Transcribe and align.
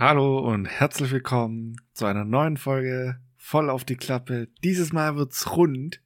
Hallo 0.00 0.38
und 0.38 0.64
herzlich 0.64 1.10
willkommen 1.10 1.76
zu 1.92 2.06
einer 2.06 2.24
neuen 2.24 2.56
Folge 2.56 3.20
voll 3.36 3.68
auf 3.68 3.84
die 3.84 3.98
Klappe. 3.98 4.48
Dieses 4.64 4.94
Mal 4.94 5.16
wird's 5.16 5.54
rund, 5.54 6.00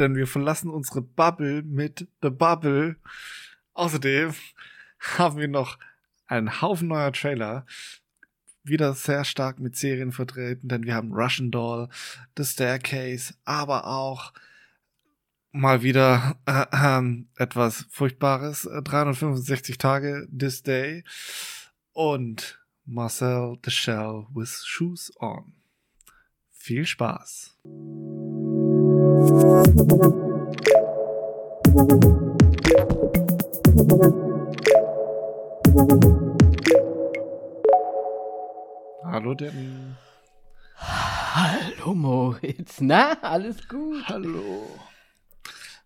denn 0.00 0.16
wir 0.16 0.26
verlassen 0.26 0.70
unsere 0.70 1.02
Bubble 1.02 1.62
mit 1.62 2.08
The 2.20 2.30
Bubble. 2.30 2.96
Außerdem 3.74 4.34
haben 4.98 5.38
wir 5.38 5.46
noch 5.46 5.78
einen 6.26 6.60
Haufen 6.60 6.88
neuer 6.88 7.12
Trailer. 7.12 7.64
Wieder 8.64 8.92
sehr 8.94 9.24
stark 9.24 9.60
mit 9.60 9.76
Serien 9.76 10.10
vertreten, 10.10 10.66
denn 10.66 10.82
wir 10.82 10.96
haben 10.96 11.12
Russian 11.12 11.52
Doll, 11.52 11.88
The 12.36 12.44
Staircase, 12.44 13.34
aber 13.44 13.86
auch 13.86 14.32
mal 15.52 15.84
wieder 15.84 16.40
äh, 16.44 16.66
äh, 16.72 17.24
etwas 17.36 17.86
Furchtbares. 17.88 18.62
365 18.62 19.78
Tage 19.78 20.26
This 20.36 20.64
Day 20.64 21.04
und 21.92 22.65
Marcel 22.88 23.58
the 23.64 23.70
Shell 23.72 24.28
with 24.32 24.62
Shoes 24.64 25.10
On. 25.20 25.54
Viel 26.52 26.86
Spaß! 26.86 27.56
Hallo 39.02 39.34
Danny. 39.34 39.96
Hallo 40.76 41.92
Moritz, 41.92 42.80
na, 42.80 43.20
alles 43.20 43.66
gut? 43.66 44.04
Hallo. 44.06 44.78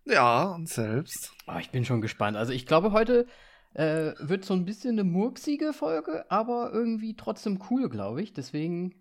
Ja, 0.05 0.43
und 0.51 0.69
selbst. 0.69 1.33
Oh, 1.47 1.57
ich 1.59 1.71
bin 1.71 1.83
schon 1.83 2.01
gespannt. 2.01 2.37
Also 2.37 2.53
ich 2.53 2.67
glaube, 2.67 2.91
heute 2.91 3.25
äh, 3.73 4.13
wird 4.19 4.45
so 4.45 4.53
ein 4.53 4.65
bisschen 4.65 4.91
eine 4.91 5.03
murksige 5.03 5.73
Folge, 5.73 6.29
aber 6.29 6.71
irgendwie 6.73 7.15
trotzdem 7.15 7.59
cool, 7.69 7.89
glaube 7.89 8.21
ich. 8.21 8.33
Deswegen, 8.33 8.95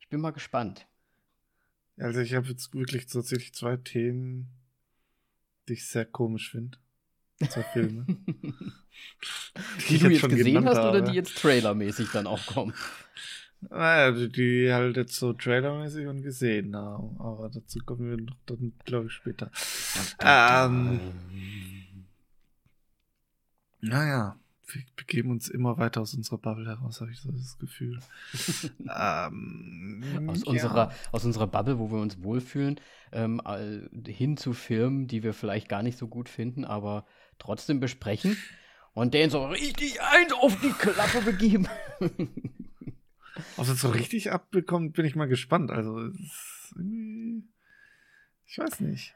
ich 0.00 0.08
bin 0.08 0.20
mal 0.20 0.32
gespannt. 0.32 0.86
Also 1.98 2.20
ich 2.20 2.34
habe 2.34 2.48
jetzt 2.48 2.74
wirklich 2.74 3.06
tatsächlich 3.06 3.54
zwei 3.54 3.76
Themen, 3.76 4.48
die 5.68 5.74
ich 5.74 5.86
sehr 5.86 6.04
komisch 6.04 6.50
finde. 6.50 6.78
Zwei 7.48 7.62
Filme. 7.62 8.06
die, 9.88 9.88
die 9.88 9.98
du 9.98 10.08
jetzt 10.08 10.28
gesehen 10.28 10.64
hast 10.66 10.78
habe. 10.78 10.98
oder 10.98 11.00
die 11.02 11.12
jetzt 11.14 11.36
trailermäßig 11.38 12.10
dann 12.12 12.26
auch 12.26 12.44
kommen? 12.46 12.74
Naja, 13.70 14.12
die, 14.12 14.28
die 14.30 14.72
halt 14.72 14.96
jetzt 14.96 15.16
so 15.16 15.32
trailermäßig 15.32 16.06
und 16.06 16.22
gesehen 16.22 16.76
haben. 16.76 17.18
Aber 17.20 17.48
dazu 17.48 17.78
kommen 17.80 18.10
wir 18.10 18.24
noch 18.24 18.36
dann, 18.46 18.72
glaube 18.84 19.06
ich, 19.06 19.12
später. 19.12 19.50
Ähm, 20.20 21.00
naja, 23.88 24.36
wir 24.66 24.82
begeben 24.96 25.30
uns 25.30 25.48
immer 25.48 25.78
weiter 25.78 26.00
aus 26.00 26.14
unserer 26.14 26.38
Bubble 26.38 26.66
heraus, 26.66 27.00
habe 27.00 27.10
ich 27.10 27.20
so 27.20 27.30
das 27.30 27.58
Gefühl. 27.58 28.00
ähm, 28.80 30.28
aus, 30.28 30.44
ja. 30.44 30.50
unserer, 30.50 30.92
aus 31.12 31.24
unserer 31.24 31.46
Bubble, 31.46 31.78
wo 31.78 31.90
wir 31.90 31.98
uns 32.00 32.22
wohlfühlen, 32.22 32.80
ähm, 33.12 33.40
hin 34.06 34.36
zu 34.36 34.52
Filmen, 34.52 35.06
die 35.06 35.22
wir 35.22 35.34
vielleicht 35.34 35.68
gar 35.68 35.82
nicht 35.82 35.98
so 35.98 36.08
gut 36.08 36.28
finden, 36.28 36.64
aber 36.64 37.06
trotzdem 37.38 37.80
besprechen 37.80 38.36
und 38.94 39.12
den 39.12 39.28
so 39.30 39.44
richtig 39.46 40.00
eins 40.00 40.32
auf 40.32 40.58
die 40.60 40.72
Klappe 40.72 41.20
begeben. 41.20 41.68
Ob 43.56 43.68
es 43.68 43.80
so 43.80 43.90
richtig 43.90 44.32
abbekommt, 44.32 44.94
bin 44.94 45.04
ich 45.04 45.16
mal 45.16 45.28
gespannt. 45.28 45.70
Also, 45.72 46.08
ich 48.46 48.58
weiß 48.58 48.80
nicht. 48.80 49.14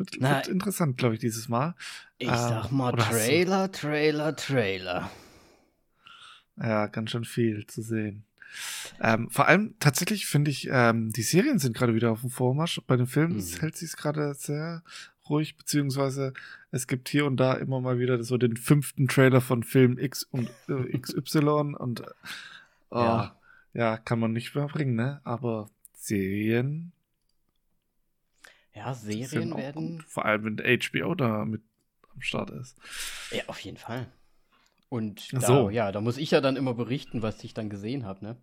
Wird, 0.00 0.16
Na, 0.18 0.36
wird 0.36 0.48
interessant, 0.48 0.96
glaube 0.96 1.14
ich, 1.14 1.20
dieses 1.20 1.50
Mal. 1.50 1.74
Ich 2.16 2.26
ähm, 2.26 2.34
sag 2.34 2.72
mal 2.72 2.92
Trailer, 2.92 3.70
Trailer, 3.70 4.34
Trailer. 4.34 5.10
Ja, 6.56 6.86
ganz 6.86 7.10
schön 7.10 7.26
viel 7.26 7.66
zu 7.66 7.82
sehen. 7.82 8.24
Ähm, 9.02 9.28
vor 9.28 9.46
allem 9.46 9.74
tatsächlich 9.78 10.24
finde 10.24 10.50
ich, 10.50 10.68
ähm, 10.72 11.12
die 11.12 11.20
Serien 11.20 11.58
sind 11.58 11.76
gerade 11.76 11.94
wieder 11.94 12.12
auf 12.12 12.22
dem 12.22 12.30
Vormarsch. 12.30 12.80
Bei 12.86 12.96
den 12.96 13.06
Filmen 13.06 13.36
mhm. 13.36 13.60
hält 13.60 13.76
sich 13.76 13.94
gerade 13.94 14.32
sehr 14.32 14.82
ruhig, 15.28 15.58
beziehungsweise 15.58 16.32
es 16.70 16.86
gibt 16.86 17.10
hier 17.10 17.26
und 17.26 17.36
da 17.36 17.52
immer 17.52 17.82
mal 17.82 17.98
wieder 17.98 18.24
so 18.24 18.38
den 18.38 18.56
fünften 18.56 19.06
Trailer 19.06 19.42
von 19.42 19.62
Film 19.62 19.98
X 19.98 20.22
und 20.22 20.50
äh, 20.70 20.96
XY 20.96 21.74
und 21.76 22.04
oh, 22.88 22.96
ja. 22.96 23.36
ja, 23.74 23.98
kann 23.98 24.18
man 24.18 24.32
nicht 24.32 24.54
mehr 24.54 24.66
bringen, 24.66 24.94
ne? 24.94 25.20
Aber 25.24 25.68
Serien 25.92 26.92
ja, 28.74 28.94
Serien 28.94 29.56
werden. 29.56 29.98
Gut. 29.98 30.04
Vor 30.08 30.24
allem, 30.24 30.44
wenn 30.44 30.80
HBO 30.80 31.14
da 31.14 31.44
mit 31.44 31.62
am 32.14 32.20
Start 32.20 32.50
ist. 32.50 32.76
Ja, 33.30 33.42
auf 33.46 33.60
jeden 33.60 33.76
Fall. 33.76 34.06
Und 34.88 35.32
da, 35.32 35.40
so. 35.40 35.70
ja, 35.70 35.92
da 35.92 36.00
muss 36.00 36.18
ich 36.18 36.32
ja 36.32 36.40
dann 36.40 36.56
immer 36.56 36.74
berichten, 36.74 37.22
was 37.22 37.42
ich 37.44 37.54
dann 37.54 37.70
gesehen 37.70 38.04
habe, 38.04 38.24
ne? 38.24 38.36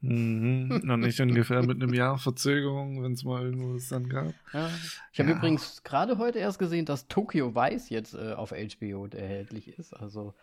Mhm. 0.00 0.82
Noch 0.84 0.98
nicht 0.98 1.18
ungefähr 1.20 1.62
mit 1.62 1.82
einem 1.82 1.94
Jahr 1.94 2.18
Verzögerung, 2.18 3.02
wenn 3.02 3.12
es 3.12 3.24
mal 3.24 3.44
irgendwas 3.44 3.88
dann 3.88 4.08
gab. 4.08 4.34
Ja. 4.52 4.70
Ich 5.12 5.18
habe 5.18 5.30
ja. 5.30 5.36
übrigens 5.36 5.82
gerade 5.82 6.18
heute 6.18 6.38
erst 6.38 6.58
gesehen, 6.58 6.84
dass 6.84 7.08
Tokyo 7.08 7.54
Vice 7.54 7.88
jetzt 7.88 8.14
äh, 8.14 8.34
auf 8.34 8.50
HBO 8.50 9.06
erhältlich 9.06 9.68
ist. 9.68 9.94
Also 9.94 10.34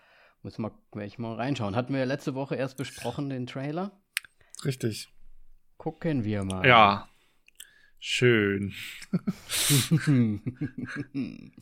muss 0.42 0.58
mal, 0.58 0.72
ich 1.04 1.20
mal 1.20 1.36
reinschauen. 1.36 1.76
Hatten 1.76 1.94
wir 1.94 2.00
ja 2.00 2.06
letzte 2.06 2.34
Woche 2.34 2.56
erst 2.56 2.78
besprochen, 2.78 3.30
den 3.30 3.46
Trailer. 3.46 3.92
Richtig. 4.66 5.14
Gucken 5.78 6.24
wir 6.24 6.44
mal. 6.44 6.66
Ja, 6.66 7.08
Schön. 8.06 8.74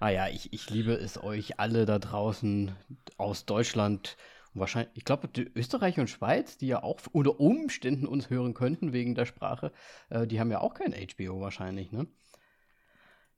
ah 0.00 0.10
ja, 0.10 0.28
ich, 0.28 0.52
ich 0.52 0.68
liebe 0.68 0.92
es 0.92 1.16
euch 1.16 1.58
alle 1.58 1.86
da 1.86 1.98
draußen 1.98 2.72
aus 3.16 3.46
Deutschland. 3.46 4.18
Wahrscheinlich, 4.52 4.90
ich 4.92 5.06
glaube, 5.06 5.30
Österreich 5.54 5.98
und 5.98 6.10
Schweiz, 6.10 6.58
die 6.58 6.66
ja 6.66 6.82
auch 6.82 7.00
unter 7.12 7.40
Umständen 7.40 8.06
uns 8.06 8.28
hören 8.28 8.52
könnten 8.52 8.92
wegen 8.92 9.14
der 9.14 9.24
Sprache, 9.24 9.72
äh, 10.10 10.26
die 10.26 10.38
haben 10.38 10.50
ja 10.50 10.60
auch 10.60 10.74
kein 10.74 10.92
HBO 10.92 11.40
wahrscheinlich, 11.40 11.90
ne? 11.90 12.06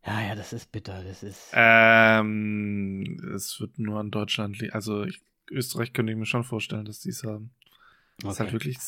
Ja, 0.05 0.21
ja, 0.21 0.35
das 0.35 0.53
ist 0.53 0.73
bitter, 0.73 1.05
das 1.05 1.23
ist. 1.23 1.53
Ähm, 1.53 3.31
es 3.33 3.61
wird 3.61 3.79
nur 3.79 4.01
an 4.01 4.11
Deutschland 4.11 4.59
liegen. 4.59 4.73
Also 4.73 5.05
ich, 5.05 5.23
Österreich 5.53 5.93
könnte 5.93 6.11
ich 6.11 6.19
mir 6.19 6.27
schon 6.27 6.43
vorstellen, 6.43 6.85
dass 6.85 6.99
die 6.99 7.11
es 7.11 7.23
haben. 7.23 7.55
Okay. 8.17 8.23
Das 8.23 8.33
ist 8.33 8.41
halt 8.41 8.53
wirklich 8.53 8.79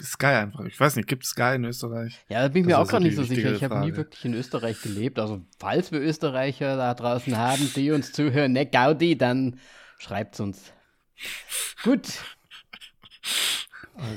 Sky 0.00 0.26
einfach. 0.26 0.64
Ich 0.64 0.78
weiß 0.78 0.96
nicht, 0.96 1.08
gibt 1.08 1.24
es 1.24 1.30
Sky 1.30 1.54
in 1.56 1.64
Österreich? 1.64 2.24
Ja, 2.28 2.42
da 2.42 2.48
bin 2.48 2.62
ich 2.62 2.66
mir 2.66 2.78
auch 2.78 2.88
gerade 2.88 3.04
nicht 3.04 3.16
so 3.16 3.24
sicher. 3.24 3.52
Ich 3.52 3.62
habe 3.62 3.80
nie 3.80 3.94
wirklich 3.94 4.24
in 4.24 4.34
Österreich 4.34 4.80
gelebt. 4.82 5.18
Also, 5.18 5.42
falls 5.58 5.92
wir 5.92 6.00
Österreicher 6.00 6.76
da 6.76 6.94
draußen 6.94 7.36
haben, 7.36 7.70
die 7.76 7.90
uns 7.90 8.12
zuhören, 8.12 8.52
ne, 8.52 8.66
Gaudi, 8.66 9.16
dann 9.16 9.58
schreibt 9.98 10.34
es 10.34 10.40
uns. 10.40 10.72
Gut. 11.84 12.08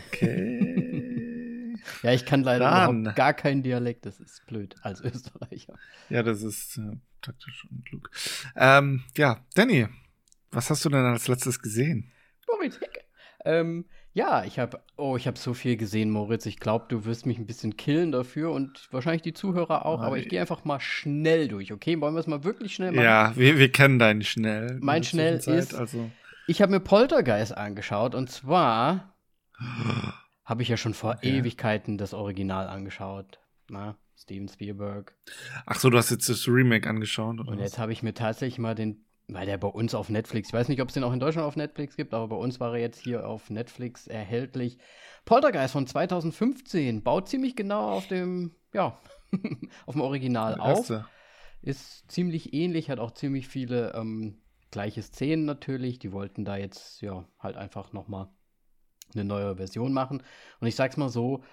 Okay. 0.07 1.75
ja, 2.03 2.11
ich 2.13 2.25
kann 2.25 2.43
leider 2.43 2.67
überhaupt 2.67 3.15
gar 3.15 3.33
keinen 3.33 3.61
Dialekt. 3.61 4.05
Das 4.05 4.19
ist 4.19 4.45
blöd 4.47 4.75
als 4.81 5.01
Österreicher. 5.01 5.77
Ja, 6.09 6.23
das 6.23 6.41
ist 6.41 6.77
äh, 6.77 6.97
taktisch 7.21 7.67
und 7.69 7.85
klug. 7.85 8.09
Ähm, 8.55 9.03
ja, 9.15 9.45
Danny, 9.55 9.87
was 10.51 10.69
hast 10.69 10.85
du 10.85 10.89
denn 10.89 11.05
als 11.05 11.27
letztes 11.27 11.61
gesehen? 11.61 12.11
Politik. 12.45 13.05
Ähm, 13.43 13.85
ja, 14.15 14.45
ich 14.45 14.59
habe, 14.59 14.79
oh, 14.95 15.17
ich 15.17 15.27
habe 15.27 15.37
so 15.37 15.53
viel 15.53 15.75
gesehen, 15.75 16.09
Moritz. 16.09 16.45
Ich 16.45 16.61
glaube, 16.61 16.85
du 16.87 17.03
wirst 17.03 17.25
mich 17.25 17.37
ein 17.37 17.45
bisschen 17.45 17.75
killen 17.75 18.13
dafür 18.13 18.51
und 18.51 18.87
wahrscheinlich 18.91 19.23
die 19.23 19.33
Zuhörer 19.33 19.85
auch. 19.85 19.99
Aber 19.99 20.17
ich 20.17 20.29
gehe 20.29 20.39
einfach 20.39 20.63
mal 20.63 20.79
schnell 20.79 21.49
durch, 21.49 21.73
okay? 21.73 21.99
Wollen 21.99 22.15
wir 22.15 22.21
es 22.21 22.27
mal 22.27 22.45
wirklich 22.45 22.73
schnell 22.73 22.93
machen? 22.93 23.03
Ja, 23.03 23.33
wir, 23.35 23.59
wir 23.59 23.69
kennen 23.73 23.99
deinen 23.99 24.21
schnell. 24.21 24.77
Mein 24.81 25.03
schnell 25.03 25.35
ist, 25.35 25.75
also. 25.75 26.09
ich 26.47 26.61
habe 26.61 26.71
mir 26.71 26.79
Poltergeist 26.79 27.57
angeschaut 27.57 28.15
und 28.15 28.29
zwar 28.29 29.13
habe 30.45 30.61
ich 30.61 30.69
ja 30.69 30.77
schon 30.77 30.93
vor 30.93 31.15
okay. 31.17 31.39
Ewigkeiten 31.39 31.97
das 31.97 32.13
Original 32.13 32.69
angeschaut. 32.69 33.39
Na, 33.67 33.97
Steven 34.17 34.47
Spielberg. 34.47 35.13
Ach 35.65 35.77
so, 35.77 35.89
du 35.89 35.97
hast 35.97 36.09
jetzt 36.09 36.29
das 36.29 36.47
Remake 36.47 36.89
angeschaut, 36.89 37.41
oder? 37.41 37.49
Und 37.49 37.59
jetzt 37.59 37.79
habe 37.79 37.91
ich 37.91 38.01
mir 38.01 38.13
tatsächlich 38.13 38.59
mal 38.59 38.75
den 38.75 39.04
weil 39.27 39.45
der 39.45 39.57
bei 39.57 39.67
uns 39.67 39.95
auf 39.95 40.09
Netflix, 40.09 40.49
ich 40.49 40.53
weiß 40.53 40.67
nicht, 40.67 40.81
ob 40.81 40.89
es 40.89 40.93
den 40.93 41.03
auch 41.03 41.13
in 41.13 41.19
Deutschland 41.19 41.47
auf 41.47 41.55
Netflix 41.55 41.95
gibt, 41.95 42.13
aber 42.13 42.27
bei 42.27 42.35
uns 42.35 42.59
war 42.59 42.73
er 42.73 42.81
jetzt 42.81 43.01
hier 43.01 43.27
auf 43.27 43.49
Netflix 43.49 44.07
erhältlich. 44.07 44.77
Poltergeist 45.25 45.73
von 45.73 45.87
2015 45.87 47.03
baut 47.03 47.27
ziemlich 47.27 47.55
genau 47.55 47.91
auf 47.91 48.07
dem, 48.07 48.55
ja, 48.73 48.97
auf 49.85 49.95
dem 49.95 50.01
Original 50.01 50.59
auf. 50.59 50.91
Ist 51.61 52.11
ziemlich 52.11 52.53
ähnlich, 52.53 52.91
hat 52.91 52.99
auch 52.99 53.11
ziemlich 53.11 53.47
viele 53.47 53.93
ähm, 53.95 54.37
gleiche 54.69 55.01
Szenen 55.01 55.45
natürlich. 55.45 55.97
Die 55.97 56.11
wollten 56.11 56.45
da 56.45 56.57
jetzt, 56.57 57.01
ja, 57.01 57.28
halt 57.39 57.57
einfach 57.57 57.91
nochmal 57.91 58.28
eine 59.16 59.23
neue 59.23 59.55
Version 59.55 59.91
machen. 59.91 60.21
Und 60.59 60.67
ich 60.67 60.75
sag's 60.75 60.97
mal 60.97 61.09
so, 61.09 61.43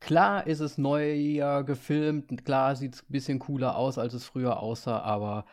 klar 0.00 0.48
ist 0.48 0.58
es 0.58 0.76
neuer 0.76 1.62
gefilmt, 1.62 2.44
klar 2.44 2.74
sieht 2.74 2.94
es 2.94 3.02
ein 3.02 3.12
bisschen 3.12 3.38
cooler 3.38 3.76
aus, 3.76 3.96
als 3.96 4.14
es 4.14 4.24
früher 4.24 4.58
aussah, 4.58 5.00
aber 5.00 5.44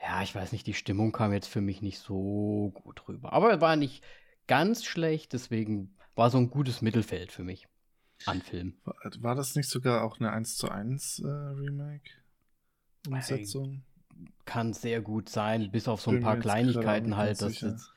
ja, 0.00 0.22
ich 0.22 0.34
weiß 0.34 0.52
nicht, 0.52 0.66
die 0.66 0.74
Stimmung 0.74 1.12
kam 1.12 1.32
jetzt 1.32 1.48
für 1.48 1.60
mich 1.60 1.82
nicht 1.82 1.98
so 1.98 2.72
gut 2.74 3.08
rüber. 3.08 3.32
Aber 3.32 3.54
es 3.54 3.60
war 3.60 3.76
nicht 3.76 4.04
ganz 4.46 4.84
schlecht, 4.84 5.32
deswegen 5.32 5.96
war 6.14 6.30
so 6.30 6.38
ein 6.38 6.50
gutes 6.50 6.82
Mittelfeld 6.82 7.32
für 7.32 7.44
mich 7.44 7.66
an 8.24 8.40
Film. 8.40 8.76
War, 9.20 9.34
das 9.34 9.54
nicht 9.54 9.68
sogar 9.68 10.02
auch 10.02 10.18
eine 10.18 10.32
1 10.32 10.56
zu 10.56 10.70
1 10.70 11.20
äh, 11.20 11.26
Remake? 11.26 12.10
Umsetzung? 13.06 13.84
Kann 14.46 14.72
sehr 14.72 15.02
gut 15.02 15.28
sein, 15.28 15.70
bis 15.70 15.88
auf 15.88 16.00
so 16.00 16.10
ein 16.10 16.22
paar 16.22 16.38
Kleinigkeiten 16.38 17.16
halt. 17.16 17.42
Das 17.42 17.60
jetzt, 17.60 17.92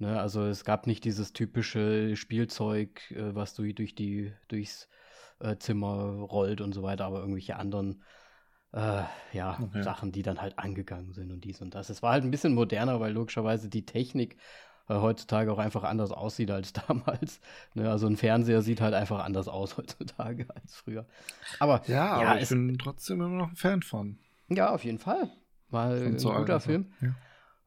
Ne, 0.00 0.18
also 0.18 0.46
es 0.46 0.64
gab 0.64 0.86
nicht 0.86 1.04
dieses 1.04 1.34
typische 1.34 2.16
Spielzeug, 2.16 3.10
äh, 3.10 3.34
was 3.34 3.52
du 3.52 3.70
durch 3.74 3.94
die, 3.94 4.32
durchs 4.48 4.88
äh, 5.40 5.56
Zimmer 5.58 6.22
rollt 6.22 6.62
und 6.62 6.72
so 6.72 6.82
weiter, 6.82 7.04
aber 7.04 7.20
irgendwelche 7.20 7.56
anderen 7.56 8.02
äh, 8.72 9.02
ja, 9.32 9.58
okay. 9.60 9.82
Sachen, 9.82 10.12
die 10.12 10.22
dann 10.22 10.40
halt 10.40 10.58
angegangen 10.58 11.12
sind 11.12 11.32
und 11.32 11.44
dies 11.44 11.60
und 11.60 11.74
das. 11.74 11.90
Es 11.90 12.02
war 12.02 12.12
halt 12.12 12.24
ein 12.24 12.30
bisschen 12.30 12.54
moderner, 12.54 13.00
weil 13.00 13.12
logischerweise 13.12 13.68
die 13.68 13.84
Technik 13.84 14.36
äh, 14.88 14.94
heutzutage 14.94 15.52
auch 15.52 15.58
einfach 15.58 15.82
anders 15.82 16.12
aussieht 16.12 16.50
als 16.50 16.72
damals. 16.88 17.40
Ne, 17.74 17.90
also 17.90 18.06
ein 18.06 18.16
Fernseher 18.16 18.62
sieht 18.62 18.80
halt 18.80 18.94
einfach 18.94 19.24
anders 19.24 19.48
aus 19.48 19.76
heutzutage 19.76 20.46
als 20.54 20.76
früher. 20.76 21.06
Aber 21.58 21.82
ja, 21.86 22.22
ja 22.22 22.30
aber 22.30 22.40
ich 22.40 22.48
bin 22.48 22.78
trotzdem 22.78 23.20
immer 23.20 23.36
noch 23.36 23.50
ein 23.50 23.56
Fan 23.56 23.82
von. 23.82 24.18
Ja, 24.48 24.70
auf 24.70 24.84
jeden 24.84 24.98
Fall. 24.98 25.30
War 25.68 25.90
ein 25.90 26.18
so 26.18 26.32
guter 26.32 26.60
Film. 26.60 26.92
Ja 27.00 27.14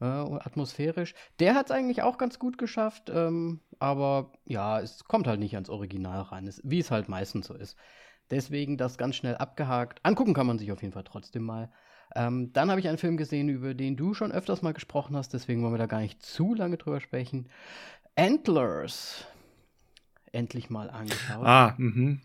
äh, 0.04 0.06
atmosphärisch. 0.06 1.16
Der 1.40 1.56
hat 1.56 1.68
es 1.68 1.72
eigentlich 1.72 2.02
auch 2.02 2.18
ganz 2.18 2.38
gut 2.38 2.58
geschafft, 2.58 3.10
ähm, 3.10 3.62
aber 3.80 4.34
ja, 4.46 4.80
es 4.82 5.06
kommt 5.06 5.28
halt 5.28 5.40
nicht 5.40 5.54
ans 5.56 5.70
Original 5.70 6.22
ran, 6.22 6.46
es, 6.46 6.62
wie 6.64 6.80
es 6.80 6.92
halt 6.92 7.08
meistens 7.08 7.48
so 7.48 7.54
ist. 7.54 7.78
Deswegen 8.34 8.78
das 8.78 8.98
ganz 8.98 9.16
schnell 9.16 9.36
abgehakt. 9.36 10.00
Angucken 10.02 10.34
kann 10.34 10.48
man 10.48 10.58
sich 10.58 10.72
auf 10.72 10.82
jeden 10.82 10.92
Fall 10.92 11.04
trotzdem 11.04 11.44
mal. 11.44 11.70
Ähm, 12.16 12.52
dann 12.52 12.72
habe 12.72 12.80
ich 12.80 12.88
einen 12.88 12.98
Film 12.98 13.16
gesehen, 13.16 13.48
über 13.48 13.76
den 13.76 13.96
du 13.96 14.16
schon 14.16 14.32
öfters 14.32 14.64
mal 14.64 14.74
gesprochen 14.74 15.16
hast, 15.16 15.34
deswegen 15.34 15.62
wollen 15.62 15.74
wir 15.74 15.78
da 15.78 15.86
gar 15.86 16.02
nicht 16.02 16.24
zu 16.24 16.56
lange 16.56 16.78
drüber 16.78 17.00
sprechen. 17.00 17.48
Antlers. 18.16 19.28
Endlich 20.32 20.72
mal 20.72 20.90
angeschaut. 20.90 21.46
Ah, 21.46 21.76
mhm. 21.78 22.22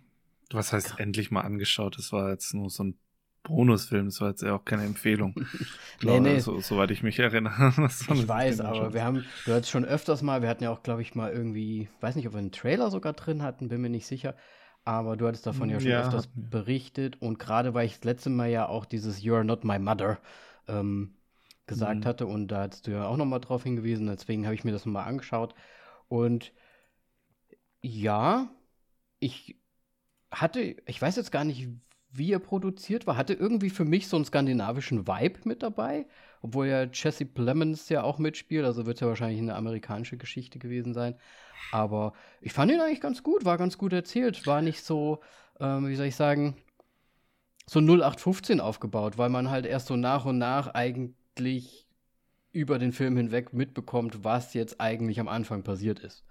Was 0.50 0.72
heißt 0.72 0.98
endlich 0.98 1.30
mal 1.30 1.42
angeschaut? 1.42 1.98
Das 1.98 2.10
war 2.10 2.30
jetzt 2.30 2.54
nur 2.54 2.70
so 2.70 2.84
ein 2.84 2.98
Bonusfilm, 3.42 4.06
das 4.06 4.20
war 4.22 4.30
jetzt 4.30 4.42
ja 4.42 4.54
auch 4.54 4.64
keine 4.64 4.84
Empfehlung. 4.84 5.34
nee, 6.02 6.20
nee. 6.20 6.38
So, 6.38 6.60
soweit 6.60 6.90
ich 6.90 7.02
mich 7.02 7.18
erinnere. 7.18 7.74
ich 8.14 8.28
weiß, 8.28 8.60
aber 8.60 8.94
wir 8.94 9.04
haben, 9.04 9.26
du 9.44 9.52
hattest 9.52 9.70
schon 9.70 9.84
öfters 9.84 10.22
mal, 10.22 10.40
wir 10.40 10.48
hatten 10.48 10.64
ja 10.64 10.70
auch, 10.70 10.82
glaube 10.82 11.02
ich, 11.02 11.14
mal 11.14 11.30
irgendwie, 11.30 11.90
weiß 12.00 12.16
nicht, 12.16 12.26
ob 12.26 12.32
wir 12.32 12.38
einen 12.38 12.52
Trailer 12.52 12.90
sogar 12.90 13.12
drin 13.12 13.42
hatten, 13.42 13.68
bin 13.68 13.82
mir 13.82 13.90
nicht 13.90 14.06
sicher. 14.06 14.34
Aber 14.88 15.18
du 15.18 15.26
hattest 15.26 15.46
davon 15.46 15.68
ja 15.68 15.78
schon 15.78 15.90
ja, 15.90 16.00
öfters 16.00 16.30
berichtet. 16.34 17.20
Und 17.20 17.38
gerade 17.38 17.74
weil 17.74 17.84
ich 17.84 17.96
das 17.96 18.04
letzte 18.04 18.30
Mal 18.30 18.48
ja 18.48 18.66
auch 18.66 18.86
dieses 18.86 19.22
You 19.22 19.34
are 19.34 19.44
not 19.44 19.62
my 19.62 19.78
mother 19.78 20.18
ähm, 20.66 21.14
gesagt 21.66 22.00
mhm. 22.00 22.04
hatte. 22.06 22.26
Und 22.26 22.48
da 22.48 22.62
hattest 22.62 22.86
du 22.86 22.92
ja 22.92 23.06
auch 23.06 23.18
nochmal 23.18 23.40
drauf 23.40 23.64
hingewiesen. 23.64 24.06
Deswegen 24.06 24.46
habe 24.46 24.54
ich 24.54 24.64
mir 24.64 24.72
das 24.72 24.86
nochmal 24.86 25.06
angeschaut. 25.06 25.54
Und 26.08 26.54
ja, 27.82 28.48
ich 29.18 29.60
hatte, 30.30 30.60
ich 30.86 31.02
weiß 31.02 31.16
jetzt 31.16 31.32
gar 31.32 31.44
nicht, 31.44 31.68
wie 32.10 32.32
er 32.32 32.38
produziert 32.38 33.06
war, 33.06 33.18
hatte 33.18 33.34
irgendwie 33.34 33.68
für 33.68 33.84
mich 33.84 34.08
so 34.08 34.16
einen 34.16 34.24
skandinavischen 34.24 35.06
Vibe 35.06 35.40
mit 35.44 35.62
dabei, 35.62 36.06
obwohl 36.40 36.66
ja 36.66 36.84
Jesse 36.84 37.26
Plemons 37.26 37.90
ja 37.90 38.04
auch 38.04 38.18
mitspielt, 38.18 38.64
also 38.64 38.86
wird 38.86 38.96
es 38.96 39.00
ja 39.02 39.06
wahrscheinlich 39.06 39.38
eine 39.38 39.54
amerikanische 39.54 40.16
Geschichte 40.16 40.58
gewesen 40.58 40.94
sein. 40.94 41.14
Aber 41.72 42.12
ich 42.40 42.52
fand 42.52 42.72
ihn 42.72 42.80
eigentlich 42.80 43.00
ganz 43.00 43.22
gut, 43.22 43.44
war 43.44 43.58
ganz 43.58 43.78
gut 43.78 43.92
erzählt, 43.92 44.46
war 44.46 44.62
nicht 44.62 44.82
so, 44.82 45.20
ähm, 45.60 45.88
wie 45.88 45.94
soll 45.94 46.06
ich 46.06 46.16
sagen, 46.16 46.56
so 47.66 47.80
0815 47.80 48.60
aufgebaut, 48.60 49.18
weil 49.18 49.28
man 49.28 49.50
halt 49.50 49.66
erst 49.66 49.88
so 49.88 49.96
nach 49.96 50.24
und 50.24 50.38
nach 50.38 50.68
eigentlich 50.74 51.86
über 52.52 52.78
den 52.78 52.92
Film 52.92 53.16
hinweg 53.16 53.52
mitbekommt, 53.52 54.24
was 54.24 54.54
jetzt 54.54 54.80
eigentlich 54.80 55.20
am 55.20 55.28
Anfang 55.28 55.62
passiert 55.62 56.00
ist. 56.00 56.24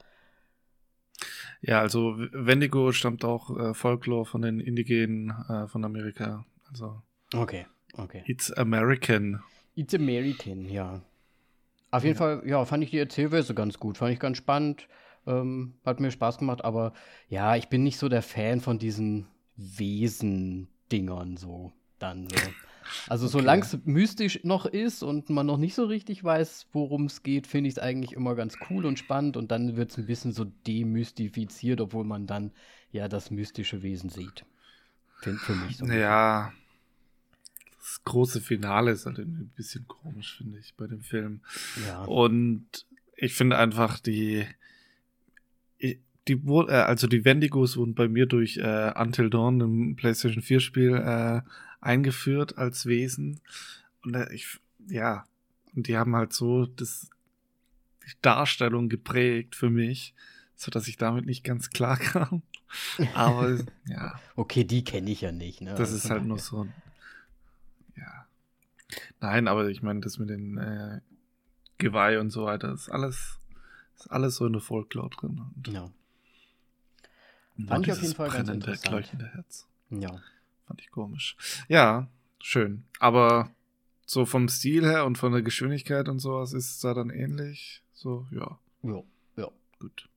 Ja, 1.62 1.80
also 1.80 2.16
Wendigo 2.18 2.92
stammt 2.92 3.24
auch 3.24 3.56
äh, 3.58 3.74
Folklore 3.74 4.26
von 4.26 4.42
den 4.42 4.60
Indigenen 4.60 5.32
äh, 5.50 5.68
von 5.68 5.84
Amerika. 5.84 6.46
Also. 6.70 7.02
Okay, 7.34 7.66
okay. 7.94 8.24
It's 8.26 8.52
American. 8.52 9.42
It's 9.76 9.94
American, 9.94 10.70
ja. 10.70 11.02
Auf 11.92 12.04
jeden 12.04 12.16
ja. 12.16 12.20
Fall, 12.20 12.44
ja, 12.46 12.66
fand 12.66 12.84
ich 12.84 12.92
die 12.92 13.00
Erzählweise 13.00 13.54
ganz 13.54 13.80
gut. 13.80 13.98
Fand 13.98 14.14
ich 14.14 14.20
ganz 14.20 14.38
spannend. 14.38 14.88
Ähm, 15.28 15.74
hat 15.86 16.00
mir 16.00 16.10
Spaß 16.10 16.38
gemacht, 16.38 16.64
aber 16.64 16.94
ja, 17.30 17.56
ich 17.56 17.68
bin 17.68 17.84
nicht 17.84 17.98
so 17.98 18.10
der 18.10 18.22
Fan 18.22 18.62
von 18.62 18.80
diesen 18.80 19.28
Wesen-Dingern 19.58 21.38
so. 21.38 21.74
Dann 22.00 22.28
so. 22.30 22.36
Also 23.10 23.26
okay. 23.26 23.34
solange 23.34 23.64
es 23.64 23.78
mystisch 23.84 24.40
noch 24.44 24.66
ist 24.66 25.04
und 25.04 25.30
man 25.30 25.46
noch 25.46 25.58
nicht 25.58 25.76
so 25.76 25.84
richtig 25.84 26.24
weiß, 26.24 26.68
worum 26.72 27.08
es 27.08 27.22
geht, 27.22 27.46
finde 27.46 27.68
ich 27.68 27.74
es 27.74 27.80
eigentlich 27.80 28.14
immer 28.14 28.34
ganz 28.34 28.56
cool 28.70 28.86
und 28.86 28.98
spannend 28.98 29.36
und 29.36 29.52
dann 29.52 29.76
wird 29.76 29.92
es 29.92 29.98
ein 29.98 30.06
bisschen 30.06 30.32
so 30.32 30.46
demystifiziert, 30.46 31.82
obwohl 31.82 32.06
man 32.06 32.28
dann 32.28 32.52
ja 32.92 33.10
das 33.10 33.30
mystische 33.30 33.84
Wesen 33.84 34.10
sieht. 34.10 34.46
Find 35.20 35.40
für 35.40 35.56
mich 35.56 35.78
so. 35.78 35.86
Ja. 35.86 36.54
Das 37.78 38.04
große 38.04 38.42
Finale 38.42 38.92
ist 38.92 39.06
halt 39.06 39.18
ein 39.18 39.52
bisschen 39.56 39.88
komisch, 39.88 40.38
finde 40.38 40.60
ich, 40.60 40.76
bei 40.76 40.88
dem 40.88 41.02
Film. 41.02 41.42
Ja. 41.88 42.04
Und 42.04 42.86
ich 43.16 43.34
finde 43.34 43.58
einfach 43.58 44.00
die, 44.00 44.46
die, 46.28 46.34
äh, 46.34 46.72
also 46.72 47.08
die 47.08 47.26
Wendigos 47.26 47.78
wurden 47.78 47.96
bei 47.96 48.08
mir 48.08 48.26
durch 48.26 48.58
äh, 48.58 48.94
Until 48.96 49.30
Dawn 49.30 49.62
im 49.62 49.96
PlayStation 49.96 50.42
4 50.42 50.60
Spiel 50.60 50.96
äh, 50.96 51.42
eingeführt 51.82 52.58
als 52.58 52.86
Wesen. 52.86 53.42
Und 54.04 54.16
äh, 54.16 54.34
ich, 54.34 54.60
ja, 54.88 55.26
und 55.76 55.88
die 55.88 55.98
haben 55.98 56.16
halt 56.16 56.34
so 56.34 56.66
das, 56.66 57.10
die 58.06 58.14
Darstellung 58.22 58.90
geprägt 58.90 59.56
für 59.56 59.70
mich, 59.70 60.14
so 60.56 60.72
dass 60.72 60.88
ich 60.88 60.98
damit 60.98 61.26
nicht 61.26 61.44
ganz 61.44 61.70
klar 61.70 61.98
kam. 61.98 62.42
Aber 63.14 63.58
ja. 63.86 64.20
Okay, 64.36 64.64
die 64.64 64.84
kenne 64.84 65.12
ich 65.12 65.22
ja 65.22 65.32
nicht. 65.32 65.62
Ne? 65.62 65.76
Das 65.76 65.92
ist 65.92 66.10
halt 66.10 66.26
nur 66.26 66.40
so. 66.40 66.68
Ja. 67.96 68.28
Nein, 69.22 69.48
aber 69.48 69.70
ich 69.70 69.82
meine, 69.82 70.02
das 70.02 70.18
mit 70.18 70.30
den 70.30 70.58
äh, 70.58 71.00
Geweih 71.78 72.20
und 72.20 72.30
so 72.30 72.46
weiter 72.46 72.74
ist 72.74 72.90
alles, 72.90 73.40
ist 73.96 74.12
alles 74.12 74.36
so 74.36 74.46
in 74.46 74.54
der 74.54 74.62
Folklore 74.62 75.10
drin. 75.10 75.42
Und 75.56 75.68
ja. 75.70 75.90
Fand 77.66 77.88
ich 77.88 77.94
auf 77.94 78.02
jeden 78.02 78.14
Fall 78.14 78.30
ganz 78.30 78.50
interessant. 78.50 78.94
leuchtende 78.94 79.28
Herz. 79.34 79.68
Ja. 79.90 80.20
Fand 80.68 80.82
ich 80.82 80.92
komisch. 80.92 81.36
Ja, 81.70 82.08
schön. 82.40 82.84
Aber 83.00 83.50
so 84.06 84.26
vom 84.26 84.48
Stil 84.50 84.86
her 84.86 85.06
und 85.06 85.18
von 85.18 85.32
der 85.32 85.42
Geschwindigkeit 85.42 86.10
und 86.10 86.20
sowas 86.20 86.54
ist 86.54 86.70
es 86.70 86.80
da 86.80 86.94
dann 86.94 87.10
ähnlich. 87.10 87.84
So, 87.94 88.26
ja. 88.32 88.60
Ja, 88.84 89.02
ja. 89.38 89.50
Gut. 89.80 90.10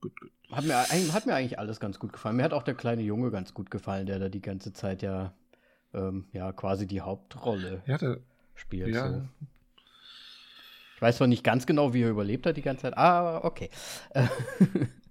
Gut, 0.00 0.20
gut. 0.20 0.32
Hat 0.50 0.64
mir, 0.64 0.76
hat 0.76 1.26
mir 1.26 1.34
eigentlich 1.34 1.58
alles 1.58 1.80
ganz 1.80 1.98
gut 1.98 2.12
gefallen. 2.12 2.36
Mir 2.36 2.42
hat 2.42 2.52
auch 2.52 2.62
der 2.62 2.74
kleine 2.74 3.02
Junge 3.02 3.30
ganz 3.30 3.54
gut 3.54 3.70
gefallen, 3.70 4.06
der 4.06 4.18
da 4.18 4.28
die 4.28 4.42
ganze 4.42 4.72
Zeit 4.72 5.02
ja, 5.02 5.32
ähm, 5.94 6.26
ja 6.32 6.52
quasi 6.52 6.86
die 6.86 7.00
Hauptrolle 7.00 7.82
ja, 7.86 7.96
der, 7.98 8.18
spielt. 8.54 8.94
Ja. 8.94 9.10
So. 9.10 9.28
Ich 10.96 11.02
weiß 11.02 11.16
zwar 11.16 11.26
nicht 11.26 11.42
ganz 11.42 11.66
genau, 11.66 11.94
wie 11.94 12.02
er 12.02 12.10
überlebt 12.10 12.46
hat 12.46 12.56
die 12.56 12.62
ganze 12.62 12.82
Zeit, 12.82 12.96
aber 12.96 13.44
okay. 13.44 13.70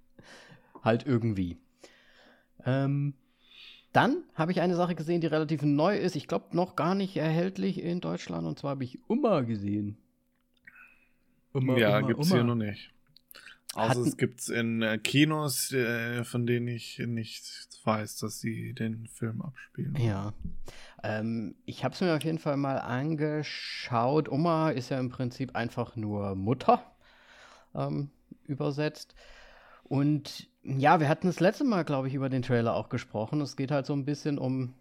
halt 0.82 1.06
irgendwie. 1.06 1.58
Ähm, 2.64 3.14
dann 3.92 4.24
habe 4.34 4.52
ich 4.52 4.60
eine 4.60 4.76
Sache 4.76 4.94
gesehen, 4.94 5.20
die 5.20 5.26
relativ 5.26 5.62
neu 5.62 5.96
ist. 5.96 6.16
Ich 6.16 6.26
glaube, 6.26 6.56
noch 6.56 6.76
gar 6.76 6.94
nicht 6.94 7.16
erhältlich 7.16 7.82
in 7.82 8.00
Deutschland. 8.00 8.46
Und 8.46 8.58
zwar 8.58 8.72
habe 8.72 8.84
ich 8.84 8.98
Uma 9.06 9.42
gesehen. 9.42 9.98
Uma, 11.52 11.76
ja, 11.76 12.00
gibt 12.00 12.20
es 12.20 12.32
hier 12.32 12.44
noch 12.44 12.54
nicht. 12.54 12.90
Hatten, 13.76 14.06
es 14.06 14.16
gibt 14.18 14.40
es 14.40 14.48
in 14.48 14.82
äh, 14.82 14.98
Kinos, 14.98 15.72
äh, 15.72 16.24
von 16.24 16.46
denen 16.46 16.68
ich 16.68 16.98
nicht 16.98 17.68
weiß, 17.84 18.16
dass 18.18 18.38
sie 18.40 18.74
den 18.74 19.06
Film 19.06 19.40
abspielen. 19.40 19.96
Ja. 19.96 20.34
Ähm, 21.02 21.54
ich 21.64 21.82
habe 21.84 21.94
es 21.94 22.00
mir 22.00 22.14
auf 22.14 22.22
jeden 22.22 22.38
Fall 22.38 22.56
mal 22.56 22.76
angeschaut. 22.78 24.30
Oma 24.30 24.70
ist 24.70 24.90
ja 24.90 25.00
im 25.00 25.08
Prinzip 25.08 25.56
einfach 25.56 25.96
nur 25.96 26.34
Mutter 26.34 26.82
ähm, 27.74 28.10
übersetzt. 28.46 29.14
Und 29.84 30.48
ja, 30.64 31.00
wir 31.00 31.08
hatten 31.08 31.26
das 31.26 31.40
letzte 31.40 31.64
Mal, 31.64 31.84
glaube 31.84 32.08
ich, 32.08 32.14
über 32.14 32.28
den 32.28 32.42
Trailer 32.42 32.74
auch 32.74 32.88
gesprochen. 32.88 33.40
Es 33.40 33.56
geht 33.56 33.70
halt 33.70 33.86
so 33.86 33.92
ein 33.92 34.04
bisschen 34.04 34.38
um 34.38 34.74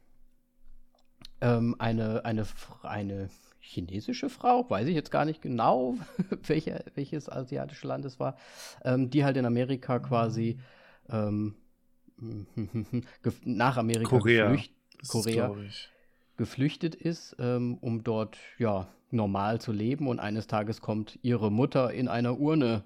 ähm, 1.41 1.75
eine, 1.79 2.25
eine, 2.25 2.45
eine 2.83 3.29
chinesische 3.59 4.29
Frau, 4.29 4.69
weiß 4.69 4.87
ich 4.87 4.95
jetzt 4.95 5.11
gar 5.11 5.25
nicht 5.25 5.41
genau, 5.41 5.95
welche, 6.47 6.83
welches 6.95 7.29
asiatische 7.29 7.87
Land 7.87 8.05
es 8.05 8.19
war, 8.19 8.37
ähm, 8.83 9.09
die 9.09 9.23
halt 9.23 9.37
in 9.37 9.45
Amerika 9.45 9.99
quasi 9.99 10.59
ähm, 11.09 11.55
nach 13.43 13.77
Amerika 13.77 14.09
Korea. 14.09 14.51
Geflücht 14.51 14.73
Korea 15.07 15.55
geflüchtet 16.37 16.95
ist, 16.95 17.35
ähm, 17.39 17.77
um 17.81 18.03
dort 18.03 18.37
ja 18.57 18.87
normal 19.11 19.61
zu 19.61 19.71
leben. 19.71 20.07
Und 20.07 20.19
eines 20.19 20.47
Tages 20.47 20.81
kommt 20.81 21.19
ihre 21.21 21.51
Mutter 21.51 21.93
in 21.93 22.07
einer 22.07 22.39
Urne 22.39 22.83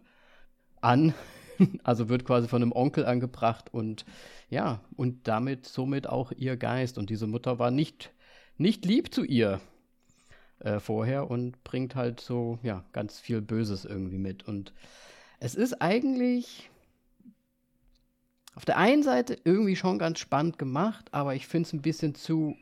an, 0.81 1.13
also 1.83 2.09
wird 2.09 2.25
quasi 2.25 2.47
von 2.47 2.61
einem 2.61 2.71
Onkel 2.71 3.05
angebracht 3.05 3.73
und 3.73 4.05
ja, 4.49 4.81
und 4.95 5.27
damit 5.27 5.65
somit 5.65 6.07
auch 6.07 6.31
ihr 6.31 6.57
Geist. 6.57 6.97
Und 6.97 7.09
diese 7.09 7.27
Mutter 7.27 7.59
war 7.59 7.71
nicht, 7.71 8.11
nicht 8.57 8.85
lieb 8.85 9.13
zu 9.13 9.23
ihr 9.23 9.59
äh, 10.59 10.79
vorher 10.79 11.29
und 11.29 11.63
bringt 11.63 11.95
halt 11.95 12.19
so, 12.19 12.59
ja, 12.63 12.83
ganz 12.93 13.19
viel 13.19 13.41
Böses 13.41 13.85
irgendwie 13.85 14.17
mit. 14.17 14.47
Und 14.47 14.73
es 15.39 15.55
ist 15.55 15.81
eigentlich 15.81 16.69
auf 18.55 18.65
der 18.65 18.77
einen 18.77 19.03
Seite 19.03 19.37
irgendwie 19.43 19.75
schon 19.75 19.99
ganz 19.99 20.19
spannend 20.19 20.57
gemacht, 20.57 21.09
aber 21.11 21.35
ich 21.35 21.47
finde 21.47 21.67
es 21.67 21.73
ein 21.73 21.81
bisschen 21.81 22.15
zu 22.15 22.55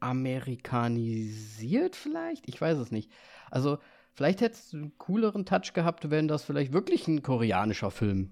amerikanisiert 0.00 1.96
vielleicht. 1.96 2.46
Ich 2.48 2.60
weiß 2.60 2.76
es 2.78 2.90
nicht. 2.90 3.10
Also 3.50 3.78
vielleicht 4.14 4.40
hätte 4.40 4.54
es 4.54 4.72
einen 4.72 4.96
cooleren 4.98 5.44
Touch 5.44 5.74
gehabt, 5.74 6.10
wenn 6.10 6.28
das 6.28 6.44
vielleicht 6.44 6.72
wirklich 6.72 7.06
ein 7.08 7.22
koreanischer 7.22 7.90
Film 7.90 8.30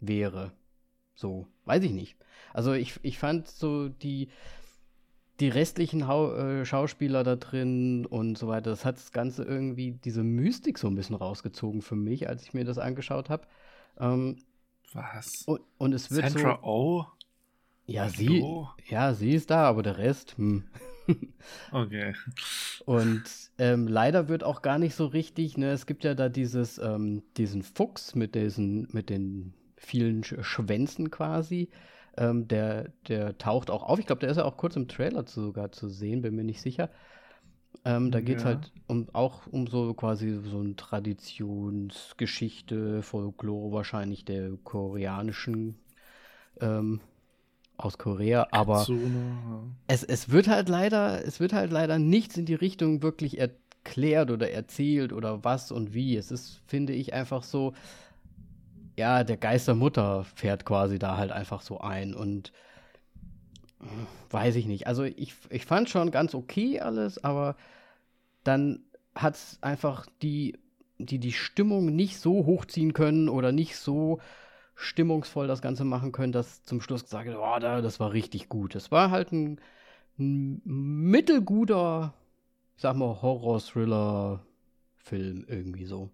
wäre. 0.00 0.52
So, 1.14 1.46
weiß 1.64 1.82
ich 1.84 1.92
nicht. 1.92 2.16
Also 2.52 2.72
ich, 2.72 2.98
ich 3.02 3.18
fand 3.18 3.48
so 3.48 3.88
die, 3.88 4.28
die 5.40 5.48
restlichen 5.48 6.06
Hau 6.06 6.34
äh, 6.34 6.64
Schauspieler 6.64 7.24
da 7.24 7.36
drin 7.36 8.06
und 8.06 8.38
so 8.38 8.48
weiter, 8.48 8.70
das 8.70 8.84
hat 8.84 8.96
das 8.96 9.12
Ganze 9.12 9.44
irgendwie 9.44 9.92
diese 9.92 10.22
Mystik 10.22 10.78
so 10.78 10.88
ein 10.88 10.94
bisschen 10.94 11.16
rausgezogen 11.16 11.82
für 11.82 11.96
mich, 11.96 12.28
als 12.28 12.42
ich 12.42 12.54
mir 12.54 12.64
das 12.64 12.78
angeschaut 12.78 13.30
habe. 13.30 13.46
Ähm, 13.98 14.36
Was? 14.92 15.42
und, 15.46 15.60
und 15.78 15.92
es 15.92 16.10
wird 16.10 16.30
Sandra 16.30 16.58
so. 16.62 16.68
Oh? 16.68 17.06
Ja, 17.86 18.08
sie, 18.08 18.42
Hallo? 18.42 18.68
ja, 18.88 19.14
sie 19.14 19.32
ist 19.32 19.50
da, 19.50 19.64
aber 19.64 19.82
der 19.82 19.98
Rest, 19.98 20.36
hm. 20.36 20.64
Okay. 21.72 22.14
Und 22.84 23.50
ähm, 23.58 23.86
leider 23.88 24.28
wird 24.28 24.44
auch 24.44 24.62
gar 24.62 24.78
nicht 24.78 24.94
so 24.94 25.06
richtig, 25.06 25.56
ne, 25.58 25.70
es 25.72 25.86
gibt 25.86 26.04
ja 26.04 26.14
da 26.14 26.28
dieses, 26.28 26.78
ähm, 26.78 27.22
diesen 27.36 27.62
Fuchs 27.62 28.14
mit 28.14 28.34
diesen, 28.34 28.88
mit 28.92 29.10
den 29.10 29.54
vielen 29.76 30.22
Sch 30.24 30.34
Schwänzen 30.42 31.10
quasi. 31.10 31.70
Ähm, 32.16 32.48
der, 32.48 32.92
der 33.08 33.36
taucht 33.38 33.70
auch 33.70 33.82
auf. 33.82 33.98
Ich 33.98 34.06
glaube, 34.06 34.20
der 34.20 34.30
ist 34.30 34.36
ja 34.38 34.44
auch 34.44 34.56
kurz 34.56 34.76
im 34.76 34.88
Trailer 34.88 35.26
zu, 35.26 35.42
sogar 35.42 35.72
zu 35.72 35.88
sehen, 35.88 36.22
bin 36.22 36.34
mir 36.34 36.44
nicht 36.44 36.60
sicher. 36.62 36.90
Ähm, 37.84 38.10
da 38.10 38.20
geht 38.20 38.38
es 38.40 38.44
Ja. 38.44 38.44
halt 38.44 38.72
um, 38.86 39.08
auch 39.14 39.46
um 39.46 39.66
so 39.66 39.94
quasi 39.94 40.38
so 40.44 40.60
eine 40.60 40.76
Traditionsgeschichte, 40.76 43.02
Folklore 43.02 43.72
wahrscheinlich 43.72 44.24
der 44.24 44.50
koreanischen 44.64 45.78
ähm, 46.60 47.00
aus 47.78 47.96
Korea, 47.96 48.48
aber 48.50 48.82
Tsuno, 48.84 49.70
es, 49.86 50.02
es 50.02 50.30
wird 50.30 50.48
halt 50.48 50.68
leider, 50.68 51.24
es 51.24 51.40
wird 51.40 51.52
halt 51.52 51.70
leider 51.70 51.98
nichts 51.98 52.36
in 52.36 52.44
die 52.44 52.54
Richtung 52.54 53.02
wirklich 53.02 53.38
erklärt 53.38 54.30
oder 54.30 54.50
erzählt 54.50 55.12
oder 55.12 55.44
was 55.44 55.70
und 55.70 55.94
wie. 55.94 56.16
Es 56.16 56.30
ist, 56.30 56.60
finde 56.66 56.92
ich, 56.92 57.14
einfach 57.14 57.44
so, 57.44 57.72
ja, 58.96 59.22
der 59.22 59.36
Geist 59.36 59.68
der 59.68 59.76
Mutter 59.76 60.24
fährt 60.24 60.64
quasi 60.64 60.98
da 60.98 61.16
halt 61.16 61.30
einfach 61.30 61.62
so 61.62 61.80
ein 61.80 62.14
und 62.14 62.52
äh, 63.80 63.84
weiß 64.30 64.56
ich 64.56 64.66
nicht. 64.66 64.88
Also 64.88 65.04
ich, 65.04 65.34
ich 65.48 65.64
fand 65.64 65.88
schon 65.88 66.10
ganz 66.10 66.34
okay 66.34 66.80
alles, 66.80 67.22
aber 67.22 67.56
dann 68.42 68.80
hat 69.14 69.36
es 69.36 69.58
einfach 69.60 70.06
die, 70.20 70.58
die 70.98 71.20
die 71.20 71.32
Stimmung 71.32 71.94
nicht 71.94 72.18
so 72.18 72.44
hochziehen 72.44 72.92
können 72.92 73.28
oder 73.28 73.52
nicht 73.52 73.76
so 73.76 74.18
stimmungsvoll 74.78 75.46
das 75.48 75.60
Ganze 75.60 75.84
machen 75.84 76.12
können, 76.12 76.30
dass 76.32 76.62
zum 76.62 76.80
Schluss 76.80 77.02
gesagt 77.04 77.26
wird, 77.26 77.36
oh, 77.36 77.58
da, 77.58 77.80
das 77.82 77.98
war 77.98 78.12
richtig 78.12 78.48
gut. 78.48 78.76
Es 78.76 78.92
war 78.92 79.10
halt 79.10 79.32
ein, 79.32 79.60
ein 80.18 80.62
mittelguter, 80.64 82.14
ich 82.76 82.82
sag 82.82 82.94
mal, 82.96 83.20
Horror-Thriller-Film 83.20 85.44
irgendwie 85.48 85.84
so. 85.84 86.10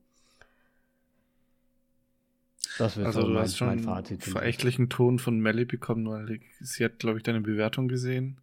Das 2.78 2.96
wird 2.96 3.06
Also 3.06 3.20
so 3.20 3.26
du 3.28 3.34
mein, 3.34 3.42
hast 3.42 3.58
schon 3.58 3.68
mein 3.68 3.80
Fazit. 3.80 4.24
verächtlichen 4.24 4.88
Ton 4.88 5.18
von 5.18 5.38
Melly 5.38 5.66
bekommen, 5.66 6.08
weil 6.08 6.40
sie 6.60 6.86
hat, 6.86 6.98
glaube 6.98 7.18
ich, 7.18 7.22
deine 7.22 7.42
Bewertung 7.42 7.86
gesehen. 7.88 8.38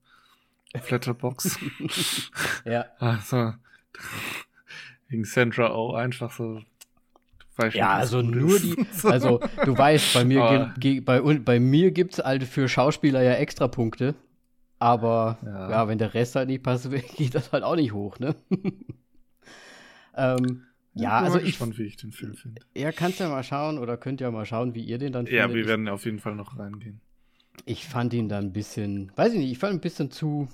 Flatterbox. 0.79 1.57
Ja. 2.63 2.85
also, 2.99 3.53
wegen 5.09 5.25
Sandra 5.25 5.75
Oh 5.75 5.93
einfach 5.93 6.31
so. 6.31 6.61
Weiß 7.57 7.73
Ja, 7.73 7.93
also 7.93 8.21
nur 8.21 8.55
ist. 8.55 8.63
die, 8.63 8.75
also 9.03 9.39
du 9.65 9.77
weißt, 9.77 10.13
bei 10.13 10.23
mir, 10.25 10.73
ge, 10.79 10.99
bei, 11.01 11.19
bei 11.21 11.59
mir 11.59 11.91
gibt 11.91 12.13
es 12.13 12.23
halt 12.23 12.43
für 12.43 12.67
Schauspieler 12.69 13.21
ja 13.21 13.33
extra 13.33 13.67
Punkte. 13.67 14.15
Aber 14.79 15.37
Ja. 15.45 15.69
ja. 15.69 15.87
wenn 15.87 15.97
der 15.99 16.13
Rest 16.13 16.35
halt 16.35 16.49
nicht 16.49 16.63
passt, 16.63 16.89
geht 17.17 17.35
das 17.35 17.51
halt 17.51 17.63
auch 17.63 17.75
nicht 17.75 17.93
hoch, 17.93 18.17
ne? 18.19 18.35
ähm, 20.15 20.63
ja, 20.93 21.19
bin 21.19 21.25
also 21.25 21.37
ich, 21.39 21.45
gespannt, 21.45 21.77
wie 21.77 21.83
ich 21.83 21.97
den 21.97 22.11
Film 22.11 22.33
finde. 22.35 22.61
ja, 22.75 22.91
kannst 22.91 23.19
ja 23.19 23.29
mal 23.29 23.43
schauen 23.43 23.77
oder 23.77 23.97
könnt 23.97 24.19
ja 24.21 24.29
mal 24.31 24.45
schauen, 24.45 24.73
wie 24.75 24.83
ihr 24.83 24.97
den 24.97 25.13
dann 25.13 25.25
Ja, 25.27 25.43
findet. 25.43 25.55
wir 25.55 25.67
werden 25.67 25.87
auf 25.87 26.05
jeden 26.05 26.19
Fall 26.19 26.35
noch 26.35 26.57
reingehen. 26.57 26.99
Ich, 27.65 27.83
ich 27.83 27.87
fand 27.87 28.13
ihn 28.13 28.27
dann 28.27 28.45
ein 28.45 28.53
bisschen, 28.53 29.11
weiß 29.15 29.33
ich 29.33 29.39
nicht, 29.39 29.51
ich 29.51 29.57
fand 29.59 29.73
ihn 29.73 29.77
ein 29.77 29.81
bisschen 29.81 30.11
zu 30.11 30.47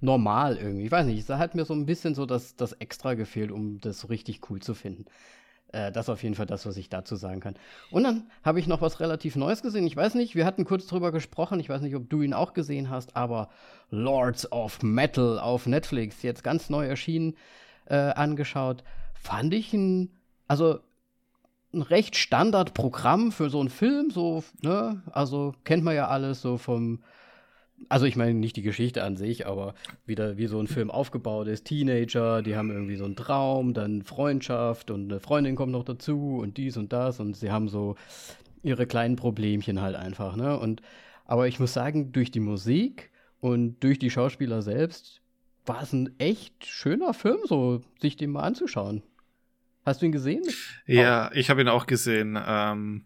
normal 0.00 0.56
irgendwie. 0.56 0.86
Ich 0.86 0.90
weiß 0.90 1.06
nicht, 1.06 1.28
da 1.28 1.38
hat 1.38 1.54
mir 1.54 1.64
so 1.64 1.74
ein 1.74 1.86
bisschen 1.86 2.14
so 2.14 2.26
das, 2.26 2.56
das 2.56 2.72
Extra 2.74 3.14
gefehlt, 3.14 3.50
um 3.50 3.78
das 3.80 4.00
so 4.00 4.08
richtig 4.08 4.50
cool 4.50 4.60
zu 4.60 4.74
finden. 4.74 5.04
Äh, 5.72 5.92
das 5.92 6.06
ist 6.06 6.10
auf 6.10 6.22
jeden 6.22 6.34
Fall 6.34 6.46
das, 6.46 6.66
was 6.66 6.76
ich 6.76 6.88
dazu 6.88 7.16
sagen 7.16 7.40
kann. 7.40 7.54
Und 7.90 8.02
dann 8.02 8.30
habe 8.42 8.60
ich 8.60 8.66
noch 8.66 8.80
was 8.80 9.00
relativ 9.00 9.36
Neues 9.36 9.62
gesehen. 9.62 9.86
Ich 9.86 9.96
weiß 9.96 10.14
nicht, 10.14 10.34
wir 10.34 10.44
hatten 10.44 10.64
kurz 10.64 10.86
drüber 10.86 11.12
gesprochen. 11.12 11.60
Ich 11.60 11.68
weiß 11.68 11.82
nicht, 11.82 11.94
ob 11.96 12.08
du 12.10 12.22
ihn 12.22 12.34
auch 12.34 12.52
gesehen 12.52 12.90
hast, 12.90 13.16
aber 13.16 13.48
Lords 13.90 14.50
of 14.52 14.82
Metal 14.82 15.38
auf 15.38 15.66
Netflix, 15.66 16.22
jetzt 16.22 16.44
ganz 16.44 16.70
neu 16.70 16.86
erschienen, 16.86 17.36
äh, 17.86 17.96
angeschaut. 17.96 18.84
Fand 19.14 19.54
ich 19.54 19.72
ein, 19.72 20.10
also 20.48 20.80
ein 21.72 21.82
recht 21.82 22.16
Standardprogramm 22.16 23.30
für 23.32 23.50
so 23.50 23.60
einen 23.60 23.68
Film, 23.68 24.10
so, 24.10 24.42
ne? 24.62 25.02
Also 25.12 25.54
kennt 25.64 25.84
man 25.84 25.94
ja 25.94 26.08
alles 26.08 26.40
so 26.40 26.58
vom, 26.58 27.00
also 27.88 28.06
ich 28.06 28.16
meine 28.16 28.34
nicht 28.34 28.56
die 28.56 28.62
Geschichte 28.62 29.02
an 29.02 29.16
sich, 29.16 29.46
aber 29.46 29.74
wieder 30.06 30.36
wie 30.36 30.46
so 30.46 30.60
ein 30.60 30.66
Film 30.66 30.90
aufgebaut 30.90 31.48
ist. 31.48 31.64
Teenager, 31.64 32.42
die 32.42 32.56
haben 32.56 32.70
irgendwie 32.70 32.96
so 32.96 33.04
einen 33.04 33.16
Traum, 33.16 33.74
dann 33.74 34.02
Freundschaft 34.02 34.90
und 34.90 35.10
eine 35.10 35.20
Freundin 35.20 35.56
kommt 35.56 35.72
noch 35.72 35.84
dazu 35.84 36.38
und 36.40 36.56
dies 36.56 36.76
und 36.76 36.92
das 36.92 37.20
und 37.20 37.36
sie 37.36 37.50
haben 37.50 37.68
so 37.68 37.96
ihre 38.62 38.86
kleinen 38.86 39.16
Problemchen 39.16 39.80
halt 39.80 39.96
einfach, 39.96 40.36
ne? 40.36 40.58
Und 40.58 40.82
aber 41.24 41.46
ich 41.48 41.60
muss 41.60 41.72
sagen, 41.72 42.12
durch 42.12 42.30
die 42.30 42.40
Musik 42.40 43.10
und 43.40 43.82
durch 43.84 43.98
die 43.98 44.10
Schauspieler 44.10 44.62
selbst 44.62 45.22
war 45.64 45.82
es 45.82 45.92
ein 45.92 46.18
echt 46.18 46.66
schöner 46.66 47.14
Film, 47.14 47.38
so 47.44 47.82
sich 48.00 48.16
den 48.16 48.30
mal 48.30 48.42
anzuschauen. 48.42 49.02
Hast 49.86 50.02
du 50.02 50.06
ihn 50.06 50.12
gesehen? 50.12 50.42
Ja, 50.86 51.30
ich 51.32 51.48
habe 51.48 51.62
ihn 51.62 51.68
auch 51.68 51.86
gesehen. 51.86 52.38
Ähm, 52.44 53.04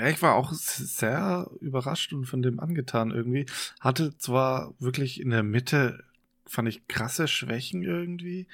ja, 0.00 0.08
ich 0.08 0.22
war 0.22 0.34
auch 0.34 0.52
sehr 0.52 1.50
überrascht 1.60 2.12
und 2.12 2.24
von 2.26 2.42
dem 2.42 2.58
angetan 2.58 3.10
irgendwie. 3.10 3.46
Hatte 3.80 4.16
zwar 4.18 4.72
wirklich 4.78 5.20
in 5.20 5.30
der 5.30 5.42
Mitte, 5.42 6.02
fand 6.46 6.68
ich 6.68 6.88
krasse 6.88 7.28
Schwächen 7.28 7.82
irgendwie, 7.82 8.46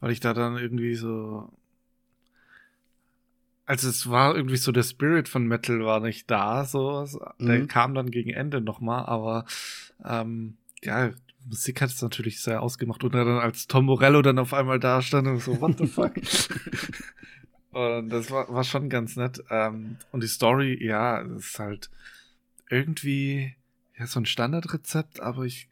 weil 0.00 0.10
ich 0.10 0.20
da 0.20 0.34
dann 0.34 0.56
irgendwie 0.56 0.94
so. 0.96 1.52
Also 3.66 3.88
es 3.88 4.10
war 4.10 4.34
irgendwie 4.34 4.56
so, 4.56 4.72
der 4.72 4.82
Spirit 4.82 5.28
von 5.28 5.46
Metal 5.46 5.84
war 5.84 6.00
nicht 6.00 6.28
da, 6.30 6.64
so. 6.64 7.06
Der 7.38 7.60
Mhm. 7.60 7.68
kam 7.68 7.94
dann 7.94 8.10
gegen 8.10 8.30
Ende 8.30 8.60
nochmal, 8.60 9.06
aber 9.06 9.44
ähm, 10.04 10.56
ja, 10.82 11.10
Musik 11.48 11.80
hat 11.80 11.90
es 11.90 12.02
natürlich 12.02 12.40
sehr 12.40 12.62
ausgemacht. 12.62 13.04
Und 13.04 13.14
dann 13.14 13.28
als 13.28 13.66
Tom 13.68 13.84
Morello 13.86 14.22
dann 14.22 14.38
auf 14.40 14.52
einmal 14.52 14.80
da 14.80 15.00
stand 15.02 15.28
und 15.28 15.38
so, 15.40 15.60
what 15.60 15.78
the 15.78 15.86
fuck? 15.86 16.12
Und 17.72 18.08
das 18.10 18.30
war, 18.30 18.52
war 18.52 18.64
schon 18.64 18.88
ganz 18.88 19.16
nett. 19.16 19.42
Ähm, 19.50 19.96
und 20.12 20.22
die 20.22 20.28
Story, 20.28 20.76
ja, 20.84 21.18
ist 21.18 21.58
halt 21.58 21.90
irgendwie 22.68 23.54
ja, 23.98 24.06
so 24.06 24.20
ein 24.20 24.26
Standardrezept, 24.26 25.20
aber 25.20 25.44
ich 25.44 25.68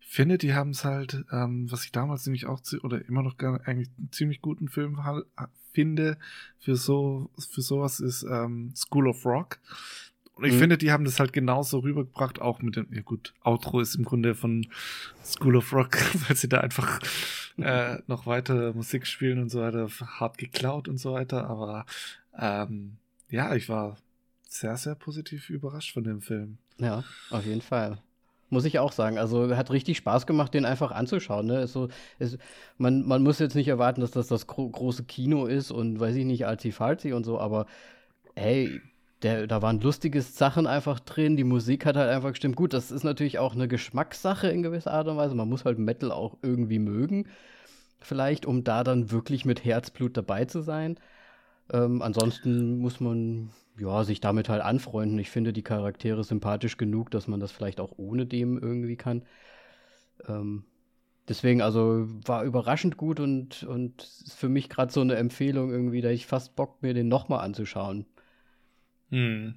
finde, 0.00 0.38
die 0.38 0.54
haben 0.54 0.70
es 0.70 0.84
halt, 0.84 1.24
ähm, 1.32 1.70
was 1.70 1.84
ich 1.84 1.92
damals 1.92 2.26
nämlich 2.26 2.46
auch 2.46 2.60
oder 2.82 3.04
immer 3.06 3.22
noch 3.22 3.38
gar, 3.38 3.60
eigentlich 3.66 3.88
einen 3.98 4.12
ziemlich 4.12 4.40
guten 4.40 4.68
Film 4.68 4.98
finde 5.72 6.18
für 6.58 6.76
so 6.76 7.30
für 7.50 7.62
sowas 7.62 7.98
ist 7.98 8.24
ähm, 8.24 8.72
School 8.76 9.08
of 9.08 9.24
Rock. 9.24 9.58
Und 10.34 10.44
ich 10.44 10.52
Mhm. 10.54 10.58
finde, 10.58 10.78
die 10.78 10.92
haben 10.92 11.04
das 11.04 11.18
halt 11.18 11.32
genauso 11.32 11.78
rübergebracht, 11.78 12.40
auch 12.40 12.60
mit 12.60 12.76
dem, 12.76 12.86
ja 12.92 13.00
gut, 13.02 13.32
Outro 13.42 13.80
ist 13.80 13.94
im 13.94 14.04
Grunde 14.04 14.34
von 14.34 14.66
School 15.24 15.56
of 15.56 15.72
Rock, 15.72 15.96
weil 16.28 16.36
sie 16.36 16.48
da 16.48 16.58
einfach 16.60 17.00
äh, 17.62 17.98
noch 18.06 18.26
weiter 18.26 18.72
Musik 18.72 19.06
spielen 19.06 19.40
und 19.40 19.50
so 19.50 19.60
weiter, 19.60 19.88
hart 19.88 20.38
geklaut 20.38 20.88
und 20.88 20.98
so 20.98 21.12
weiter. 21.12 21.48
Aber 21.48 21.86
ähm, 22.38 22.96
ja, 23.28 23.54
ich 23.54 23.68
war 23.68 23.96
sehr, 24.48 24.76
sehr 24.76 24.94
positiv 24.94 25.50
überrascht 25.50 25.94
von 25.94 26.04
dem 26.04 26.20
Film. 26.20 26.58
Ja, 26.78 27.04
auf 27.30 27.44
jeden 27.46 27.62
Fall. 27.62 27.98
Muss 28.50 28.66
ich 28.66 28.78
auch 28.78 28.92
sagen. 28.92 29.16
Also 29.16 29.56
hat 29.56 29.70
richtig 29.70 29.96
Spaß 29.96 30.26
gemacht, 30.26 30.52
den 30.52 30.66
einfach 30.66 30.90
anzuschauen. 30.90 31.46
Ne? 31.46 31.62
Ist 31.62 31.72
so, 31.72 31.88
ist, 32.18 32.36
man, 32.76 33.06
man 33.06 33.22
muss 33.22 33.38
jetzt 33.38 33.54
nicht 33.54 33.68
erwarten, 33.68 34.02
dass 34.02 34.10
das 34.10 34.26
das 34.26 34.46
gro 34.46 34.68
große 34.68 35.04
Kino 35.04 35.46
ist 35.46 35.70
und 35.70 35.98
weiß 35.98 36.14
ich 36.16 36.26
nicht, 36.26 36.46
Alti-Falti 36.46 37.14
und 37.14 37.24
so, 37.24 37.40
aber 37.40 37.66
hey, 38.36 38.82
der, 39.22 39.46
da 39.46 39.62
waren 39.62 39.80
lustige 39.80 40.20
Sachen 40.22 40.66
einfach 40.66 41.00
drin, 41.00 41.36
die 41.36 41.44
Musik 41.44 41.86
hat 41.86 41.96
halt 41.96 42.10
einfach 42.10 42.30
gestimmt. 42.30 42.56
Gut, 42.56 42.72
das 42.72 42.90
ist 42.90 43.04
natürlich 43.04 43.38
auch 43.38 43.54
eine 43.54 43.68
Geschmackssache 43.68 44.48
in 44.48 44.62
gewisser 44.62 44.92
Art 44.92 45.08
und 45.08 45.16
Weise. 45.16 45.34
Man 45.34 45.48
muss 45.48 45.64
halt 45.64 45.78
Metal 45.78 46.10
auch 46.10 46.38
irgendwie 46.42 46.78
mögen, 46.78 47.26
vielleicht, 48.00 48.46
um 48.46 48.64
da 48.64 48.84
dann 48.84 49.10
wirklich 49.10 49.44
mit 49.44 49.64
Herzblut 49.64 50.16
dabei 50.16 50.44
zu 50.46 50.60
sein. 50.62 50.98
Ähm, 51.72 52.02
ansonsten 52.02 52.78
muss 52.78 53.00
man 53.00 53.50
ja, 53.78 54.04
sich 54.04 54.20
damit 54.20 54.48
halt 54.48 54.62
anfreunden. 54.62 55.18
Ich 55.18 55.30
finde 55.30 55.52
die 55.52 55.62
Charaktere 55.62 56.24
sympathisch 56.24 56.76
genug, 56.76 57.10
dass 57.10 57.28
man 57.28 57.40
das 57.40 57.52
vielleicht 57.52 57.80
auch 57.80 57.92
ohne 57.96 58.26
dem 58.26 58.58
irgendwie 58.58 58.96
kann. 58.96 59.22
Ähm, 60.28 60.64
deswegen, 61.28 61.62
also 61.62 62.06
war 62.26 62.44
überraschend 62.44 62.96
gut 62.96 63.20
und, 63.20 63.62
und 63.64 64.02
ist 64.02 64.34
für 64.34 64.48
mich 64.48 64.68
gerade 64.68 64.92
so 64.92 65.00
eine 65.00 65.16
Empfehlung 65.16 65.70
irgendwie, 65.70 66.00
da 66.00 66.10
ich 66.10 66.26
fast 66.26 66.56
Bock, 66.56 66.82
mir 66.82 66.94
den 66.94 67.08
nochmal 67.08 67.40
anzuschauen. 67.44 68.06
Hm. 69.12 69.54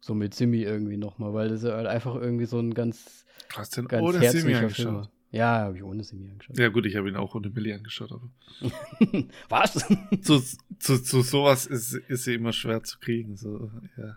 So 0.00 0.14
mit 0.14 0.34
Simi 0.34 0.62
irgendwie 0.62 0.96
nochmal, 0.96 1.32
weil 1.32 1.48
das 1.48 1.62
ist 1.62 1.70
halt 1.70 1.86
einfach 1.86 2.16
irgendwie 2.16 2.44
so 2.44 2.58
ein 2.58 2.74
ganz, 2.74 3.24
Du 3.50 3.56
hast 3.56 3.76
den 3.76 3.86
ganz 3.86 4.02
ohne 4.02 4.30
Simi 4.30 4.54
angeschaut. 4.54 4.84
Film. 4.84 5.08
Ja, 5.30 5.58
habe 5.60 5.76
ich 5.76 5.82
ohne 5.82 6.02
Semi 6.02 6.28
angeschaut. 6.30 6.58
Ja, 6.58 6.68
gut, 6.68 6.86
ich 6.86 6.96
habe 6.96 7.08
ihn 7.08 7.16
auch 7.16 7.34
ohne 7.34 7.50
Millie 7.50 7.74
angeschaut, 7.74 8.10
aber. 8.12 8.30
Was? 9.48 9.74
zu, 10.22 10.42
zu, 10.78 11.02
zu 11.02 11.22
sowas 11.22 11.66
ist, 11.66 11.94
ist 11.94 12.24
sie 12.24 12.34
immer 12.34 12.52
schwer 12.52 12.82
zu 12.82 12.98
kriegen. 12.98 13.36
So, 13.36 13.70
ja. 13.96 14.16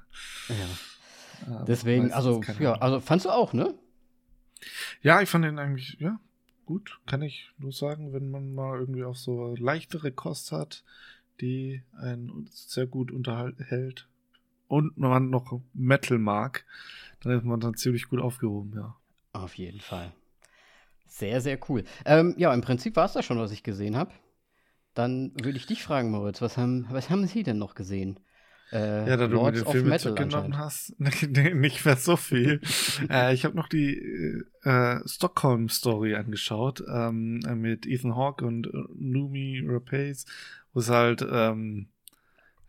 ja. 0.49 1.63
Deswegen, 1.65 2.11
also, 2.11 2.41
ja, 2.59 2.73
also 2.73 2.99
fandst 2.99 3.25
du 3.25 3.29
auch, 3.29 3.53
ne? 3.53 3.75
Ja, 5.01 5.21
ich 5.21 5.29
fand 5.29 5.45
ihn 5.45 5.59
eigentlich, 5.59 5.97
ja, 5.99 6.19
gut, 6.65 6.99
kann 7.05 7.21
ich 7.21 7.51
nur 7.57 7.73
sagen, 7.73 8.13
wenn 8.13 8.31
man 8.31 8.53
mal 8.53 8.79
irgendwie 8.79 9.03
auch 9.03 9.15
so 9.15 9.55
leichtere 9.55 10.11
Kost 10.11 10.51
hat, 10.51 10.83
die 11.41 11.83
einen 11.93 12.47
sehr 12.51 12.87
gut 12.87 13.11
unterhält 13.11 14.07
und 14.71 14.97
man 14.97 15.29
noch 15.29 15.61
Metal 15.73 16.17
mag, 16.17 16.65
dann 17.21 17.37
ist 17.37 17.43
man 17.43 17.59
dann 17.59 17.75
ziemlich 17.75 18.07
gut 18.07 18.21
aufgehoben, 18.21 18.71
ja. 18.73 18.95
Auf 19.33 19.55
jeden 19.55 19.81
Fall. 19.81 20.13
Sehr, 21.07 21.41
sehr 21.41 21.59
cool. 21.67 21.83
Ähm, 22.05 22.35
ja, 22.37 22.53
im 22.53 22.61
Prinzip 22.61 22.95
war 22.95 23.05
es 23.05 23.13
das 23.13 23.25
schon, 23.25 23.37
was 23.37 23.51
ich 23.51 23.63
gesehen 23.63 23.97
habe. 23.97 24.11
Dann 24.93 25.33
würde 25.35 25.57
ich 25.57 25.65
dich 25.65 25.83
fragen, 25.83 26.09
Moritz, 26.09 26.41
was 26.41 26.57
haben, 26.57 26.87
was 26.89 27.09
haben 27.09 27.27
Sie 27.27 27.43
denn 27.43 27.57
noch 27.57 27.75
gesehen? 27.75 28.19
Äh, 28.71 29.09
ja, 29.09 29.17
da 29.17 29.27
du 29.27 29.43
mir 29.43 29.51
den 29.51 29.65
Film 29.65 29.89
mitgenommen 29.89 30.57
hast, 30.57 30.97
nicht 30.99 31.85
mehr 31.85 31.97
so 31.97 32.15
viel. 32.15 32.61
äh, 33.09 33.33
ich 33.33 33.43
habe 33.43 33.57
noch 33.57 33.67
die 33.67 33.97
äh, 34.63 34.99
Stockholm 35.05 35.67
Story 35.67 36.15
angeschaut 36.15 36.81
ähm, 36.89 37.41
mit 37.55 37.85
Ethan 37.85 38.15
Hawke 38.15 38.45
und 38.45 38.67
äh, 38.67 38.83
Numi 38.95 39.61
Rapace, 39.65 40.25
wo 40.71 40.79
es 40.79 40.89
halt 40.89 41.25
ähm, 41.29 41.89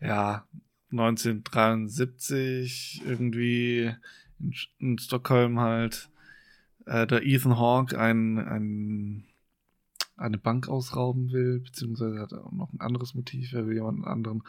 ja 0.01 0.49
1973 0.93 3.03
irgendwie 3.05 3.93
in, 4.39 4.55
in 4.79 4.99
Stockholm 4.99 5.61
halt 5.61 6.09
äh, 6.87 7.07
der 7.07 7.25
Ethan 7.25 7.59
Hawke 7.59 7.99
ein, 7.99 8.39
ein 8.39 9.25
eine 10.17 10.39
Bank 10.39 10.69
ausrauben 10.69 11.33
will, 11.33 11.61
beziehungsweise 11.61 12.21
hat 12.21 12.33
er 12.33 12.47
auch 12.47 12.53
noch 12.53 12.73
ein 12.73 12.81
anderes 12.81 13.15
Motiv, 13.15 13.53
er 13.53 13.67
will 13.67 13.75
jemanden 13.75 14.05
anderen 14.05 14.43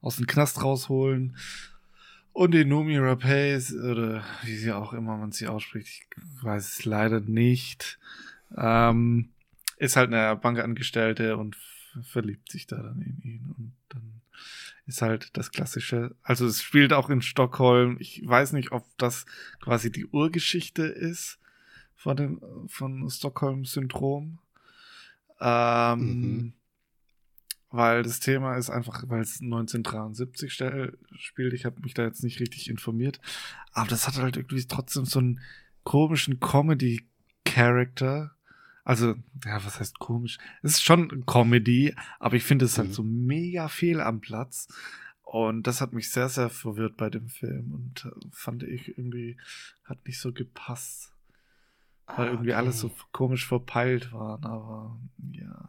aus 0.00 0.16
dem 0.16 0.26
Knast 0.26 0.62
rausholen. 0.62 1.36
Und 2.32 2.52
die 2.52 2.64
Numi 2.64 2.96
Rapace, 2.96 3.74
oder 3.74 4.24
wie 4.44 4.56
sie 4.56 4.72
auch 4.72 4.92
immer 4.92 5.16
man 5.16 5.32
sie 5.32 5.48
ausspricht, 5.48 5.88
ich 5.88 6.42
weiß 6.42 6.78
es 6.78 6.84
leider 6.84 7.20
nicht, 7.20 7.98
ähm, 8.56 9.30
ist 9.76 9.96
halt 9.96 10.12
eine 10.12 10.36
Bankangestellte 10.36 11.36
und 11.36 11.56
verliebt 12.02 12.50
sich 12.50 12.66
da 12.66 12.76
dann 12.76 13.02
in 13.02 13.20
ihn. 13.22 13.54
Und 13.56 13.72
ist 14.90 15.02
halt 15.02 15.36
das 15.36 15.52
klassische, 15.52 16.16
also 16.22 16.46
es 16.46 16.62
spielt 16.62 16.92
auch 16.92 17.10
in 17.10 17.22
Stockholm. 17.22 17.96
Ich 18.00 18.22
weiß 18.26 18.52
nicht, 18.52 18.72
ob 18.72 18.84
das 18.98 19.24
quasi 19.60 19.90
die 19.90 20.06
Urgeschichte 20.06 20.82
ist 20.82 21.38
von 21.94 22.16
dem, 22.16 22.40
von 22.66 23.08
Stockholm-Syndrom. 23.08 24.40
Ähm, 25.40 26.00
mhm. 26.00 26.52
Weil 27.70 28.02
das 28.02 28.18
Thema 28.18 28.56
ist 28.56 28.68
einfach, 28.68 29.04
weil 29.06 29.22
es 29.22 29.40
1973 29.40 30.52
spielt. 30.52 31.52
Ich 31.54 31.64
habe 31.64 31.80
mich 31.82 31.94
da 31.94 32.02
jetzt 32.02 32.24
nicht 32.24 32.40
richtig 32.40 32.68
informiert. 32.68 33.20
Aber 33.72 33.88
das 33.88 34.08
hat 34.08 34.16
halt 34.16 34.36
irgendwie 34.36 34.66
trotzdem 34.66 35.04
so 35.04 35.20
einen 35.20 35.40
komischen 35.84 36.40
Comedy-Character. 36.40 38.34
Also, 38.90 39.14
ja, 39.44 39.64
was 39.64 39.78
heißt 39.78 39.98
komisch? 39.98 40.38
Es 40.62 40.72
ist 40.72 40.82
schon 40.82 41.24
Comedy, 41.26 41.94
aber 42.18 42.36
ich 42.36 42.42
finde 42.42 42.64
es 42.64 42.76
halt 42.76 42.88
mhm. 42.88 42.90
halt 42.90 42.96
so 42.96 43.02
mega 43.04 43.68
fehl 43.68 44.00
am 44.00 44.20
Platz. 44.20 44.68
Und 45.22 45.68
das 45.68 45.80
hat 45.80 45.92
mich 45.92 46.10
sehr, 46.10 46.28
sehr 46.28 46.50
verwirrt 46.50 46.96
bei 46.96 47.08
dem 47.08 47.28
Film 47.28 47.72
und 47.72 48.04
äh, 48.04 48.26
fand 48.32 48.64
ich 48.64 48.88
irgendwie, 48.88 49.38
hat 49.84 50.04
nicht 50.06 50.18
so 50.18 50.32
gepasst 50.32 51.14
weil 52.16 52.28
ah, 52.28 52.30
irgendwie 52.30 52.50
okay. 52.50 52.58
alles 52.58 52.80
so 52.80 52.90
komisch 53.12 53.46
verpeilt 53.46 54.12
waren, 54.12 54.44
aber 54.44 54.98
ja. 55.32 55.68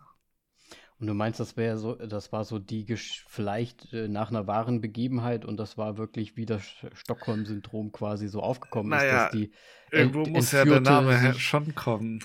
Und 0.99 1.07
du 1.07 1.13
meinst, 1.15 1.39
das 1.39 1.57
wäre 1.57 1.79
so, 1.79 1.95
das 1.95 2.31
war 2.31 2.45
so 2.45 2.59
die 2.59 2.85
vielleicht 3.27 3.91
äh, 3.91 4.07
nach 4.07 4.29
einer 4.29 4.45
wahren 4.45 4.81
Begebenheit 4.81 5.45
und 5.45 5.57
das 5.57 5.77
war 5.77 5.97
wirklich 5.97 6.37
wie 6.37 6.45
das 6.45 6.63
Stockholm-Syndrom 6.93 7.91
quasi 7.91 8.27
so 8.27 8.41
aufgekommen 8.41 8.89
naja, 8.89 9.03
ist, 9.03 9.23
dass 9.23 9.31
die 9.31 9.51
irgendwo 9.91 10.25
muss 10.25 10.51
ja 10.51 10.63
der 10.63 10.79
Name 10.79 11.33
schon 11.39 11.73
kommen. 11.73 12.23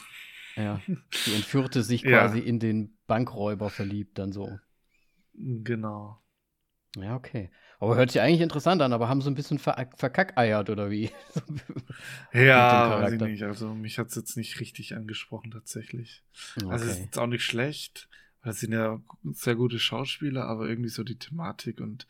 Ja, 0.56 0.80
die 1.26 1.34
Entführte 1.34 1.82
sich 1.82 2.02
quasi 2.02 2.38
ja. 2.38 2.44
in 2.44 2.58
den 2.58 2.96
Bankräuber 3.06 3.70
verliebt, 3.70 4.18
dann 4.18 4.32
so. 4.32 4.58
Genau. 5.34 6.22
Ja, 6.96 7.14
okay. 7.14 7.50
Aber 7.78 7.96
hört 7.96 8.10
sich 8.10 8.22
eigentlich 8.22 8.40
interessant 8.40 8.80
an, 8.80 8.92
aber 8.94 9.08
haben 9.08 9.20
so 9.20 9.28
ein 9.28 9.34
bisschen 9.34 9.58
ver 9.58 9.90
verkackeiert 9.96 10.70
oder 10.70 10.90
wie? 10.90 11.10
ja, 12.32 13.02
weiß 13.02 13.12
ich 13.12 13.20
nicht. 13.20 13.42
Also 13.42 13.74
mich 13.74 13.98
hat 13.98 14.08
es 14.08 14.14
jetzt 14.14 14.36
nicht 14.36 14.60
richtig 14.60 14.96
angesprochen 14.96 15.50
tatsächlich. 15.50 16.24
Okay. 16.56 16.70
Also 16.70 16.86
es 16.86 16.92
ist 16.92 17.04
jetzt 17.04 17.18
auch 17.18 17.26
nicht 17.26 17.44
schlecht, 17.44 18.08
weil 18.42 18.52
es 18.52 18.60
sind 18.60 18.72
ja 18.72 19.02
sehr 19.32 19.56
gute 19.56 19.78
Schauspieler, 19.78 20.46
aber 20.46 20.68
irgendwie 20.68 20.88
so 20.88 21.04
die 21.04 21.18
Thematik 21.18 21.80
und 21.80 22.06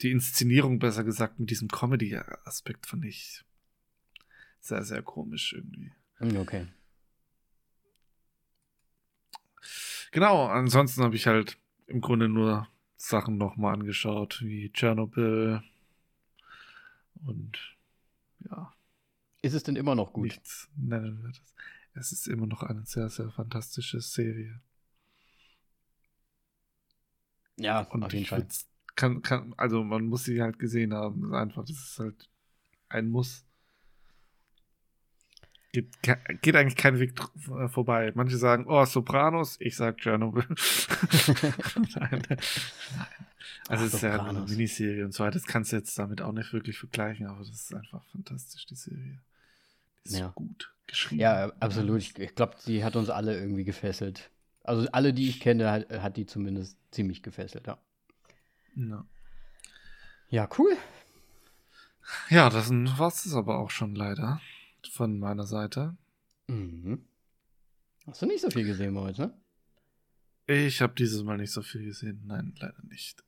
die 0.00 0.10
Inszenierung, 0.10 0.78
besser 0.78 1.04
gesagt, 1.04 1.38
mit 1.38 1.50
diesem 1.50 1.68
Comedy-Aspekt 1.68 2.86
fand 2.86 3.04
ich 3.04 3.44
sehr, 4.60 4.82
sehr 4.82 5.02
komisch 5.02 5.52
irgendwie. 5.52 5.92
Hm, 6.18 6.36
okay. 6.38 6.66
Genau, 10.12 10.46
ansonsten 10.46 11.02
habe 11.02 11.16
ich 11.16 11.26
halt 11.26 11.58
im 11.86 12.00
Grunde 12.00 12.28
nur 12.28 12.68
Sachen 12.96 13.38
nochmal 13.38 13.74
angeschaut, 13.74 14.40
wie 14.42 14.70
Tschernobyl 14.70 15.62
und 17.24 17.58
ja. 18.40 18.72
Ist 19.40 19.54
es 19.54 19.62
denn 19.62 19.74
immer 19.74 19.94
noch 19.94 20.12
gut? 20.12 20.24
Nichts 20.24 20.68
nennen 20.76 21.22
wir 21.22 21.30
das. 21.30 21.54
Es 21.94 22.12
ist 22.12 22.28
immer 22.28 22.46
noch 22.46 22.62
eine 22.62 22.84
sehr, 22.84 23.08
sehr 23.08 23.30
fantastische 23.30 24.00
Serie. 24.00 24.60
Ja, 27.56 27.80
und 27.80 28.04
auf 28.04 28.12
jeden 28.12 28.26
Fall. 28.26 28.46
Kann, 28.94 29.22
kann, 29.22 29.54
also 29.56 29.82
man 29.82 30.04
muss 30.04 30.24
sie 30.24 30.42
halt 30.42 30.58
gesehen 30.58 30.92
haben. 30.92 31.34
Einfach, 31.34 31.64
das 31.64 31.76
ist 31.76 31.98
halt 31.98 32.28
ein 32.88 33.08
Muss. 33.08 33.44
Geht, 35.72 35.88
geht 36.42 36.54
eigentlich 36.54 36.76
kein 36.76 36.98
Weg 37.00 37.14
äh, 37.58 37.68
vorbei. 37.68 38.12
Manche 38.14 38.36
sagen, 38.36 38.66
oh, 38.68 38.84
Sopranos, 38.84 39.56
ich 39.58 39.74
sag 39.74 39.98
Chernobyl. 39.98 40.44
nein, 41.96 42.22
nein. 42.28 42.38
Also 43.68 43.84
es 43.84 43.94
ist 43.94 44.02
ja 44.02 44.22
eine 44.22 44.40
Miniserie 44.40 45.04
und 45.04 45.14
so 45.14 45.22
weiter. 45.22 45.38
Das 45.38 45.46
kannst 45.46 45.70
du 45.70 45.76
jetzt 45.76 45.96
damit 45.96 46.20
auch 46.20 46.32
nicht 46.32 46.52
wirklich 46.52 46.78
vergleichen, 46.78 47.26
aber 47.26 47.38
das 47.38 47.50
ist 47.50 47.72
einfach 47.72 48.04
fantastisch, 48.06 48.66
die 48.66 48.74
Serie. 48.74 49.20
Die 50.04 50.08
ist 50.08 50.18
ja. 50.18 50.26
so 50.26 50.32
gut 50.32 50.74
geschrieben. 50.88 51.20
Ja, 51.20 51.52
absolut. 51.60 52.02
Ich, 52.02 52.18
ich 52.18 52.34
glaube, 52.34 52.56
die 52.66 52.82
hat 52.84 52.96
uns 52.96 53.08
alle 53.08 53.38
irgendwie 53.38 53.64
gefesselt. 53.64 54.30
Also 54.64 54.88
alle, 54.90 55.12
die 55.14 55.28
ich 55.28 55.40
kenne, 55.40 55.70
hat, 55.70 55.88
hat 55.90 56.16
die 56.16 56.26
zumindest 56.26 56.76
ziemlich 56.90 57.22
gefesselt, 57.22 57.68
ja. 57.68 57.78
Ja, 58.74 59.06
ja 60.28 60.48
cool. 60.58 60.76
Ja, 62.30 62.50
das 62.50 62.70
war 62.70 63.08
es 63.08 63.32
aber 63.32 63.58
auch 63.58 63.70
schon 63.70 63.94
leider 63.94 64.40
von 64.86 65.18
meiner 65.18 65.46
Seite. 65.46 65.96
Mhm. 66.48 67.04
Hast 68.06 68.22
du 68.22 68.26
nicht 68.26 68.40
so 68.40 68.50
viel 68.50 68.64
gesehen 68.64 68.98
heute, 68.98 69.22
ne? 69.22 69.34
Ich 70.46 70.82
habe 70.82 70.94
dieses 70.94 71.22
Mal 71.22 71.38
nicht 71.38 71.52
so 71.52 71.62
viel 71.62 71.84
gesehen. 71.84 72.22
Nein, 72.26 72.54
leider 72.58 72.82
nicht. 72.88 73.22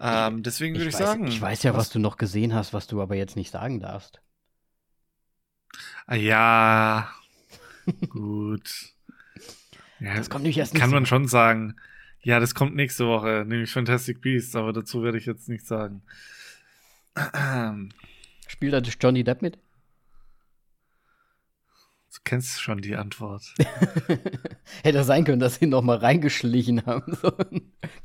Ähm, 0.00 0.42
deswegen 0.42 0.74
würde 0.74 0.88
ich, 0.88 0.94
ich 0.94 1.00
weiß, 1.00 1.06
sagen. 1.06 1.26
Ich 1.28 1.40
weiß 1.40 1.62
ja, 1.62 1.72
was, 1.72 1.86
was, 1.86 1.90
du 1.90 2.00
noch 2.00 2.16
gesehen 2.16 2.54
hast, 2.54 2.72
was 2.72 2.86
du 2.86 3.00
aber 3.00 3.14
jetzt 3.14 3.36
nicht 3.36 3.50
sagen 3.50 3.80
darfst. 3.80 4.20
Ah, 6.06 6.16
ja. 6.16 7.08
Gut. 8.08 8.94
Ja, 10.00 10.16
das 10.16 10.28
kommt 10.28 10.42
nämlich 10.42 10.58
erst 10.58 10.74
Kann 10.74 10.90
man 10.90 11.06
schon 11.06 11.28
sagen. 11.28 11.76
Ja, 12.20 12.40
das 12.40 12.54
kommt 12.54 12.74
nächste 12.74 13.06
Woche, 13.06 13.44
nämlich 13.46 13.70
Fantastic 13.70 14.20
Beasts, 14.20 14.56
aber 14.56 14.72
dazu 14.72 15.02
werde 15.02 15.18
ich 15.18 15.26
jetzt 15.26 15.48
nichts 15.48 15.68
sagen. 15.68 16.02
Spielt 18.48 18.72
da 18.72 18.78
Johnny 18.78 19.22
Depp 19.22 19.42
mit? 19.42 19.58
Du 22.14 22.20
kennst 22.22 22.62
schon 22.62 22.80
die 22.80 22.94
Antwort. 22.94 23.54
Hätte 24.84 25.02
sein 25.02 25.24
können, 25.24 25.40
dass 25.40 25.56
sie 25.56 25.66
noch 25.66 25.82
mal 25.82 25.96
reingeschlichen 25.96 26.86
haben. 26.86 27.16
So 27.20 27.32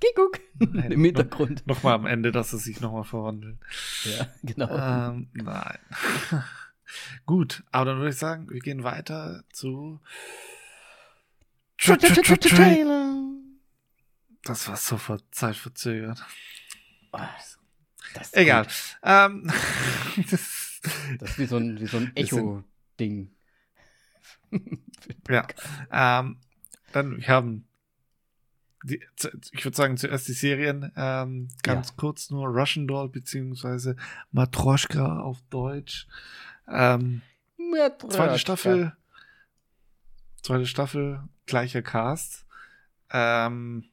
Kikuck 0.01 0.39
im 0.59 1.05
Hintergrund. 1.05 1.67
Noch, 1.67 1.75
noch 1.75 1.83
mal 1.83 1.93
am 1.93 2.05
Ende, 2.07 2.31
dass 2.31 2.49
sie 2.49 2.57
sich 2.57 2.81
noch 2.81 2.91
mal 2.91 3.03
verwandeln. 3.03 3.59
Ja, 4.05 4.27
genau. 4.41 4.69
Ähm, 4.69 5.29
nein. 5.33 5.77
Gut, 7.27 7.63
aber 7.71 7.85
dann 7.85 7.97
würde 7.99 8.09
ich 8.09 8.17
sagen, 8.17 8.49
wir 8.49 8.59
gehen 8.61 8.83
weiter 8.83 9.43
zu. 9.53 9.99
Das 14.43 14.67
war 14.67 14.75
sofort 14.75 15.23
zeitverzögert. 15.31 16.25
Egal. 18.31 18.65
Ähm, 19.03 19.51
das, 20.31 20.81
das 21.19 21.29
ist 21.29 21.39
wie 21.39 21.45
so 21.45 21.57
ein, 21.57 21.79
wie 21.79 21.85
so 21.85 21.97
ein 21.97 22.11
Echo-Ding. 22.15 23.31
Ja. 25.29 25.47
Ähm, 25.91 26.37
dann, 26.91 27.17
wir 27.17 27.27
haben, 27.27 27.67
die, 28.83 29.01
ich 29.51 29.65
würde 29.65 29.75
sagen, 29.75 29.97
zuerst 29.97 30.27
die 30.27 30.33
Serien. 30.33 30.91
Ähm, 30.95 31.49
ganz 31.63 31.89
ja. 31.89 31.95
kurz 31.97 32.29
nur 32.29 32.47
Russian 32.47 32.87
Doll 32.87 33.09
beziehungsweise 33.09 33.95
Matroschka 34.31 35.19
auf 35.19 35.41
Deutsch. 35.49 36.07
Ähm, 36.67 37.21
Matroschka. 37.57 38.15
Zweite 38.15 38.39
Staffel. 38.39 38.93
zweite 40.41 40.65
Staffel, 40.65 41.21
gleicher 41.45 41.81
Cast. 41.81 42.45
Ähm, 43.11 43.85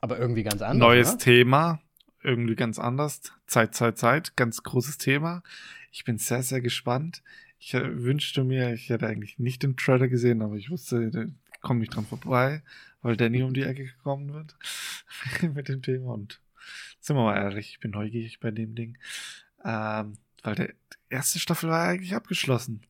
Aber 0.00 0.18
irgendwie 0.18 0.42
ganz 0.42 0.62
anders. 0.62 0.78
neues 0.78 1.12
ne? 1.12 1.18
Thema, 1.18 1.80
irgendwie 2.22 2.56
ganz 2.56 2.78
anders. 2.78 3.20
Zeit, 3.46 3.74
Zeit, 3.74 3.98
Zeit, 3.98 4.36
ganz 4.36 4.62
großes 4.62 4.98
Thema. 4.98 5.42
Ich 5.90 6.04
bin 6.04 6.18
sehr, 6.18 6.42
sehr 6.42 6.60
gespannt. 6.60 7.22
Ich 7.58 7.74
äh, 7.74 8.02
wünschte 8.02 8.44
mir, 8.44 8.72
ich 8.72 8.88
hätte 8.88 9.06
eigentlich 9.06 9.38
nicht 9.38 9.62
den 9.62 9.76
Trailer 9.76 10.08
gesehen, 10.08 10.42
aber 10.42 10.56
ich 10.56 10.70
wusste, 10.70 11.10
da 11.10 11.24
komme 11.60 11.82
ich 11.82 11.90
dran 11.90 12.06
vorbei, 12.06 12.62
weil 13.02 13.16
Danny 13.16 13.42
um 13.42 13.54
die 13.54 13.62
Ecke 13.62 13.84
gekommen 13.84 14.32
wird 14.32 14.56
mit 15.54 15.68
dem 15.68 15.82
Thema. 15.82 16.14
Und 16.14 16.40
sind 17.00 17.16
wir 17.16 17.24
mal 17.24 17.36
ehrlich, 17.36 17.70
ich 17.70 17.80
bin 17.80 17.90
neugierig 17.90 18.40
bei 18.40 18.50
dem 18.50 18.74
Ding. 18.74 18.98
Ähm, 19.64 20.18
weil 20.42 20.54
der 20.54 20.68
die 20.68 21.14
erste 21.14 21.38
Staffel 21.38 21.70
war 21.70 21.88
eigentlich 21.88 22.14
abgeschlossen. 22.14 22.82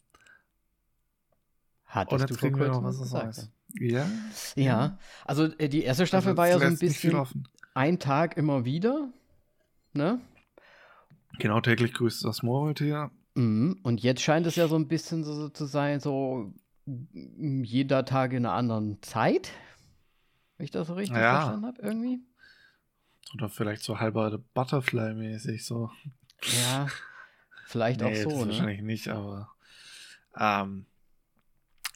Hattest 1.86 2.12
Und 2.12 2.18
du 2.18 2.34
jetzt 2.34 2.40
vor 2.40 2.48
kriegen 2.48 2.60
wir 2.60 2.68
noch 2.68 2.82
was 2.82 2.98
gesagt. 2.98 3.50
Ja. 3.80 4.06
ja. 4.54 4.98
Also 5.24 5.44
äh, 5.58 5.68
die 5.68 5.82
erste 5.82 6.06
Staffel 6.06 6.30
Also, 6.30 6.36
war 6.36 6.48
ja 6.48 6.58
so 6.58 6.64
ein 6.64 6.78
bisschen 6.78 7.16
ein 7.74 7.98
Tag 7.98 8.36
immer 8.36 8.64
wieder, 8.64 9.12
ne? 9.92 10.20
Genau, 11.38 11.60
täglich 11.60 11.94
grüßt 11.94 12.24
das 12.24 12.42
Murmeltier. 12.42 13.10
Mhm. 13.38 13.78
Und 13.82 14.02
jetzt 14.02 14.20
scheint 14.22 14.46
es 14.46 14.56
ja 14.56 14.68
so 14.68 14.76
ein 14.76 14.88
bisschen 14.88 15.22
so 15.24 15.48
zu 15.48 15.64
sein, 15.66 16.00
so 16.00 16.52
mm, 16.86 17.62
jeder 17.64 18.04
Tag 18.04 18.32
in 18.32 18.44
einer 18.44 18.54
anderen 18.54 19.00
Zeit. 19.02 19.50
Wenn 20.56 20.64
ich 20.64 20.70
das 20.70 20.88
so 20.88 20.94
richtig 20.94 21.16
Ja. 21.16 21.40
verstanden 21.40 21.66
habe, 21.66 21.80
irgendwie. 21.82 22.20
Oder 23.34 23.48
vielleicht 23.48 23.82
so 23.82 24.00
halber 24.00 24.38
Butterfly-mäßig 24.54 25.64
so. 25.64 25.90
Ja, 26.62 26.86
vielleicht 27.66 28.00
Nee, 28.00 28.06
auch 28.06 28.10
das 28.12 28.22
so, 28.22 28.40
ne? 28.44 28.46
wahrscheinlich 28.52 28.82
nicht, 28.82 29.08
aber 29.08 29.50
ähm, 30.38 30.86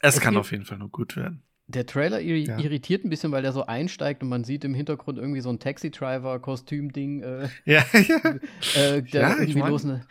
es 0.01 0.15
Es 0.15 0.21
kann 0.21 0.37
auf 0.37 0.51
jeden 0.51 0.65
Fall 0.65 0.77
nur 0.77 0.89
gut 0.89 1.15
werden. 1.15 1.43
Der 1.67 1.85
Trailer 1.85 2.19
irri 2.21 2.43
Ja. 2.45 2.59
irritiert 2.59 3.03
ein 3.05 3.09
bisschen, 3.09 3.31
weil 3.31 3.41
der 3.41 3.51
so 3.53 3.65
einsteigt 3.65 4.21
und 4.21 4.29
man 4.29 4.43
sieht 4.43 4.63
im 4.65 4.73
Hintergrund 4.73 5.17
irgendwie 5.17 5.39
so 5.41 5.49
ein 5.49 5.59
Taxi-Driver-Kostüm-Ding, 5.59 7.23
äh, 7.23 7.49
Ja, 7.65 7.83
ja. 7.93 8.35
äh, 8.75 9.01
der 9.01 9.21
Ja, 9.21 9.29
irgendwie 9.31 9.49
ich 9.49 9.55
mein- 9.55 9.71
los. 9.71 9.83
Ne, 9.85 10.05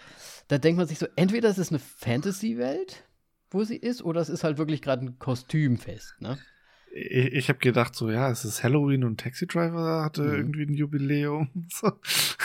da 0.49 0.59
denkt 0.59 0.79
man 0.79 0.87
sich 0.87 0.99
so, 0.99 1.07
entweder 1.17 1.49
es 1.49 1.59
ist 1.59 1.71
eine 1.71 1.79
Fantasy-Welt, 1.79 3.05
wo 3.51 3.65
sie 3.65 3.77
ist, 3.77 4.03
oder 4.03 4.21
es 4.21 4.29
ist 4.29 4.45
halt 4.45 4.59
wirklich 4.59 4.83
gerade 4.83 5.05
ein 5.05 5.19
Kostümfest, 5.19 6.21
ne? 6.21 6.39
Ich, 6.95 7.33
ich 7.33 7.49
habe 7.49 7.59
gedacht, 7.59 7.95
so, 7.95 8.11
ja, 8.11 8.31
es 8.31 8.45
ist 8.45 8.63
Halloween 8.63 9.05
und 9.05 9.19
Taxi 9.21 9.47
Driver 9.47 10.03
hatte 10.05 10.23
Mhm. 10.23 10.35
irgendwie 10.35 10.63
ein 10.67 10.75
Jubiläum. 10.75 11.49
So, 11.71 11.93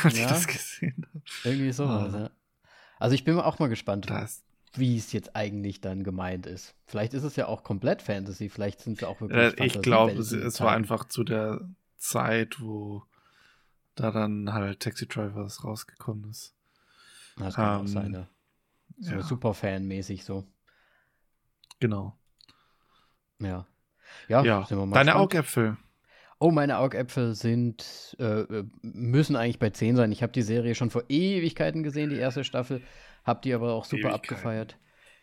als 0.04 0.14
ich 0.14 0.22
Ja. 0.22 0.30
das 0.30 0.48
gesehen 0.48 1.06
habe. 1.10 1.22
Irgendwie 1.44 1.72
sowas, 1.74 2.14
Ah. 2.14 2.20
ja. 2.20 2.30
Also 3.00 3.14
ich 3.16 3.24
bin 3.26 3.38
auch 3.40 3.60
mal 3.60 3.68
gespannt, 3.68 4.10
Da 4.10 4.24
ist, 4.24 4.44
wie 4.76 4.98
es 4.98 5.12
jetzt 5.12 5.36
eigentlich 5.36 5.82
dann 5.82 6.04
gemeint 6.04 6.46
ist. 6.46 6.76
Vielleicht 6.86 7.14
ist 7.14 7.24
es 7.24 7.36
ja 7.36 7.48
auch 7.48 7.64
komplett 7.64 8.02
Fantasy, 8.02 8.48
vielleicht 8.50 8.80
sind 8.80 8.98
es 8.98 9.04
auch 9.04 9.20
wirklich 9.22 9.60
äh, 9.60 9.66
ich 9.66 9.82
glaube, 9.82 10.14
es, 10.14 10.32
es 10.32 10.62
war 10.62 10.72
einfach 10.72 11.06
zu 11.06 11.24
der 11.24 11.62
Zeit, 11.98 12.60
wo 12.62 13.04
da 13.96 14.12
dann 14.12 14.54
halt 14.54 14.80
Taxi 14.80 15.08
Drivers 15.08 15.64
rausgekommen 15.64 16.30
ist. 16.30 16.54
Das 17.38 17.56
kann 17.56 17.76
auch 17.78 17.80
ähm, 17.82 17.88
sein, 17.88 18.14
ja. 18.14 18.28
So 19.00 19.12
ja. 19.16 19.22
Superfan-mäßig 19.22 20.24
so. 20.24 20.44
Genau. 21.80 22.18
Ja. 23.40 23.68
Ja, 24.28 24.44
Ja, 24.44 24.64
sind 24.66 24.78
wir 24.80 24.86
mal 24.86 24.96
deine 24.96 25.12
gespannt. 25.12 25.24
Augäpfel. 25.24 25.78
Oh, 26.40 26.52
meine 26.52 26.78
Augäpfel 26.78 27.34
sind, 27.36 28.16
äh, 28.20 28.24
äh, 28.42 28.64
müssen 28.82 29.36
eigentlich 29.36 29.60
bei 29.60 29.70
10 29.72 29.96
sein. 29.96 30.12
Ich 30.12 30.22
habe 30.24 30.32
die 30.32 30.42
Serie 30.44 30.76
schon 30.76 30.90
vor 30.92 31.04
Ewigkeiten 31.10 31.84
gesehen, 31.84 32.10
die 32.10 32.18
erste 32.18 32.44
Staffel. 32.44 32.82
Hab 33.24 33.42
die 33.42 33.54
aber 33.54 33.74
auch 33.74 33.86
super 33.86 34.14
abgefeiert. 34.14 34.78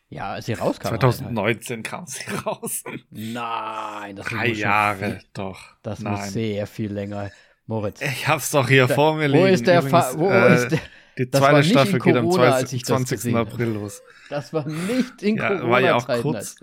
Ja, 0.09 0.33
als 0.33 0.47
sie 0.47 0.53
rauskam. 0.53 0.91
halt. 0.91 1.01
2019 1.01 1.83
kam 1.83 2.07
sie 2.07 2.25
raus. 2.47 2.83
Nein, 3.11 4.17
das 4.17 4.27
Drei 4.27 4.49
Jahre, 4.49 5.13
viel- 5.19 5.21
doch. 5.33 5.77
Das 5.83 6.01
Nein. 6.01 6.13
muss 6.13 6.33
sehr 6.33 6.67
viel 6.67 6.93
länger. 6.93 7.31
Moritz. 7.67 8.03
Ich 8.03 8.29
hab's 8.29 8.51
doch 8.51 8.69
hier 8.69 8.87
Da- 8.87 8.95
vor 8.95 9.15
mir 9.15 9.29
wo 9.31 9.35
liegen. 9.37 9.47
ist 9.49 9.67
der 9.67 9.81
Übrigens, 9.81 10.19
wo 10.19 10.29
äh, 10.31 10.55
ist 10.57 10.69
der, 10.73 10.81
Die 11.19 11.31
Das 11.31 11.41
zweite 11.41 11.65
Staffel 11.69 11.99
geht 12.01 12.17
am 12.17 12.25
Corona, 12.29 12.61
ich 12.61 12.71
das 12.83 12.87
20. 12.87 13.17
gesehen 13.17 13.37
habe. 13.37 13.51
April 13.51 13.69
los. 13.69 14.03
Das 14.31 14.53
war 14.53 14.67
nicht 14.67 15.23
in 15.23 15.37
Ja, 15.37 15.49
Corona-Zeiten. 15.59 15.71
war 15.71 15.81
ja 15.81 15.95
auch 15.95 16.23
kurz. 16.23 16.57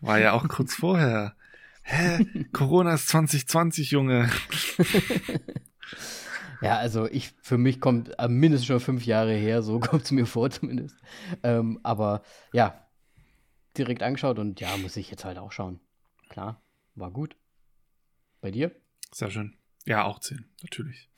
War 0.00 0.18
ja 0.18 0.32
auch 0.32 0.46
kurz 0.48 0.74
vorher. 0.74 1.34
Hä? 1.82 2.24
Corona 2.52 2.94
ist 2.94 3.08
2020, 3.08 3.90
Junge. 3.90 4.30
Ja, 6.60 6.78
also 6.78 7.06
ich, 7.10 7.32
für 7.42 7.58
mich 7.58 7.80
kommt 7.80 8.18
äh, 8.18 8.28
mindestens 8.28 8.66
schon 8.66 8.80
fünf 8.80 9.04
Jahre 9.04 9.34
her, 9.34 9.62
so 9.62 9.80
kommt 9.80 10.04
es 10.04 10.10
mir 10.12 10.26
vor 10.26 10.50
zumindest. 10.50 10.96
Ähm, 11.42 11.78
aber 11.82 12.22
ja, 12.52 12.86
direkt 13.76 14.02
angeschaut 14.02 14.38
und 14.38 14.60
ja, 14.60 14.74
muss 14.78 14.96
ich 14.96 15.10
jetzt 15.10 15.24
halt 15.24 15.36
auch 15.38 15.52
schauen. 15.52 15.80
Klar, 16.30 16.62
war 16.94 17.10
gut. 17.10 17.36
Bei 18.40 18.50
dir? 18.50 18.74
Sehr 19.12 19.30
schön. 19.30 19.56
Ja, 19.84 20.04
auch 20.04 20.20
10, 20.20 20.44
natürlich. 20.62 21.10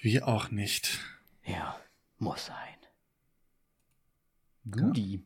Wie 0.00 0.22
auch 0.22 0.50
nicht. 0.50 1.00
Ja, 1.44 1.78
muss 2.18 2.46
sein. 2.46 2.56
Ja. 4.64 4.70
Gudi. 4.86 5.22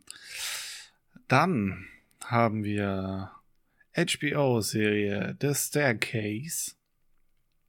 Dann 1.28 1.86
haben 2.24 2.64
wir 2.64 3.30
HBO-Serie 3.94 5.36
The 5.40 5.54
Staircase 5.54 6.72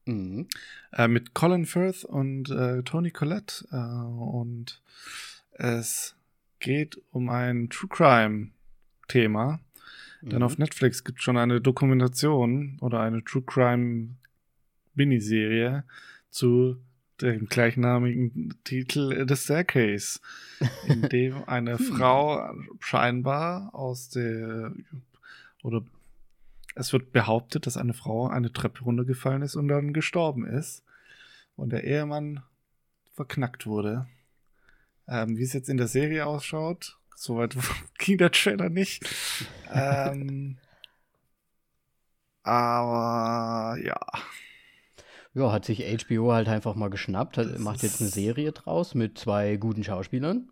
Mhm. 0.06 0.48
äh, 0.94 1.08
mit 1.08 1.36
Colin 1.36 1.66
Firth 1.68 2.04
und 2.04 2.50
äh, 2.50 2.82
Tony 2.84 3.12
Collette. 3.12 3.68
Äh, 3.72 3.76
und 3.76 4.82
es 5.52 6.16
geht 6.60 7.00
um 7.12 7.30
ein 7.30 7.70
True 7.70 7.90
Crime-Thema. 7.90 9.60
Denn 10.22 10.38
Mhm. 10.40 10.44
auf 10.44 10.58
Netflix 10.58 11.04
gibt 11.04 11.20
es 11.20 11.24
schon 11.24 11.38
eine 11.38 11.62
Dokumentation 11.62 12.78
oder 12.82 13.02
eine 13.02 13.24
True 13.24 13.44
Crime 13.46 14.16
Miniserie 14.96 15.84
zu 16.32 16.78
dem 17.22 17.48
gleichnamigen 17.48 18.56
Titel 18.64 19.26
The 19.28 19.36
Staircase, 19.36 20.20
in 20.88 21.02
dem 21.10 21.48
eine 21.48 21.78
Hm. 21.78 21.86
Frau 21.86 22.54
scheinbar 22.80 23.74
aus 23.74 24.10
der 24.10 24.74
oder 25.64 25.84
es 26.76 26.94
wird 26.94 27.12
behauptet, 27.12 27.66
dass 27.66 27.78
eine 27.78 27.94
Frau 27.94 28.28
eine 28.28 28.54
Treppe 28.54 28.84
runtergefallen 28.84 29.42
ist 29.42 29.56
und 29.56 29.68
dann 29.68 29.92
gestorben 29.92 30.46
ist 30.46 30.84
und 31.56 31.72
der 31.72 31.84
Ehemann 31.84 32.42
verknackt 33.14 33.66
wurde. 33.66 34.08
Ähm, 35.08 35.38
wie 35.38 35.44
es 35.44 35.54
jetzt 35.54 35.70
in 35.70 35.78
der 35.78 35.88
Serie 35.88 36.26
ausschaut, 36.26 36.98
soweit 37.16 37.58
ging 37.98 38.18
der 38.18 38.32
Trailer 38.32 38.70
nicht. 38.70 39.04
ähm, 39.74 40.58
aber 42.44 43.78
ja, 43.84 44.00
Ja, 45.34 45.52
hat 45.52 45.66
sich 45.66 45.84
HBO 45.84 46.32
halt 46.34 46.48
einfach 46.48 46.76
mal 46.76 46.90
geschnappt, 46.90 47.38
hat, 47.38 47.60
macht 47.60 47.84
jetzt 47.84 48.02
eine 48.02 48.10
Serie 48.10 48.52
draus 48.52 48.96
mit 48.96 49.18
zwei 49.18 49.58
guten 49.58 49.84
Schauspielern, 49.84 50.50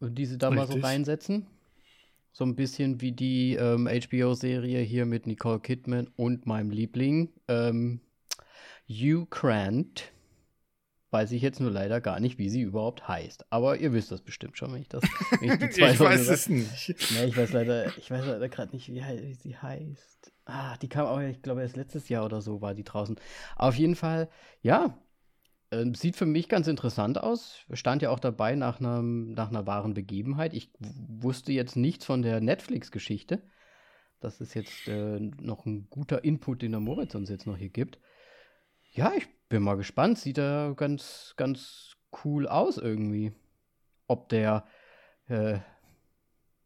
die 0.00 0.26
sie 0.26 0.38
da 0.38 0.50
mal 0.50 0.66
so 0.66 0.74
Richtig. 0.74 0.84
reinsetzen. 0.84 1.46
So 2.30 2.44
ein 2.44 2.54
bisschen 2.54 3.00
wie 3.00 3.10
die 3.10 3.56
ähm, 3.56 3.88
HBO-Serie 3.88 4.80
hier 4.80 5.06
mit 5.06 5.26
Nicole 5.26 5.58
Kidman 5.58 6.08
und 6.14 6.46
meinem 6.46 6.70
Liebling, 6.70 7.32
ähm, 7.48 8.00
Hugh 8.88 9.26
Grant. 9.28 10.12
Weiß 11.10 11.32
ich 11.32 11.42
jetzt 11.42 11.58
nur 11.58 11.70
leider 11.70 12.00
gar 12.00 12.20
nicht, 12.20 12.38
wie 12.38 12.50
sie 12.50 12.60
überhaupt 12.60 13.08
heißt. 13.08 13.50
Aber 13.50 13.78
ihr 13.78 13.92
wisst 13.92 14.12
das 14.12 14.20
bestimmt 14.20 14.58
schon, 14.58 14.72
wenn 14.72 14.82
ich 14.82 14.88
das. 14.88 15.02
Wenn 15.40 15.52
ich, 15.52 15.58
die 15.58 15.70
zwei 15.70 15.92
ich 15.92 15.98
weiß 16.00 16.28
es 16.28 16.48
nicht. 16.48 16.94
Nee, 17.12 17.24
ich 17.24 17.36
weiß 17.36 17.52
leider, 17.52 17.96
ich 17.96 18.10
weiß 18.10 18.26
leider 18.26 18.48
gerade 18.48 18.72
nicht, 18.72 18.88
wie, 18.88 19.00
wie 19.00 19.34
sie 19.34 19.56
heißt. 19.56 20.32
Ah, 20.50 20.78
die 20.78 20.88
kam 20.88 21.06
auch, 21.06 21.20
ich 21.20 21.42
glaube, 21.42 21.60
erst 21.60 21.76
letztes 21.76 22.08
Jahr 22.08 22.24
oder 22.24 22.40
so 22.40 22.62
war 22.62 22.74
die 22.74 22.82
draußen. 22.82 23.16
Auf 23.56 23.74
jeden 23.74 23.94
Fall, 23.96 24.30
ja, 24.62 24.98
ähm, 25.70 25.94
sieht 25.94 26.16
für 26.16 26.24
mich 26.24 26.48
ganz 26.48 26.68
interessant 26.68 27.18
aus. 27.18 27.58
Stand 27.74 28.00
ja 28.00 28.08
auch 28.08 28.18
dabei 28.18 28.54
nach, 28.54 28.80
einem, 28.80 29.32
nach 29.34 29.50
einer 29.50 29.66
wahren 29.66 29.92
Begebenheit. 29.92 30.54
Ich 30.54 30.70
wusste 30.80 31.52
jetzt 31.52 31.76
nichts 31.76 32.06
von 32.06 32.22
der 32.22 32.40
Netflix-Geschichte. 32.40 33.42
Das 34.20 34.40
ist 34.40 34.54
jetzt 34.54 34.88
äh, 34.88 35.20
noch 35.20 35.66
ein 35.66 35.88
guter 35.90 36.24
Input, 36.24 36.62
den 36.62 36.72
der 36.72 36.80
Moritz 36.80 37.14
uns 37.14 37.28
jetzt 37.28 37.46
noch 37.46 37.58
hier 37.58 37.68
gibt. 37.68 37.98
Ja, 38.92 39.12
ich 39.18 39.28
bin 39.50 39.62
mal 39.62 39.76
gespannt. 39.76 40.18
Sieht 40.18 40.38
da 40.38 40.72
ganz, 40.74 41.34
ganz 41.36 41.92
cool 42.24 42.48
aus 42.48 42.78
irgendwie. 42.78 43.32
Ob 44.06 44.30
der, 44.30 44.64
äh, 45.26 45.58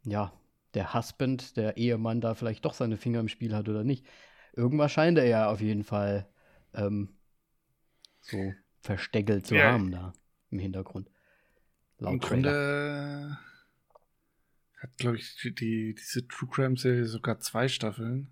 ja, 0.04 0.32
der 0.74 0.94
Husband, 0.94 1.56
der 1.56 1.76
Ehemann 1.76 2.20
da 2.20 2.34
vielleicht 2.34 2.64
doch 2.64 2.74
seine 2.74 2.96
Finger 2.96 3.20
im 3.20 3.28
Spiel 3.28 3.54
hat 3.54 3.68
oder 3.68 3.84
nicht. 3.84 4.06
Irgendwas 4.54 4.92
scheint 4.92 5.18
er 5.18 5.26
ja 5.26 5.50
auf 5.50 5.60
jeden 5.60 5.84
Fall 5.84 6.26
ähm, 6.74 7.08
so 8.20 8.54
versteckelt 8.80 9.46
zu 9.46 9.56
Ja. 9.56 9.72
haben 9.72 9.90
da 9.90 10.12
im 10.50 10.58
Hintergrund. 10.58 11.08
Laut 11.98 12.14
Im. 12.14 12.18
Grunde 12.20 13.38
hat, 14.78 14.96
glaube 14.98 15.16
ich, 15.16 15.36
die, 15.36 15.54
die, 15.54 15.94
diese 15.94 16.26
True 16.26 16.48
Crime 16.50 16.76
Serie 16.76 17.06
sogar 17.06 17.38
zwei 17.40 17.68
Staffeln. 17.68 18.28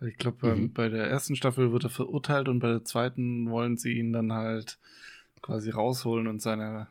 Ich 0.00 0.16
glaube, 0.16 0.56
Mhm. 0.56 0.72
bei 0.72 0.88
der 0.88 1.06
ersten 1.06 1.36
Staffel 1.36 1.70
wird 1.70 1.84
er 1.84 1.90
verurteilt 1.90 2.48
und 2.48 2.58
bei 2.58 2.68
der 2.68 2.84
zweiten 2.84 3.48
wollen 3.50 3.76
sie 3.76 3.92
ihn 3.92 4.12
dann 4.12 4.32
halt 4.32 4.78
quasi 5.42 5.70
rausholen 5.70 6.26
und 6.26 6.42
seine 6.42 6.88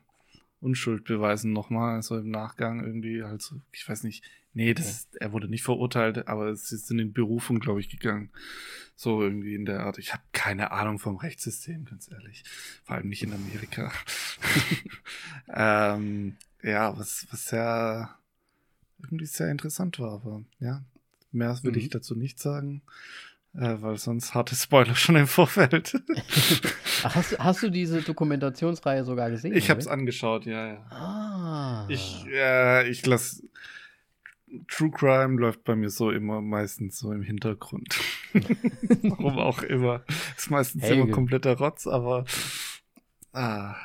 Unschuld 0.61 1.03
beweisen 1.03 1.51
nochmal, 1.51 2.01
so 2.03 2.17
im 2.17 2.29
Nachgang 2.29 2.85
irgendwie, 2.85 3.23
halt 3.23 3.41
so, 3.41 3.59
ich 3.73 3.87
weiß 3.87 4.03
nicht, 4.03 4.23
nee, 4.53 4.73
das, 4.73 5.07
okay. 5.09 5.17
er 5.21 5.31
wurde 5.31 5.47
nicht 5.47 5.63
verurteilt, 5.63 6.27
aber 6.27 6.47
es 6.47 6.71
ist 6.71 6.91
in 6.91 6.97
den 6.97 7.13
Berufung, 7.13 7.59
glaube 7.59 7.79
ich, 7.79 7.89
gegangen. 7.89 8.29
So 8.95 9.21
irgendwie 9.21 9.55
in 9.55 9.65
der 9.65 9.81
Art. 9.81 9.97
Ich 9.97 10.13
habe 10.13 10.23
keine 10.31 10.71
Ahnung 10.71 10.99
vom 10.99 11.15
Rechtssystem, 11.17 11.85
ganz 11.85 12.11
ehrlich. 12.11 12.43
Vor 12.83 12.95
allem 12.95 13.09
nicht 13.09 13.23
in 13.23 13.33
Amerika. 13.33 13.91
ähm, 15.53 16.37
ja, 16.61 16.97
was, 16.97 17.25
was 17.31 17.47
sehr, 17.47 18.15
irgendwie 19.01 19.25
sehr 19.25 19.49
interessant 19.49 19.99
war, 19.99 20.13
aber 20.13 20.43
ja, 20.59 20.83
mehr 21.31 21.57
würde 21.63 21.79
mhm. 21.79 21.85
ich 21.85 21.89
dazu 21.89 22.15
nicht 22.15 22.39
sagen. 22.39 22.83
Äh, 23.53 23.81
weil 23.81 23.97
sonst 23.97 24.33
harte 24.33 24.55
Spoiler 24.55 24.95
schon 24.95 25.17
im 25.17 25.27
Vorfeld. 25.27 26.01
Hast, 27.03 27.37
hast, 27.39 27.63
du 27.63 27.69
diese 27.71 28.01
Dokumentationsreihe 28.03 29.03
sogar 29.03 29.31
gesehen? 29.31 29.55
Ich 29.55 29.71
habe 29.71 29.79
es 29.79 29.87
angeschaut, 29.87 30.45
ja, 30.45 30.67
ja. 30.67 30.85
Ah. 30.91 31.87
Ich, 31.89 32.27
äh, 32.27 32.87
ich 32.87 33.03
lasse. 33.07 33.41
True 34.67 34.91
Crime 34.91 35.39
läuft 35.39 35.63
bei 35.63 35.75
mir 35.75 35.89
so 35.89 36.11
immer 36.11 36.41
meistens 36.41 36.99
so 36.99 37.11
im 37.11 37.21
Hintergrund. 37.21 37.99
Warum 38.33 39.39
auch 39.39 39.63
immer. 39.63 40.03
Ist 40.37 40.51
meistens 40.51 40.83
hey, 40.83 40.99
immer 40.99 41.11
kompletter 41.11 41.57
Rotz, 41.57 41.87
aber. 41.87 42.25
Ah. 43.33 43.75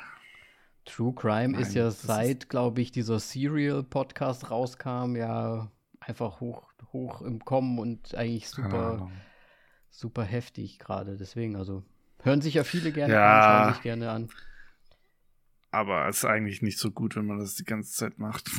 True 0.85 1.13
Crime 1.13 1.49
Nein, 1.49 1.61
ist 1.61 1.73
ja 1.73 1.91
seit, 1.91 2.49
glaube 2.49 2.81
ich, 2.81 2.91
dieser 2.91 3.19
Serial-Podcast 3.19 4.51
rauskam, 4.51 5.15
ja 5.15 5.69
einfach 5.99 6.39
hoch, 6.39 6.71
hoch 6.93 7.21
im 7.21 7.43
Kommen 7.43 7.77
und 7.77 8.15
eigentlich 8.15 8.47
super 8.47 9.09
super 9.97 10.23
heftig 10.23 10.79
gerade. 10.79 11.17
Deswegen, 11.17 11.55
also 11.55 11.83
hören 12.21 12.41
sich 12.41 12.53
ja 12.53 12.63
viele 12.63 12.91
gerne 12.91 13.13
ja, 13.13 13.37
an, 13.37 13.63
schauen 13.63 13.73
sich 13.73 13.83
gerne 13.83 14.11
an. 14.11 14.29
Aber 15.77 16.07
es 16.07 16.17
ist 16.17 16.25
eigentlich 16.25 16.63
nicht 16.63 16.79
so 16.79 16.89
gut, 16.89 17.15
wenn 17.15 17.27
man 17.27 17.37
das 17.37 17.53
die 17.53 17.63
ganze 17.63 17.93
Zeit 17.93 18.17
macht. 18.17 18.49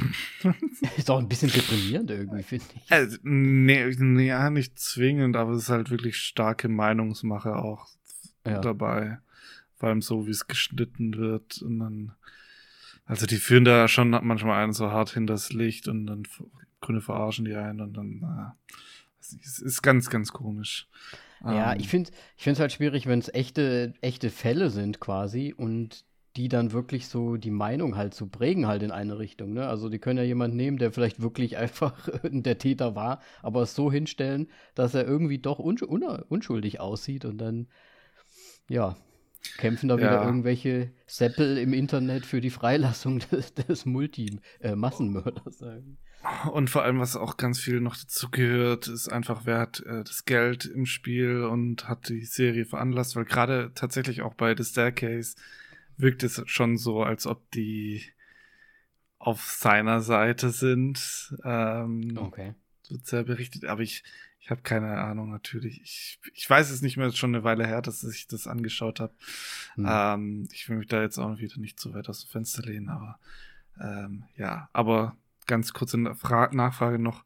ist 0.96 1.10
auch 1.10 1.18
ein 1.18 1.28
bisschen 1.28 1.50
deprimierend 1.50 2.12
irgendwie, 2.12 2.44
finde 2.44 2.64
ich. 2.76 2.92
Also, 2.92 3.18
nee, 3.24 3.92
nee, 3.98 4.28
ja, 4.28 4.50
nicht 4.50 4.78
zwingend, 4.78 5.34
aber 5.34 5.50
es 5.50 5.64
ist 5.64 5.68
halt 5.68 5.90
wirklich 5.90 6.18
starke 6.18 6.68
Meinungsmache 6.68 7.56
auch 7.56 7.88
ja. 8.46 8.60
dabei. 8.60 9.18
Vor 9.78 9.88
allem 9.88 10.00
so, 10.00 10.28
wie 10.28 10.30
es 10.30 10.46
geschnitten 10.46 11.16
wird. 11.16 11.60
Und 11.60 11.80
dann, 11.80 12.12
also 13.04 13.26
die 13.26 13.38
führen 13.38 13.64
da 13.64 13.88
schon 13.88 14.10
manchmal 14.10 14.62
einen 14.62 14.72
so 14.72 14.92
hart 14.92 15.10
hinters 15.10 15.52
Licht 15.52 15.88
und 15.88 16.06
dann 16.06 16.22
Gründe 16.80 17.02
verarschen 17.02 17.46
die 17.46 17.56
einen 17.56 17.80
und 17.80 17.94
dann, 17.94 18.18
na, 18.20 18.56
es 19.18 19.58
ist 19.58 19.82
ganz, 19.82 20.08
ganz 20.08 20.32
komisch. 20.32 20.86
Ja, 21.42 21.72
ähm, 21.72 21.80
ich 21.80 21.88
finde 21.88 22.12
es 22.36 22.60
halt 22.60 22.70
schwierig, 22.70 23.08
wenn 23.08 23.18
es 23.18 23.34
echte, 23.34 23.94
echte 24.02 24.30
Fälle 24.30 24.70
sind 24.70 25.00
quasi 25.00 25.52
und 25.56 26.04
die 26.36 26.48
dann 26.48 26.72
wirklich 26.72 27.08
so 27.08 27.36
die 27.36 27.50
Meinung 27.50 27.96
halt 27.96 28.14
zu 28.14 28.24
so 28.24 28.30
prägen 28.30 28.66
halt 28.66 28.82
in 28.82 28.90
eine 28.90 29.18
Richtung. 29.18 29.54
Ne? 29.54 29.66
Also 29.66 29.88
die 29.88 29.98
können 29.98 30.18
ja 30.18 30.24
jemanden 30.24 30.56
nehmen, 30.56 30.78
der 30.78 30.92
vielleicht 30.92 31.20
wirklich 31.20 31.56
einfach 31.56 32.08
der 32.22 32.58
Täter 32.58 32.94
war, 32.94 33.20
aber 33.42 33.62
es 33.62 33.74
so 33.74 33.90
hinstellen, 33.90 34.48
dass 34.74 34.94
er 34.94 35.06
irgendwie 35.06 35.38
doch 35.38 35.58
unsch 35.58 35.82
unschuldig 35.82 36.80
aussieht 36.80 37.24
und 37.24 37.38
dann, 37.38 37.68
ja, 38.68 38.96
kämpfen 39.56 39.88
da 39.88 39.96
ja. 39.96 40.00
wieder 40.00 40.24
irgendwelche 40.24 40.92
Seppel 41.06 41.58
im 41.58 41.72
Internet 41.72 42.26
für 42.26 42.40
die 42.40 42.50
Freilassung 42.50 43.18
des, 43.30 43.54
des 43.54 43.86
Multi-Massenmörders. 43.86 45.62
Äh, 45.62 45.82
und 46.52 46.68
vor 46.68 46.82
allem, 46.82 46.98
was 46.98 47.16
auch 47.16 47.36
ganz 47.36 47.60
viel 47.60 47.80
noch 47.80 47.96
dazu 47.96 48.28
gehört, 48.30 48.88
ist 48.88 49.08
einfach, 49.08 49.42
wer 49.44 49.60
hat 49.60 49.80
äh, 49.80 50.02
das 50.04 50.24
Geld 50.24 50.66
im 50.66 50.84
Spiel 50.84 51.44
und 51.44 51.88
hat 51.88 52.08
die 52.08 52.24
Serie 52.24 52.64
veranlasst, 52.64 53.16
weil 53.16 53.24
gerade 53.24 53.70
tatsächlich 53.74 54.22
auch 54.22 54.34
bei 54.34 54.54
The 54.56 54.64
Staircase 54.64 55.36
wirkt 55.98 56.22
es 56.22 56.42
schon 56.46 56.78
so, 56.78 57.02
als 57.02 57.26
ob 57.26 57.50
die 57.50 58.02
auf 59.18 59.42
seiner 59.42 60.00
Seite 60.00 60.50
sind. 60.50 61.36
Ähm, 61.44 62.16
okay. 62.16 62.54
Wird 62.88 63.06
sehr 63.06 63.24
berichtet, 63.24 63.66
aber 63.66 63.82
ich, 63.82 64.04
ich 64.40 64.50
habe 64.50 64.62
keine 64.62 64.98
Ahnung 64.98 65.30
natürlich. 65.30 65.82
Ich, 65.82 66.20
ich 66.32 66.48
weiß 66.48 66.70
es 66.70 66.80
nicht 66.80 66.96
mehr, 66.96 67.08
ist 67.08 67.18
schon 67.18 67.34
eine 67.34 67.44
Weile 67.44 67.66
her, 67.66 67.82
dass 67.82 68.02
ich 68.04 68.28
das 68.28 68.46
angeschaut 68.46 69.00
habe. 69.00 69.12
Hm. 69.74 69.86
Ähm, 69.88 70.48
ich 70.52 70.68
will 70.68 70.78
mich 70.78 70.86
da 70.86 71.02
jetzt 71.02 71.18
auch 71.18 71.38
wieder 71.38 71.58
nicht 71.58 71.78
zu 71.78 71.92
weit 71.92 72.08
aus 72.08 72.24
dem 72.24 72.30
Fenster 72.30 72.62
lehnen, 72.62 72.88
aber 72.88 73.18
ähm, 73.80 74.24
ja, 74.36 74.70
aber 74.72 75.16
ganz 75.46 75.72
kurze 75.72 76.14
Fra 76.14 76.48
Nachfrage 76.52 76.98
noch. 76.98 77.24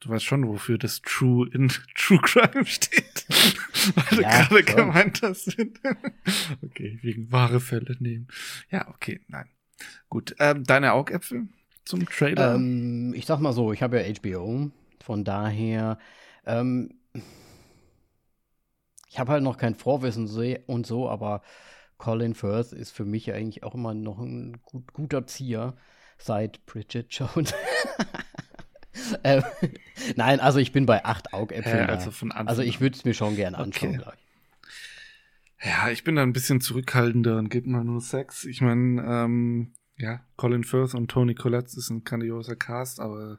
Du 0.00 0.10
weißt 0.10 0.24
schon, 0.24 0.46
wofür 0.46 0.78
das 0.78 1.02
True 1.02 1.48
in 1.52 1.68
True 1.96 2.20
Crime 2.22 2.64
steht. 2.64 3.26
Weil 4.10 4.22
ja, 4.22 4.44
du 4.44 4.48
gerade 4.48 4.64
gemeint 4.64 5.22
hast. 5.22 5.56
okay, 6.62 6.98
wegen 7.02 7.32
wahre 7.32 7.60
Fälle 7.60 7.96
nehmen. 7.98 8.28
Ja, 8.70 8.88
okay, 8.88 9.20
nein. 9.28 9.48
Gut. 10.08 10.36
Ähm, 10.38 10.64
deine 10.64 10.92
Augäpfel 10.92 11.48
zum 11.84 12.06
Trailer? 12.06 12.54
Ähm, 12.54 13.12
ich 13.14 13.26
sag 13.26 13.40
mal 13.40 13.52
so, 13.52 13.72
ich 13.72 13.82
habe 13.82 14.00
ja 14.00 14.14
HBO. 14.14 14.70
Von 15.02 15.24
daher, 15.24 15.98
ähm, 16.44 16.94
ich 19.08 19.18
habe 19.18 19.32
halt 19.32 19.42
noch 19.42 19.56
kein 19.56 19.74
Vorwissen 19.74 20.28
und 20.66 20.86
so, 20.86 21.08
aber 21.08 21.42
Colin 21.96 22.34
Firth 22.34 22.72
ist 22.72 22.92
für 22.92 23.04
mich 23.04 23.32
eigentlich 23.32 23.64
auch 23.64 23.74
immer 23.74 23.94
noch 23.94 24.18
ein 24.18 24.60
gut, 24.62 24.92
guter 24.92 25.26
Zieher 25.26 25.76
seit 26.18 26.64
Bridget 26.66 27.06
Jones. 27.10 27.54
Ähm, 29.24 29.42
nein, 30.16 30.40
also 30.40 30.58
ich 30.58 30.72
bin 30.72 30.86
bei 30.86 31.04
acht 31.04 31.32
Augäpfeln. 31.32 31.76
Ja, 31.76 31.86
also, 31.86 32.10
von 32.10 32.32
also 32.32 32.62
ich 32.62 32.80
würde 32.80 32.96
es 32.96 33.04
mir 33.04 33.14
schon 33.14 33.36
gern 33.36 33.54
anschauen, 33.54 33.90
okay. 33.90 33.98
glaube 33.98 34.16
ich. 34.16 35.66
Ja, 35.66 35.90
ich 35.90 36.04
bin 36.04 36.16
da 36.16 36.22
ein 36.22 36.32
bisschen 36.32 36.60
zurückhaltender 36.60 37.36
und 37.38 37.48
gebe 37.48 37.68
mal 37.68 37.84
nur 37.84 38.00
sechs. 38.00 38.44
Ich 38.44 38.60
meine, 38.60 39.02
ähm, 39.02 39.72
ja, 39.96 40.20
Colin 40.36 40.62
Firth 40.62 40.94
und 40.94 41.10
Tony 41.10 41.34
Collette 41.34 41.76
ist 41.76 41.90
ein 41.90 42.04
grandioser 42.04 42.54
Cast, 42.54 43.00
aber 43.00 43.38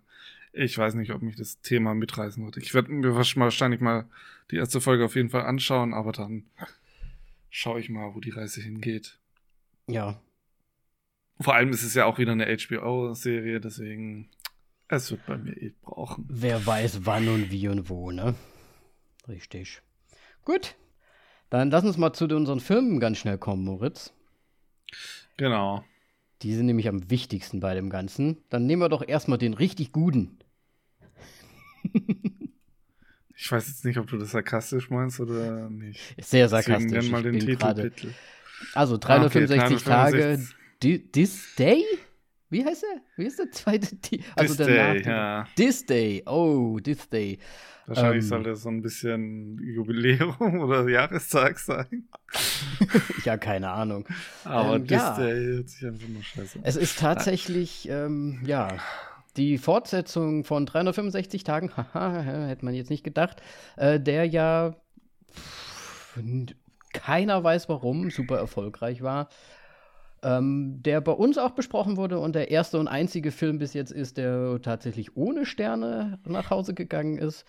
ich 0.51 0.77
weiß 0.77 0.95
nicht, 0.95 1.11
ob 1.11 1.21
mich 1.21 1.37
das 1.37 1.61
Thema 1.61 1.93
mitreißen 1.93 2.43
würde. 2.43 2.59
Ich 2.59 2.73
werde 2.73 2.91
mir 2.91 3.15
wahrscheinlich 3.15 3.79
mal 3.79 4.05
die 4.51 4.57
erste 4.57 4.81
Folge 4.81 5.05
auf 5.05 5.15
jeden 5.15 5.29
Fall 5.29 5.43
anschauen, 5.43 5.93
aber 5.93 6.11
dann 6.11 6.43
schaue 7.49 7.79
ich 7.79 7.89
mal, 7.89 8.13
wo 8.13 8.19
die 8.19 8.31
Reise 8.31 8.61
hingeht. 8.61 9.17
Ja, 9.87 10.19
vor 11.41 11.55
allem 11.55 11.69
ist 11.69 11.83
es 11.83 11.93
ja 11.93 12.05
auch 12.05 12.17
wieder 12.17 12.33
eine 12.33 12.45
HBO-Serie, 12.45 13.61
deswegen 13.61 14.29
es 14.89 15.11
wird 15.11 15.25
bei 15.25 15.37
mir 15.37 15.55
eh 15.55 15.71
brauchen. 15.81 16.25
Wer 16.27 16.65
weiß 16.65 17.05
wann 17.05 17.27
und 17.27 17.51
wie 17.51 17.67
und 17.67 17.89
wo, 17.89 18.11
ne? 18.11 18.35
Richtig. 19.27 19.81
Gut. 20.43 20.75
Dann 21.49 21.71
lass 21.71 21.83
uns 21.83 21.97
mal 21.97 22.13
zu 22.13 22.25
unseren 22.25 22.59
Filmen 22.59 22.99
ganz 22.99 23.17
schnell 23.17 23.37
kommen, 23.37 23.63
Moritz. 23.63 24.13
Genau. 25.37 25.83
Die 26.41 26.53
sind 26.53 26.67
nämlich 26.67 26.87
am 26.87 27.09
wichtigsten 27.09 27.59
bei 27.59 27.73
dem 27.73 27.89
Ganzen. 27.89 28.37
Dann 28.49 28.65
nehmen 28.65 28.81
wir 28.81 28.89
doch 28.89 29.07
erstmal 29.07 29.37
den 29.37 29.53
richtig 29.53 29.91
guten. 29.91 30.39
ich 33.35 33.51
weiß 33.51 33.67
jetzt 33.67 33.85
nicht, 33.85 33.97
ob 33.97 34.07
du 34.07 34.17
das 34.17 34.31
sarkastisch 34.31 34.89
meinst 34.89 35.19
oder 35.19 35.69
nicht. 35.69 36.15
Sehr 36.19 36.49
sarkastisch. 36.49 36.89
Deswegen 36.89 37.03
nenn 37.03 37.11
mal 37.11 37.23
den 37.23 37.39
Titel. 37.39 38.13
Also 38.73 38.97
365 38.97 39.87
ah, 39.87 40.07
okay, 40.07 40.37
Tage 40.81 41.11
This 41.11 41.55
Day? 41.55 41.83
Wie 42.49 42.65
heißt 42.65 42.83
er? 42.83 43.01
Wie 43.15 43.25
ist 43.25 43.39
der 43.39 43.51
zweite? 43.51 43.95
Also 44.35 44.55
This 44.55 44.67
der 44.67 44.93
Day, 44.93 45.03
ja. 45.03 45.47
This 45.55 45.85
Day, 45.85 46.23
oh, 46.25 46.79
This 46.79 47.07
Day. 47.09 47.37
Wahrscheinlich 47.85 48.23
ähm, 48.23 48.29
soll 48.29 48.43
das 48.43 48.61
so 48.61 48.69
ein 48.69 48.81
bisschen 48.81 49.59
Jubiläum 49.59 50.35
oder 50.61 50.87
Jahrestag 50.87 51.59
sein. 51.59 52.07
ja, 53.25 53.37
keine 53.37 53.69
Ahnung. 53.69 54.07
Aber 54.43 54.75
ähm, 54.75 54.87
This 54.87 54.97
ja. 54.97 55.17
Day 55.17 55.45
hört 55.45 55.69
sich 55.69 55.85
einfach 55.85 56.07
nur 56.07 56.23
scheiße 56.23 56.59
Es 56.63 56.75
ist 56.75 56.99
tatsächlich, 56.99 57.87
ähm, 57.89 58.41
ja, 58.45 58.77
die 59.37 59.57
Fortsetzung 59.57 60.43
von 60.43 60.65
365 60.65 61.43
Tagen, 61.43 61.71
haha, 61.75 62.21
hätte 62.21 62.65
man 62.65 62.73
jetzt 62.73 62.89
nicht 62.89 63.03
gedacht, 63.03 63.41
äh, 63.77 63.99
der 63.99 64.25
ja 64.25 64.75
keiner 66.93 67.43
weiß 67.43 67.69
warum 67.69 68.09
super 68.09 68.37
erfolgreich 68.37 69.01
war 69.01 69.29
ähm, 70.23 70.81
der 70.81 71.01
bei 71.01 71.11
uns 71.11 71.37
auch 71.37 71.51
besprochen 71.51 71.97
wurde 71.97 72.19
und 72.19 72.33
der 72.33 72.51
erste 72.51 72.79
und 72.79 72.87
einzige 72.87 73.31
Film 73.31 73.59
bis 73.59 73.73
jetzt 73.73 73.91
ist, 73.91 74.17
der 74.17 74.61
tatsächlich 74.61 75.15
ohne 75.15 75.45
Sterne 75.45 76.19
nach 76.25 76.49
Hause 76.49 76.73
gegangen 76.73 77.17
ist. 77.17 77.45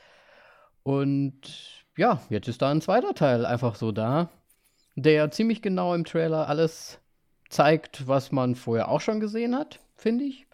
Und 0.83 1.85
ja, 1.96 2.20
jetzt 2.30 2.48
ist 2.48 2.62
da 2.62 2.70
ein 2.70 2.80
zweiter 2.80 3.14
Teil 3.14 3.44
einfach 3.44 3.74
so 3.74 3.92
da, 3.92 4.30
der 4.96 5.30
ziemlich 5.30 5.62
genau 5.62 5.94
im 5.94 6.04
Trailer 6.04 6.48
alles 6.48 7.00
zeigt, 7.48 8.06
was 8.06 8.33
man 8.33 8.54
vorher 8.54 8.88
auch 8.88 9.00
schon 9.00 9.20
gesehen 9.20 9.56
hat, 9.56 9.80
finde 9.96 10.24
ich. 10.24 10.46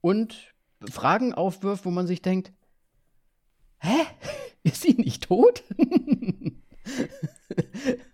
Und 0.00 0.54
Fragen 0.88 1.34
aufwirft, 1.34 1.84
wo 1.84 1.90
man 1.90 2.06
sich 2.06 2.22
denkt, 2.22 2.52
hä? 3.78 4.06
Ist 4.62 4.82
sie 4.82 4.92
nicht 4.92 5.24
tot? 5.24 5.62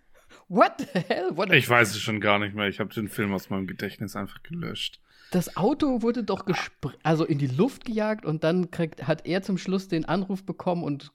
What 0.48 0.72
the 0.78 1.00
hell? 1.00 1.36
What 1.36 1.52
ich 1.52 1.68
weiß 1.68 1.90
es 1.90 2.00
schon 2.00 2.20
gar 2.20 2.38
nicht 2.38 2.54
mehr. 2.54 2.68
Ich 2.68 2.80
habe 2.80 2.92
den 2.94 3.08
Film 3.08 3.32
aus 3.32 3.50
meinem 3.50 3.66
Gedächtnis 3.66 4.14
einfach 4.14 4.42
gelöscht. 4.42 5.00
Das 5.32 5.56
Auto 5.56 6.02
wurde 6.02 6.22
doch 6.22 6.46
also 7.02 7.24
in 7.24 7.38
die 7.38 7.48
Luft 7.48 7.84
gejagt 7.84 8.24
und 8.24 8.44
dann 8.44 8.70
kriegt, 8.70 9.08
hat 9.08 9.26
er 9.26 9.42
zum 9.42 9.58
Schluss 9.58 9.88
den 9.88 10.04
Anruf 10.04 10.44
bekommen 10.44 10.84
und 10.84 11.12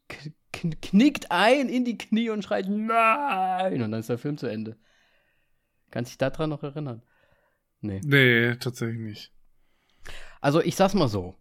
knickt 0.52 1.32
ein 1.32 1.70
in 1.70 1.86
die 1.86 1.98
Knie 1.98 2.30
und 2.30 2.44
schreit 2.44 2.68
Nein! 2.68 3.82
Und 3.82 3.92
dann 3.92 4.02
ist 4.02 4.10
der 4.10 4.18
Film 4.18 4.38
zu 4.38 4.48
Ende. 4.48 4.78
Kannst 5.92 6.12
dich 6.12 6.18
daran 6.18 6.50
noch 6.50 6.64
erinnern? 6.64 7.02
Nee. 7.80 8.02
Nee, 8.04 8.56
tatsächlich 8.56 9.00
nicht. 9.00 9.32
Also 10.42 10.62
ich 10.62 10.76
sag's 10.76 10.94
mal 10.94 11.08
so. 11.08 11.36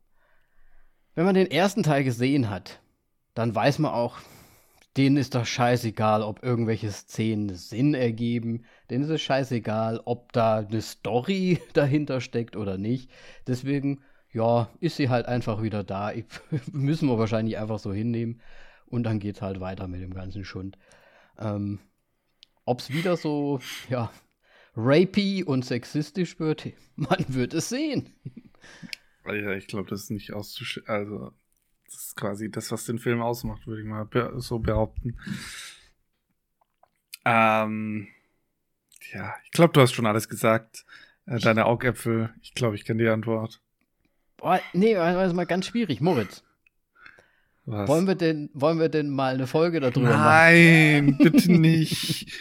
Wenn 1.15 1.25
man 1.25 1.35
den 1.35 1.51
ersten 1.51 1.83
Teil 1.83 2.05
gesehen 2.05 2.51
hat, 2.51 2.81
dann 3.35 3.55
weiß 3.55 3.79
man 3.81 3.93
auch, 3.93 4.19
denen 4.97 5.17
ist 5.17 5.35
doch 5.35 5.47
scheißegal, 5.47 6.23
ob 6.23 6.43
irgendwelche 6.43 6.91
Szenen 6.91 7.55
Sinn 7.55 7.95
ergeben. 7.95 8.65
Denen 8.91 9.05
ist 9.05 9.11
es 9.11 9.23
scheißegal, 9.23 10.01
ob 10.05 10.33
da 10.33 10.59
eine 10.59 10.83
Story 10.83 11.61
dahinter 11.75 12.21
steckt 12.21 12.57
oder 12.57 12.77
nicht. 12.77 13.11
Deswegen, 13.47 14.03
ja, 14.33 14.69
ist 14.81 14.97
sie 14.97 15.09
halt 15.09 15.27
einfach 15.27 15.63
wieder 15.63 15.85
da. 15.85 16.13
Ich, 16.13 16.25
müssen 16.73 17.09
wir 17.09 17.19
wahrscheinlich 17.19 17.59
einfach 17.59 17.79
so 17.79 17.93
hinnehmen. 17.93 18.41
Und 18.87 19.05
dann 19.05 19.21
geht's 19.21 19.43
halt 19.43 19.61
weiter 19.61 19.87
mit 19.87 20.01
dem 20.01 20.13
ganzen 20.15 20.45
Schund. 20.45 20.77
Ähm, 21.39 21.79
ob's 22.65 22.91
wieder 22.91 23.17
so, 23.17 23.61
ja, 23.89 24.11
rapey 24.75 25.45
und 25.45 25.65
sexistisch 25.65 26.41
wird, 26.41 26.67
man 26.97 27.25
wird 27.29 27.55
es 27.55 27.69
sehen. 27.69 28.13
Ja, 29.25 29.53
ich 29.53 29.69
glaube, 29.69 29.89
das 29.89 30.05
ist 30.05 30.11
nicht 30.11 30.33
auszusch... 30.33 30.83
Also, 30.87 31.31
das 31.91 32.07
ist 32.07 32.17
quasi 32.17 32.51
das, 32.51 32.71
was 32.73 32.85
den 32.87 32.99
Film 32.99 33.21
ausmacht, 33.21 33.67
würde 33.67 33.83
ich 33.83 33.87
mal 33.87 34.09
so 34.37 34.59
behaupten. 34.59 35.17
Ähm, 37.25 38.09
ja, 39.13 39.35
ich 39.45 39.51
glaube, 39.51 39.73
du 39.73 39.81
hast 39.81 39.93
schon 39.93 40.07
alles 40.07 40.29
gesagt. 40.29 40.85
Äh, 41.27 41.39
deine 41.39 41.67
Augäpfel, 41.67 42.33
ich 42.43 42.55
glaube, 42.55 42.77
ich 42.77 42.85
kenne 42.85 43.03
die 43.03 43.09
Antwort. 43.09 43.61
Boah, 44.37 44.61
nee, 44.73 44.95
das 44.95 45.29
ist 45.29 45.37
mal 45.37 45.47
ganz 45.47 45.67
schwierig. 45.67 46.01
Moritz, 46.01 46.43
Was? 47.67 47.89
wollen 47.89 48.07
wir, 48.07 48.15
denn, 48.15 48.51
wollen 48.55 48.79
wir 48.79 48.89
denn 48.89 49.11
mal 49.11 49.35
eine 49.35 49.47
Folge 49.47 49.81
darüber 49.81 50.09
machen? 50.09 50.25
Nein, 50.25 51.19
bitte 51.23 51.53
nicht. 51.53 52.33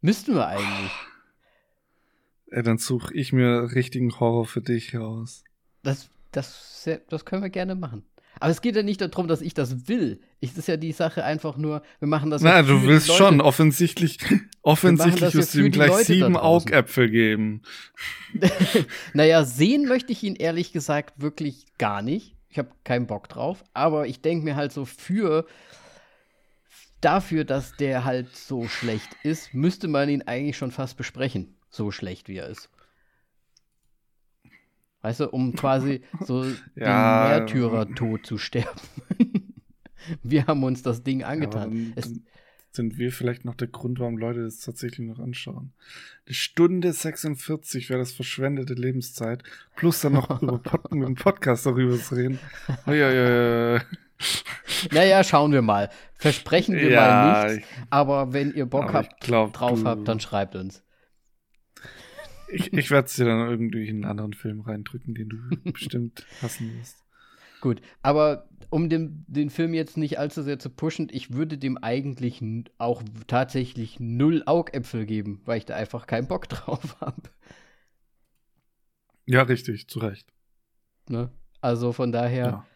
Müssten 0.00 0.34
wir 0.34 0.46
eigentlich. 0.46 0.92
Ey, 2.48 2.62
dann 2.62 2.78
suche 2.78 3.14
ich 3.14 3.32
mir 3.32 3.72
richtigen 3.74 4.20
Horror 4.20 4.44
für 4.44 4.60
dich 4.60 4.94
raus. 4.94 5.42
Das, 5.82 6.10
das, 6.36 6.88
das 7.08 7.24
können 7.24 7.42
wir 7.42 7.50
gerne 7.50 7.74
machen. 7.74 8.04
Aber 8.40 8.50
es 8.50 8.60
geht 8.60 8.76
ja 8.76 8.82
nicht 8.82 9.00
darum, 9.00 9.28
dass 9.28 9.40
ich 9.40 9.54
das 9.54 9.88
will. 9.88 10.20
Es 10.40 10.58
ist 10.58 10.68
ja 10.68 10.76
die 10.76 10.92
Sache 10.92 11.24
einfach 11.24 11.56
nur, 11.56 11.82
wir 12.00 12.08
machen 12.08 12.30
das. 12.30 12.42
Na, 12.42 12.62
du 12.62 12.82
willst 12.82 13.08
Leute. 13.08 13.18
schon. 13.18 13.40
Offensichtlich, 13.40 14.18
offensichtlich 14.62 15.34
wirst 15.34 15.54
du 15.54 15.60
ihm 15.60 15.70
gleich 15.70 15.90
Leute 15.90 16.04
sieben. 16.04 16.36
Augäpfel 16.36 17.10
geben. 17.10 17.62
naja, 19.12 19.44
sehen 19.44 19.86
möchte 19.86 20.12
ich 20.12 20.22
ihn 20.22 20.34
ehrlich 20.34 20.72
gesagt 20.72 21.22
wirklich 21.22 21.66
gar 21.78 22.02
nicht. 22.02 22.34
Ich 22.48 22.58
habe 22.58 22.70
keinen 22.82 23.06
Bock 23.06 23.28
drauf. 23.28 23.64
Aber 23.72 24.06
ich 24.06 24.20
denke 24.20 24.44
mir 24.44 24.56
halt 24.56 24.72
so 24.72 24.84
für 24.84 25.46
dafür, 27.00 27.44
dass 27.44 27.76
der 27.76 28.04
halt 28.04 28.34
so 28.34 28.66
schlecht 28.66 29.10
ist, 29.22 29.54
müsste 29.54 29.88
man 29.88 30.08
ihn 30.08 30.22
eigentlich 30.22 30.56
schon 30.56 30.70
fast 30.70 30.96
besprechen. 30.96 31.56
So 31.70 31.90
schlecht 31.90 32.28
wie 32.28 32.36
er 32.36 32.48
ist. 32.48 32.68
Weißt 35.04 35.20
du, 35.20 35.28
um 35.28 35.54
quasi 35.54 36.00
so 36.24 36.44
Ja. 36.76 37.28
den 37.28 37.44
Märtyrertod 37.44 38.24
zu 38.24 38.38
sterben. 38.38 38.80
Wir 40.22 40.46
haben 40.46 40.62
uns 40.64 40.82
das 40.82 41.02
Ding 41.02 41.20
Ja, 41.20 41.26
angetan. 41.28 41.70
dann, 41.70 41.92
es, 41.96 42.04
dann 42.12 42.22
sind 42.72 42.98
wir 42.98 43.12
vielleicht 43.12 43.44
noch 43.44 43.54
der 43.54 43.68
Grund, 43.68 44.00
warum 44.00 44.16
Leute 44.18 44.42
das 44.42 44.58
tatsächlich 44.60 45.06
noch 45.06 45.18
anschauen. 45.18 45.72
Eine 46.26 46.34
Stunde 46.34 46.92
46 46.92 47.88
wäre 47.90 48.00
das 48.00 48.12
verschwendete 48.12 48.74
Lebenszeit. 48.74 49.42
Plus 49.76 50.00
dann 50.00 50.14
noch 50.14 50.42
über 50.42 50.58
Pod 50.62 50.90
mit 50.92 51.06
dem 51.06 51.14
Podcast 51.14 51.66
darüber 51.66 51.96
zu 51.98 52.14
reden. 52.16 52.38
Uiuiui. 52.86 53.80
naja, 54.90 55.22
schauen 55.24 55.52
wir 55.52 55.62
mal. 55.62 55.90
Versprechen 56.14 56.74
wir 56.76 56.90
Ja, 56.90 57.00
mal 57.42 57.54
nicht. 57.56 57.66
ich- 57.66 57.86
Aber 57.90 58.32
wenn 58.32 58.52
ihr 58.54 58.66
Bock 58.66 58.92
habt, 58.92 59.20
glaub, 59.20 59.52
drauf 59.52 59.84
habt, 59.84 60.08
dann 60.08 60.20
schreibt 60.20 60.56
uns. 60.56 60.82
Ich, 62.48 62.72
ich 62.72 62.90
werde 62.90 63.06
es 63.06 63.16
dir 63.16 63.24
dann 63.24 63.48
irgendwie 63.48 63.88
in 63.88 63.96
einen 63.96 64.04
anderen 64.04 64.32
Film 64.32 64.60
reindrücken, 64.60 65.14
den 65.14 65.28
du 65.28 65.36
bestimmt 65.72 66.26
hassen 66.42 66.76
wirst. 66.78 66.96
Gut, 67.60 67.80
aber 68.02 68.48
um 68.70 68.88
den, 68.90 69.24
den 69.26 69.48
Film 69.50 69.72
jetzt 69.72 69.96
nicht 69.96 70.18
allzu 70.18 70.42
sehr 70.42 70.58
zu 70.58 70.68
pushen, 70.68 71.08
ich 71.10 71.32
würde 71.32 71.56
dem 71.56 71.78
eigentlich 71.78 72.42
auch 72.76 73.02
tatsächlich 73.26 74.00
null 74.00 74.42
Augäpfel 74.46 75.06
geben, 75.06 75.40
weil 75.44 75.58
ich 75.58 75.64
da 75.64 75.74
einfach 75.74 76.06
keinen 76.06 76.28
Bock 76.28 76.48
drauf 76.48 77.00
habe. 77.00 77.22
Ja, 79.26 79.42
richtig, 79.42 79.88
zu 79.88 80.00
Recht. 80.00 80.30
Ne? 81.08 81.30
Also 81.60 81.92
von 81.92 82.12
daher, 82.12 82.46
Ja. 82.46 82.66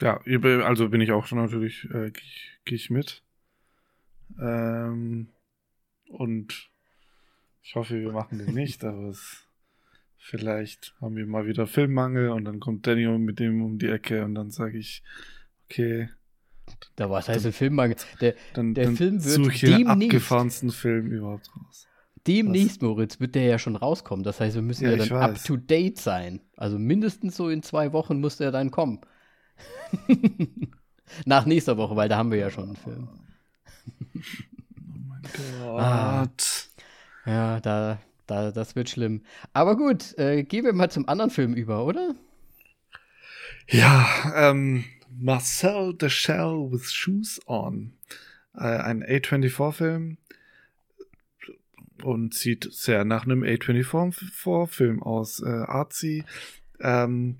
Ja, 0.00 0.64
also 0.64 0.88
bin 0.88 1.00
ich 1.00 1.12
auch 1.12 1.26
schon 1.26 1.38
natürlich, 1.38 1.84
äh, 1.90 2.10
gehe 2.10 2.24
ich, 2.24 2.58
geh 2.64 2.74
ich 2.74 2.90
mit. 2.90 3.22
Ähm, 4.40 5.28
und 6.08 6.71
ich 7.62 7.74
hoffe, 7.74 8.00
wir 8.00 8.12
machen 8.12 8.38
den 8.38 8.54
nicht, 8.54 8.84
aber 8.84 9.08
es, 9.08 9.44
vielleicht 10.18 10.94
haben 11.00 11.16
wir 11.16 11.26
mal 11.26 11.46
wieder 11.46 11.66
Filmmangel 11.66 12.30
und 12.30 12.44
dann 12.44 12.60
kommt 12.60 12.86
Danny 12.86 13.06
mit 13.18 13.38
dem 13.38 13.62
um 13.62 13.78
die 13.78 13.88
Ecke 13.88 14.24
und 14.24 14.34
dann 14.34 14.50
sage 14.50 14.78
ich, 14.78 15.02
okay, 15.64 16.08
da 16.96 17.10
was 17.10 17.28
heißt 17.28 17.46
ein 17.46 17.52
Filmmangel. 17.52 17.96
Der, 18.20 18.34
dann, 18.54 18.74
Der 18.74 18.84
dann 18.84 18.96
Film 18.96 19.24
wird 19.24 19.34
suche 19.34 19.52
ich 19.52 19.60
den 19.60 19.86
abgefahrensten 19.86 20.70
Film 20.70 21.10
überhaupt 21.10 21.50
raus. 21.56 21.86
demnächst, 22.26 22.82
Moritz, 22.82 23.18
wird 23.20 23.34
der 23.34 23.44
ja 23.44 23.58
schon 23.58 23.76
rauskommen. 23.76 24.24
Das 24.24 24.40
heißt, 24.40 24.54
wir 24.54 24.62
müssen 24.62 24.84
Ja, 24.84 24.92
ja, 24.92 25.04
dann 25.04 25.12
up 25.18 25.42
to 25.44 25.56
date 25.56 25.98
sein. 25.98 26.40
Also 26.56 26.78
mindestens 26.78 27.36
so 27.36 27.48
in 27.48 27.62
zwei 27.62 27.92
Wochen 27.92 28.20
muss 28.20 28.36
der 28.36 28.52
dann 28.52 28.70
kommen. 28.70 29.00
Nach 31.26 31.46
nächster 31.46 31.76
Woche, 31.76 31.96
weil 31.96 32.08
da 32.08 32.16
haben 32.16 32.30
wir 32.30 32.38
ja 32.38 32.50
schon 32.50 32.64
einen 32.64 32.76
Film. 32.76 33.08
Oh 33.84 34.98
mein 35.08 35.22
Gott. 35.22 35.80
Ah. 35.80 36.28
Ja, 37.24 37.60
da, 37.60 37.98
da, 38.26 38.50
das 38.50 38.76
wird 38.76 38.90
schlimm. 38.90 39.22
Aber 39.52 39.76
gut, 39.76 40.16
äh, 40.18 40.42
gehen 40.42 40.64
wir 40.64 40.72
mal 40.72 40.90
zum 40.90 41.08
anderen 41.08 41.30
Film 41.30 41.54
über, 41.54 41.84
oder? 41.84 42.14
Ja, 43.68 44.32
ähm, 44.34 44.84
Marcel 45.08 45.94
the 46.00 46.10
Shell 46.10 46.68
with 46.70 46.92
Shoes 46.92 47.40
On. 47.46 47.92
Äh, 48.54 48.62
ein 48.62 49.04
A24-Film 49.04 50.18
und 52.02 52.34
sieht 52.34 52.68
sehr 52.72 53.04
nach 53.04 53.24
einem 53.24 53.42
A24-Film 53.42 55.02
aus. 55.02 55.40
Äh, 55.40 55.48
artsy. 55.48 56.24
Ähm, 56.80 57.38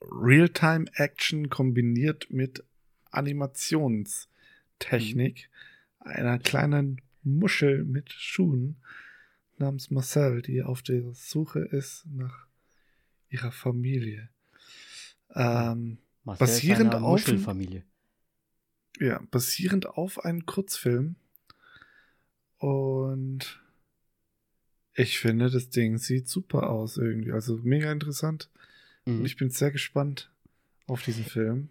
Realtime-Action 0.00 1.48
kombiniert 1.48 2.26
mit 2.30 2.62
Animationstechnik 3.10 5.48
einer 6.00 6.38
kleinen 6.38 7.00
Muschel 7.24 7.84
mit 7.84 8.12
Schuhen 8.12 8.76
namens 9.58 9.90
Marcel, 9.90 10.42
die 10.42 10.62
auf 10.62 10.82
der 10.82 11.12
Suche 11.14 11.60
ist 11.60 12.06
nach 12.06 12.46
ihrer 13.30 13.52
Familie. 13.52 14.28
Ähm, 15.34 15.98
Marcel 16.24 16.46
Basierend 16.46 16.94
auf- 16.94 17.00
Muschelfamilie. 17.02 17.84
ja, 19.00 19.20
basierend 19.30 19.86
auf 19.86 20.24
einem 20.24 20.46
Kurzfilm. 20.46 21.16
Und 22.58 23.60
ich 24.94 25.18
finde, 25.18 25.50
das 25.50 25.70
Ding 25.70 25.98
sieht 25.98 26.28
super 26.28 26.70
aus 26.70 26.96
irgendwie. 26.96 27.32
Also 27.32 27.58
mega 27.62 27.90
interessant. 27.92 28.50
Und 29.04 29.20
Mhm. 29.20 29.24
ich 29.26 29.36
bin 29.36 29.50
sehr 29.50 29.70
gespannt 29.70 30.30
auf 30.86 31.02
diesen 31.02 31.24
Film. 31.24 31.68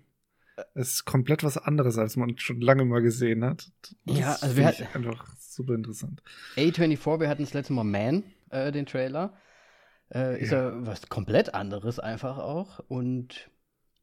Es 0.75 0.93
ist 0.93 1.05
komplett 1.05 1.43
was 1.43 1.57
anderes, 1.57 1.97
als 1.97 2.15
man 2.15 2.37
schon 2.37 2.61
lange 2.61 2.85
mal 2.85 3.01
gesehen 3.01 3.43
hat. 3.43 3.71
Das 4.05 4.19
Ja, 4.19 4.33
also 4.33 4.55
wir 4.55 4.67
finde 4.69 4.71
ich 4.73 4.85
hat- 4.89 4.95
einfach 4.95 5.35
super 5.55 5.73
interessant. 5.75 6.21
A24, 6.55 7.19
wir 7.21 7.29
hatten 7.29 7.43
das 7.43 7.53
letzte 7.53 7.73
Mal 7.73 7.83
Man, 7.83 8.23
äh, 8.49 8.71
den 8.71 8.85
Trailer. 8.85 9.33
Äh, 10.13 10.41
ist 10.41 10.51
ja. 10.51 10.71
was 10.85 11.07
komplett 11.09 11.53
anderes 11.53 11.99
einfach 11.99 12.37
auch. 12.37 12.79
Und 12.87 13.49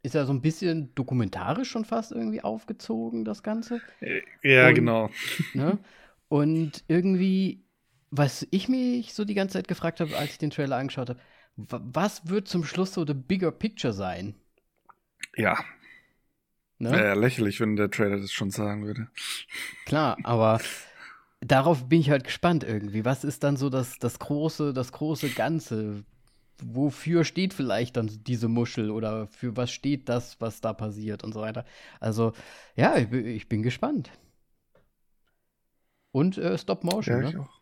ist 0.02 0.14
ja 0.14 0.24
so 0.24 0.32
ein 0.32 0.40
bisschen 0.40 0.94
dokumentarisch 0.94 1.70
schon 1.70 1.84
fast 1.84 2.10
irgendwie 2.12 2.42
aufgezogen, 2.42 3.24
das 3.24 3.42
Ganze. 3.42 3.80
Äh, 4.00 4.22
Ja, 4.42 4.68
Und- 4.68 4.74
genau. 4.74 5.10
Ne? 5.54 5.78
Und 6.28 6.84
irgendwie, 6.88 7.64
was 8.10 8.46
ich 8.50 8.68
mich 8.68 9.14
so 9.14 9.24
die 9.24 9.34
ganze 9.34 9.54
Zeit 9.54 9.68
gefragt 9.68 10.00
habe, 10.00 10.16
als 10.16 10.32
ich 10.32 10.38
den 10.38 10.50
Trailer 10.50 10.76
angeschaut 10.76 11.10
habe, 11.10 11.20
wa- 11.56 11.80
was 11.84 12.28
wird 12.28 12.48
zum 12.48 12.64
Schluss 12.64 12.94
so 12.94 13.04
the 13.06 13.14
bigger 13.14 13.50
picture 13.52 13.92
sein? 13.92 14.34
Ja, 15.36 15.58
Ne? 16.78 16.92
wäre 16.92 17.06
ja 17.08 17.14
lächerlich, 17.14 17.60
wenn 17.60 17.76
der 17.76 17.90
Trailer 17.90 18.16
das 18.18 18.32
schon 18.32 18.50
sagen 18.50 18.86
würde. 18.86 19.08
Klar, 19.84 20.16
aber 20.24 20.60
darauf 21.40 21.88
bin 21.88 22.00
ich 22.00 22.10
halt 22.10 22.24
gespannt 22.24 22.64
irgendwie. 22.64 23.04
Was 23.04 23.24
ist 23.24 23.42
dann 23.44 23.56
so 23.56 23.70
das, 23.70 23.98
das 23.98 24.18
große, 24.18 24.72
das 24.72 24.92
große 24.92 25.30
Ganze? 25.30 26.04
Wofür 26.62 27.24
steht 27.24 27.54
vielleicht 27.54 27.96
dann 27.96 28.10
diese 28.26 28.48
Muschel 28.48 28.90
oder 28.90 29.26
für 29.28 29.56
was 29.56 29.70
steht 29.70 30.08
das, 30.08 30.40
was 30.40 30.60
da 30.60 30.72
passiert 30.74 31.24
und 31.24 31.32
so 31.32 31.40
weiter? 31.40 31.64
Also, 32.00 32.32
ja, 32.76 32.96
ich, 32.98 33.08
bin- 33.08 33.26
ich 33.26 33.48
bin 33.48 33.62
gespannt. 33.62 34.10
Und 36.12 36.38
äh, 36.38 36.56
Stop 36.58 36.84
Motion, 36.84 37.16
Ja, 37.16 37.22
ich 37.22 37.34
ne? 37.34 37.40
auch. 37.40 37.60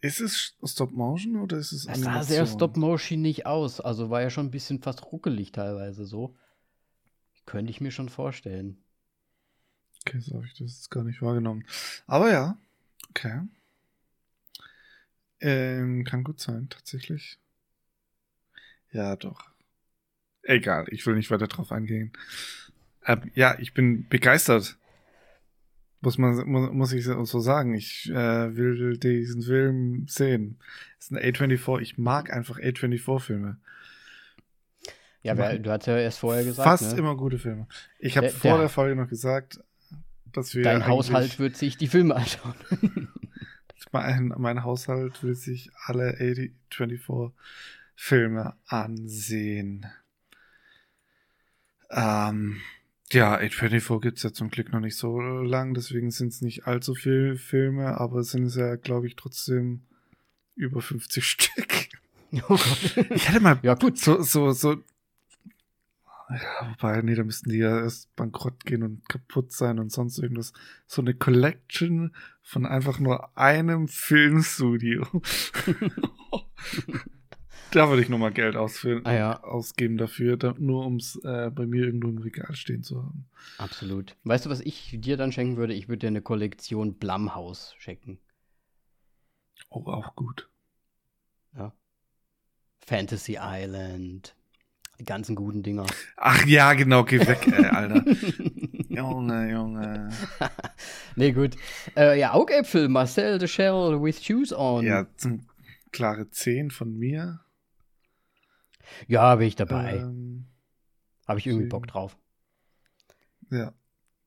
Ist 0.00 0.20
es 0.20 0.54
Stop 0.64 0.92
Motion 0.92 1.36
oder 1.36 1.56
ist 1.58 1.72
es 1.72 1.86
Es 1.86 2.02
sah 2.02 2.22
sehr 2.22 2.46
Stop 2.46 2.76
Motion 2.76 3.22
nicht 3.22 3.46
aus. 3.46 3.80
Also 3.80 4.10
war 4.10 4.22
ja 4.22 4.30
schon 4.30 4.46
ein 4.46 4.50
bisschen 4.50 4.80
fast 4.82 5.10
ruckelig 5.12 5.52
teilweise 5.52 6.04
so. 6.04 6.34
Könnte 7.46 7.70
ich 7.70 7.80
mir 7.80 7.90
schon 7.92 8.08
vorstellen. 8.10 8.76
Okay, 10.06 10.20
so 10.20 10.36
habe 10.36 10.46
ich 10.46 10.52
das 10.52 10.60
jetzt 10.60 10.90
gar 10.90 11.02
nicht 11.02 11.20
wahrgenommen. 11.20 11.64
Aber 12.06 12.30
ja, 12.30 12.56
okay. 13.10 13.40
Ähm, 15.40 16.04
kann 16.04 16.22
gut 16.22 16.38
sein, 16.38 16.68
tatsächlich. 16.70 17.38
Ja, 18.92 19.16
doch. 19.16 19.50
Egal, 20.42 20.86
ich 20.90 21.04
will 21.06 21.16
nicht 21.16 21.30
weiter 21.32 21.48
drauf 21.48 21.72
eingehen. 21.72 22.12
Ähm, 23.04 23.32
ja, 23.34 23.58
ich 23.58 23.74
bin 23.74 24.08
begeistert. 24.08 24.76
Muss 26.00 26.18
man, 26.18 26.36
muss, 26.48 26.70
muss 26.70 26.92
ich 26.92 27.04
so 27.04 27.40
sagen. 27.40 27.74
Ich 27.74 28.08
äh, 28.08 28.56
will 28.56 28.98
diesen 28.98 29.42
Film 29.42 30.06
sehen. 30.06 30.60
Es 31.00 31.06
ist 31.06 31.12
ein 31.12 31.18
A24. 31.18 31.80
Ich 31.80 31.98
mag 31.98 32.32
einfach 32.32 32.60
A24-Filme. 32.60 33.58
Ja, 35.22 35.36
weil 35.36 35.58
du 35.58 35.70
hast 35.72 35.86
ja 35.86 35.98
erst 35.98 36.20
vorher 36.20 36.44
gesagt. 36.44 36.68
Fast 36.68 36.92
ne? 36.92 36.98
immer 36.98 37.16
gute 37.16 37.38
Filme. 37.40 37.66
Ich 37.98 38.16
habe 38.16 38.28
vor 38.28 38.58
der 38.58 38.68
Folge 38.68 38.94
noch 38.94 39.08
gesagt, 39.08 39.58
dass 40.36 40.54
wir. 40.54 40.62
Dein 40.62 40.86
Haushalt 40.86 41.38
wird 41.38 41.56
sich 41.56 41.76
die 41.76 41.88
Filme 41.88 42.16
anschauen. 42.16 42.54
Mein, 43.92 44.34
mein 44.36 44.62
Haushalt 44.64 45.22
will 45.22 45.34
sich 45.34 45.70
alle 45.86 46.14
80, 46.14 46.52
Filme 47.94 48.54
ansehen. 48.66 49.86
Ähm, 51.90 52.60
ja, 53.12 53.38
A24 53.38 54.00
gibt's 54.00 54.22
ja 54.22 54.32
zum 54.32 54.50
Glück 54.50 54.72
noch 54.72 54.80
nicht 54.80 54.96
so 54.96 55.20
lang, 55.20 55.74
deswegen 55.74 56.10
sind 56.10 56.28
es 56.32 56.42
nicht 56.42 56.66
allzu 56.66 56.94
viele 56.94 57.36
Filme, 57.36 57.98
aber 57.98 58.20
es 58.20 58.30
sind 58.30 58.44
es 58.46 58.56
ja, 58.56 58.76
glaube 58.76 59.06
ich, 59.06 59.16
trotzdem 59.16 59.82
über 60.56 60.82
50 60.82 61.24
Stück. 61.24 61.88
oh 62.32 62.56
Gott. 62.56 62.96
Ich 63.10 63.28
hätte 63.28 63.40
mal 63.40 63.58
Ja, 63.62 63.74
gut. 63.74 63.98
so, 63.98 64.20
so, 64.22 64.52
so. 64.52 64.82
Ja, 66.28 66.70
wobei, 66.70 67.02
nee, 67.02 67.14
da 67.14 67.22
müssten 67.22 67.50
die 67.50 67.58
ja 67.58 67.78
erst 67.78 68.14
bankrott 68.16 68.64
gehen 68.64 68.82
und 68.82 69.08
kaputt 69.08 69.52
sein 69.52 69.78
und 69.78 69.92
sonst 69.92 70.18
irgendwas. 70.18 70.52
So 70.86 71.00
eine 71.00 71.14
Collection 71.14 72.14
von 72.42 72.66
einfach 72.66 72.98
nur 72.98 73.36
einem 73.38 73.86
Filmstudio. 73.86 75.06
da 77.70 77.88
würde 77.88 78.02
ich 78.02 78.08
nochmal 78.08 78.32
Geld 78.32 78.56
ausfüllen, 78.56 79.06
Ah 79.06 79.14
ja. 79.14 79.42
ausgeben 79.44 79.96
dafür, 79.98 80.36
da, 80.36 80.54
nur 80.58 80.84
um 80.84 80.96
es 80.96 81.16
äh, 81.24 81.50
bei 81.50 81.66
mir 81.66 81.84
irgendwo 81.84 82.08
im 82.08 82.18
Regal 82.18 82.54
stehen 82.56 82.82
zu 82.82 83.02
haben. 83.02 83.28
Absolut. 83.58 84.16
Weißt 84.24 84.46
du, 84.46 84.50
was 84.50 84.60
ich 84.60 84.96
dir 85.00 85.16
dann 85.16 85.30
schenken 85.32 85.56
würde? 85.56 85.74
Ich 85.74 85.88
würde 85.88 86.00
dir 86.00 86.08
eine 86.08 86.22
Kollektion 86.22 86.94
Blumhouse 86.94 87.74
schenken. 87.78 88.18
Oh, 89.68 89.84
auch 89.86 90.14
gut. 90.16 90.48
Ja. 91.56 91.72
Fantasy 92.80 93.38
Island. 93.40 94.35
Die 94.98 95.04
ganzen 95.04 95.34
guten 95.36 95.62
Dinger. 95.62 95.84
Ach 96.16 96.44
ja, 96.46 96.72
genau, 96.72 97.04
geh 97.04 97.18
weg, 97.26 97.46
ey, 97.48 97.66
Alter. 97.66 98.02
Junge, 98.88 99.50
Junge. 99.50 100.08
nee, 101.16 101.32
gut. 101.32 101.54
Äh, 101.96 102.18
ja, 102.18 102.32
Augäpfel, 102.32 102.88
Marcel 102.88 103.38
de 103.38 103.46
Shell 103.46 104.00
with 104.02 104.24
Shoes 104.24 104.52
on. 104.54 104.84
Ja, 104.86 105.06
zum 105.16 105.46
klare 105.92 106.30
10 106.30 106.70
von 106.70 106.96
mir. 106.96 107.40
ja 109.06 109.34
bin 109.36 109.48
ich 109.48 109.56
dabei. 109.56 109.96
Ähm, 109.98 110.46
Habe 111.28 111.38
ich 111.40 111.46
irgendwie. 111.46 111.68
Bock 111.68 111.86
drauf. 111.86 112.16
ja. 113.50 113.72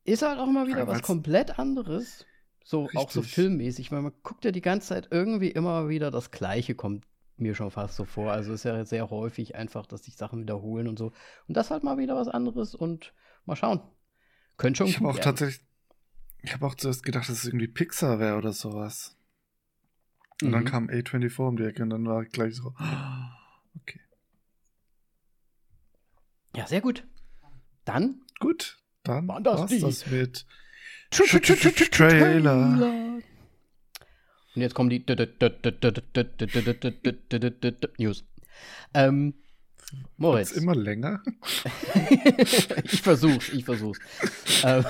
Ist 0.05 0.21
halt 0.23 0.39
auch 0.39 0.47
mal 0.47 0.67
wieder 0.67 0.87
was 0.87 0.95
weil's- 0.95 1.05
komplett 1.05 1.59
anderes. 1.59 2.25
So, 2.63 2.87
auch 2.95 3.09
so 3.11 3.19
Richtig. 3.21 3.35
filmmäßig, 3.35 3.91
weil 3.91 4.01
man 4.01 4.13
guckt 4.23 4.45
ja 4.45 4.51
die 4.51 4.61
ganze 4.61 4.89
Zeit 4.89 5.07
irgendwie 5.11 5.49
immer 5.49 5.89
wieder 5.89 6.09
das 6.11 6.29
Gleiche, 6.31 6.73
kommt 6.75 7.05
mir 7.41 7.55
schon 7.55 7.71
fast 7.71 7.95
so 7.95 8.05
vor. 8.05 8.31
Also 8.31 8.53
ist 8.53 8.63
ja 8.63 8.83
sehr 8.85 9.09
häufig 9.09 9.55
einfach, 9.55 9.85
dass 9.85 10.03
sich 10.03 10.15
Sachen 10.15 10.41
wiederholen 10.41 10.87
und 10.87 10.97
so. 10.97 11.11
Und 11.47 11.57
das 11.57 11.71
halt 11.71 11.83
mal 11.83 11.97
wieder 11.97 12.15
was 12.15 12.27
anderes 12.27 12.75
und 12.75 13.13
mal 13.45 13.55
schauen. 13.55 13.81
Könnte 14.57 14.77
schon 14.79 14.87
Ich 14.87 14.95
habe 14.97 15.07
auch 15.09 15.13
werden. 15.15 15.23
tatsächlich, 15.23 15.65
ich 16.41 16.53
habe 16.53 16.65
auch 16.65 16.75
zuerst 16.75 17.03
gedacht, 17.03 17.29
dass 17.29 17.37
es 17.37 17.45
irgendwie 17.45 17.67
Pixar 17.67 18.19
wäre 18.19 18.37
oder 18.37 18.51
sowas. 18.53 19.15
Und 20.41 20.51
dann 20.51 20.63
Mhm. 20.63 20.67
kam 20.67 20.89
A24 20.89 21.47
um 21.47 21.57
die 21.57 21.63
Ecke 21.63 21.83
und 21.83 21.89
dann 21.89 22.05
war 22.05 22.21
ich 22.23 22.29
gleich 22.31 22.55
so, 22.55 22.73
okay. 23.81 23.99
Ja, 26.55 26.65
sehr 26.67 26.81
gut. 26.81 27.05
Dann 27.85 28.21
Gut, 28.39 28.79
dann 29.03 29.27
Waren 29.27 29.43
das 29.43 29.69
das 29.79 30.09
mit 30.09 30.45
Trailer. 31.91 33.19
Und 34.55 34.61
jetzt 34.61 34.73
kommen 34.73 34.89
die 34.89 35.03
News. 37.97 38.25
Ähm, 38.93 39.33
Moritz. 40.17 40.51
immer 40.51 40.75
länger. 40.75 41.21
ich 42.83 43.01
versuch's, 43.01 43.49
ich 43.49 43.65
versuch's. 43.65 43.99
Ähm, 44.63 44.85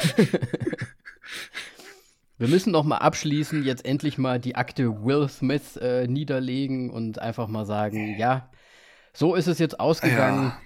Wir 2.39 2.47
müssen 2.47 2.72
noch 2.72 2.86
mal 2.86 2.99
abschließen, 2.99 3.66
jetzt 3.66 3.84
endlich 3.86 4.18
mal 4.18 4.39
die 4.39 4.55
Akte 4.55 5.03
Will 5.03 5.28
Smith 5.28 5.76
äh, 5.76 6.07
niederlegen 6.07 6.89
und 6.89 7.20
einfach 7.20 7.49
mal 7.49 7.66
sagen, 7.66 8.18
ja, 8.18 8.49
so 9.12 9.36
ist 9.36 9.47
es 9.47 9.60
jetzt 9.60 9.78
ausgegangen. 9.78 10.45
Ja. 10.45 10.62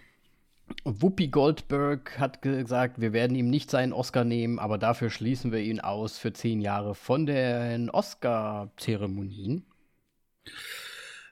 Whoopi 0.85 1.27
Goldberg 1.27 2.19
hat 2.19 2.41
gesagt, 2.41 2.99
wir 2.99 3.13
werden 3.13 3.35
ihm 3.35 3.49
nicht 3.49 3.69
seinen 3.69 3.93
Oscar 3.93 4.23
nehmen, 4.23 4.59
aber 4.59 4.77
dafür 4.77 5.09
schließen 5.09 5.51
wir 5.51 5.59
ihn 5.59 5.79
aus 5.79 6.17
für 6.17 6.33
zehn 6.33 6.61
Jahre 6.61 6.95
von 6.95 7.25
den 7.25 7.89
Oscar-Zeremonien. 7.89 9.65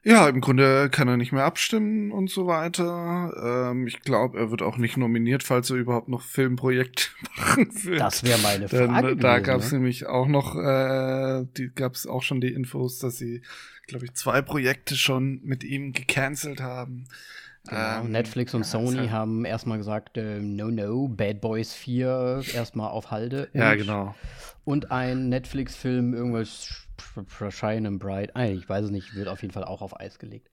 Ja, 0.04 0.28
im 0.28 0.42
Grunde 0.42 0.90
kann 0.90 1.08
er 1.08 1.18
nicht 1.18 1.32
mehr 1.32 1.44
abstimmen 1.44 2.12
und 2.12 2.32
so 2.32 2.48
weiter. 2.48 3.70
Ähm, 3.72 3.86
ich 3.86 4.00
glaube, 4.02 4.40
er 4.40 4.50
wird 4.50 4.64
auch 4.64 4.78
nicht 4.78 4.98
nominiert, 4.98 5.44
falls 5.44 5.70
er 5.70 5.76
überhaupt 5.76 6.08
noch 6.08 6.24
Filmprojekte 6.24 7.04
machen 7.38 7.68
will. 7.84 8.00
Das 8.00 8.24
wäre 8.24 8.40
meine 8.40 8.66
Denn, 8.66 8.90
Frage. 8.92 9.10
äh, 9.12 9.16
da 9.16 9.40
gab 9.40 9.60
es 9.60 9.72
ne? 9.72 9.78
nämlich 9.78 10.08
auch 10.08 10.28
noch, 10.28 10.56
äh, 10.56 11.46
die 11.56 11.70
gab 11.76 11.94
es 11.94 12.08
auch 12.08 12.24
schon 12.24 12.42
die 12.42 12.52
Infos, 12.52 12.98
dass 12.98 13.18
sie, 13.18 13.44
glaube 13.86 14.06
ich, 14.06 14.14
zwei 14.16 14.42
Projekte 14.42 14.96
schon 14.96 15.40
mit 15.44 15.64
ihm 15.64 15.94
gecancelt 15.94 16.62
haben. 16.62 17.08
Genau, 17.68 18.02
Ähm, 18.02 18.12
Netflix 18.12 18.54
und 18.56 18.62
ja, 18.62 18.68
Sony 18.68 18.98
halt- 18.98 19.12
haben 19.12 19.46
erstmal 19.46 19.78
gesagt, 19.78 20.18
äh, 20.18 20.40
no, 20.40 20.70
no, 20.70 21.08
Bad 21.08 21.42
Boys 21.42 21.74
4 21.74 22.42
erstmal 22.54 22.90
auf 22.90 23.12
Halde. 23.12 23.50
Ja, 23.54 23.72
und, 23.72 23.78
genau. 23.78 24.16
Und 24.64 24.92
ein 24.92 25.30
Netflix-Film, 25.30 26.14
irgendwas 26.14 26.88
Shine 27.50 27.88
and 27.88 28.00
Bright, 28.00 28.36
ah, 28.36 28.46
ich 28.46 28.68
weiß 28.68 28.86
es 28.86 28.92
nicht, 28.92 29.14
wird 29.16 29.28
auf 29.28 29.42
jeden 29.42 29.54
Fall 29.54 29.64
auch 29.64 29.82
auf 29.82 30.00
Eis 30.00 30.18
gelegt. 30.20 30.50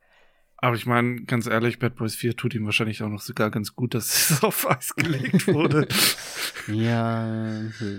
Aber 0.61 0.75
ich 0.77 0.87
meine, 0.87 1.23
ganz 1.23 1.47
ehrlich, 1.47 1.79
Bad 1.79 1.95
Boys 1.95 2.15
4 2.17 2.37
tut 2.37 2.53
ihm 2.55 2.65
wahrscheinlich 2.67 3.03
auch 3.03 3.09
noch 3.09 3.21
sogar 3.21 3.51
ganz 3.51 3.75
gut, 3.75 3.95
dass 3.95 4.31
es 4.31 4.43
auf 4.43 4.69
Eis 4.69 4.95
gelegt 4.95 5.47
wurde. 5.49 5.89
Ja, 6.67 7.27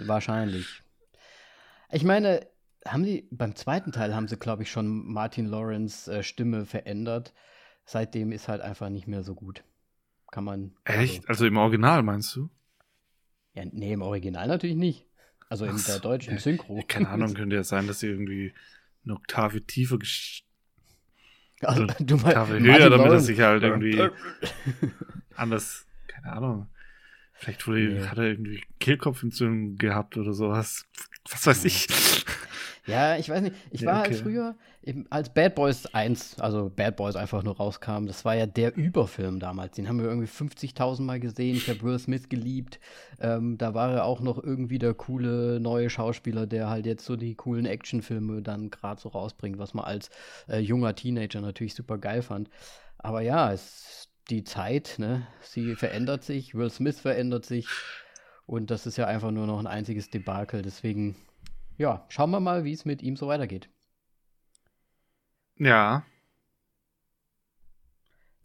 wahrscheinlich. 0.05 0.83
Ich 1.91 2.03
meine, 2.03 2.45
haben 2.85 3.01
die, 3.03 3.27
beim 3.31 3.55
zweiten 3.55 3.91
Teil 3.91 4.15
haben 4.15 4.27
sie, 4.27 4.37
glaube 4.37 4.61
ich, 4.61 4.69
schon 4.71 5.11
Martin 5.11 5.47
Lawrence 5.47 6.11
äh, 6.11 6.21
Stimme 6.21 6.67
verändert. 6.67 7.33
Seitdem 7.91 8.31
ist 8.31 8.47
halt 8.47 8.61
einfach 8.61 8.89
nicht 8.89 9.07
mehr 9.07 9.23
so 9.23 9.33
gut. 9.33 9.63
Kann 10.31 10.43
man. 10.43 10.75
Echt? 10.83 11.21
Also, 11.21 11.29
Also 11.29 11.45
im 11.47 11.57
Original 11.57 12.03
meinst 12.03 12.35
du? 12.35 12.51
ja, 13.55 13.63
nee, 13.65 13.93
im 13.93 14.03
Original 14.03 14.47
natürlich 14.47 14.75
nicht. 14.75 15.07
Also 15.49 15.65
in 15.65 15.75
der 15.87 15.97
deutschen 15.97 16.35
ja. 16.35 16.39
Synchro. 16.39 16.83
Keine 16.87 17.09
Ahnung, 17.09 17.33
könnte 17.33 17.55
ja 17.55 17.63
sein, 17.63 17.87
dass 17.87 18.01
sie 18.01 18.07
irgendwie 18.07 18.53
eine 19.03 19.15
Oktave 19.15 19.61
tiefer 19.63 19.97
Also, 21.61 21.81
eine 21.81 21.95
du 21.99 22.13
meinst, 22.17 22.27
Oktave 22.27 22.59
höher, 22.59 22.77
damit 22.91 22.91
er 22.91 22.97
Lawrence- 23.07 23.25
sich 23.25 23.39
halt 23.39 23.63
irgendwie 23.63 24.07
anders, 25.35 25.87
keine 26.07 26.31
Ahnung. 26.33 26.67
Vielleicht 27.33 27.65
wurde, 27.67 27.79
Nee. 27.79 28.05
hat 28.05 28.17
er 28.19 28.25
irgendwie 28.25 28.61
Kehlkopfentzündung 28.79 29.77
gehabt 29.77 30.15
oder 30.17 30.33
sowas. 30.33 30.85
Was 31.31 31.47
weiß 31.47 31.65
ich. 31.65 31.87
Ja, 32.89 33.17
ich 33.17 33.29
weiß 33.29 33.41
nicht. 33.41 33.55
Ich 33.71 33.85
war 33.85 33.99
halt 33.99 34.07
okay. 34.07 34.15
früher, 34.15 34.55
eben, 34.83 35.05
als 35.09 35.33
Bad 35.33 35.55
Boys 35.55 35.85
1, 35.87 36.39
also 36.39 36.71
Bad 36.75 36.95
Boys 36.95 37.15
einfach 37.15 37.43
nur 37.43 37.57
rauskam, 37.57 38.05
das 38.05 38.25
war 38.25 38.35
ja 38.35 38.45
der 38.45 38.75
Überfilm 38.75 39.39
damals. 39.39 39.75
Den 39.75 39.87
haben 39.87 39.99
wir 39.99 40.05
irgendwie 40.05 40.27
50.000 40.27 41.01
Mal 41.01 41.19
gesehen. 41.19 41.55
Ich 41.55 41.69
habe 41.69 41.81
Will 41.83 41.99
Smith 41.99 42.29
geliebt. 42.29 42.79
Ähm, 43.19 43.57
da 43.57 43.73
war 43.73 43.91
er 43.91 44.05
auch 44.05 44.21
noch 44.21 44.41
irgendwie 44.43 44.79
der 44.79 44.93
coole 44.93 45.59
neue 45.59 45.89
Schauspieler, 45.89 46.47
der 46.47 46.69
halt 46.69 46.85
jetzt 46.85 47.05
so 47.05 47.15
die 47.15 47.35
coolen 47.35 47.65
Actionfilme 47.65 48.41
dann 48.41 48.69
gerade 48.69 48.99
so 48.99 49.09
rausbringt, 49.09 49.57
was 49.57 49.73
man 49.73 49.85
als 49.85 50.09
äh, 50.47 50.59
junger 50.59 50.95
Teenager 50.95 51.41
natürlich 51.41 51.75
super 51.75 51.97
geil 51.97 52.21
fand. 52.21 52.49
Aber 52.97 53.21
ja, 53.21 53.53
es 53.53 54.09
die 54.29 54.43
Zeit, 54.43 54.95
ne? 54.97 55.27
Sie 55.41 55.75
verändert 55.75 56.23
sich, 56.23 56.55
Will 56.55 56.69
Smith 56.69 56.99
verändert 56.99 57.45
sich. 57.45 57.67
Und 58.45 58.71
das 58.71 58.85
ist 58.85 58.97
ja 58.97 59.05
einfach 59.05 59.31
nur 59.31 59.47
noch 59.47 59.59
ein 59.59 59.67
einziges 59.67 60.09
Debakel. 60.09 60.61
Deswegen 60.61 61.15
ja, 61.79 62.05
schauen 62.09 62.29
wir 62.29 62.39
mal, 62.39 62.63
wie 62.63 62.73
es 62.73 62.85
mit 62.85 63.01
ihm 63.01 63.15
so 63.15 63.27
weitergeht. 63.27 63.69
Ja, 65.57 66.03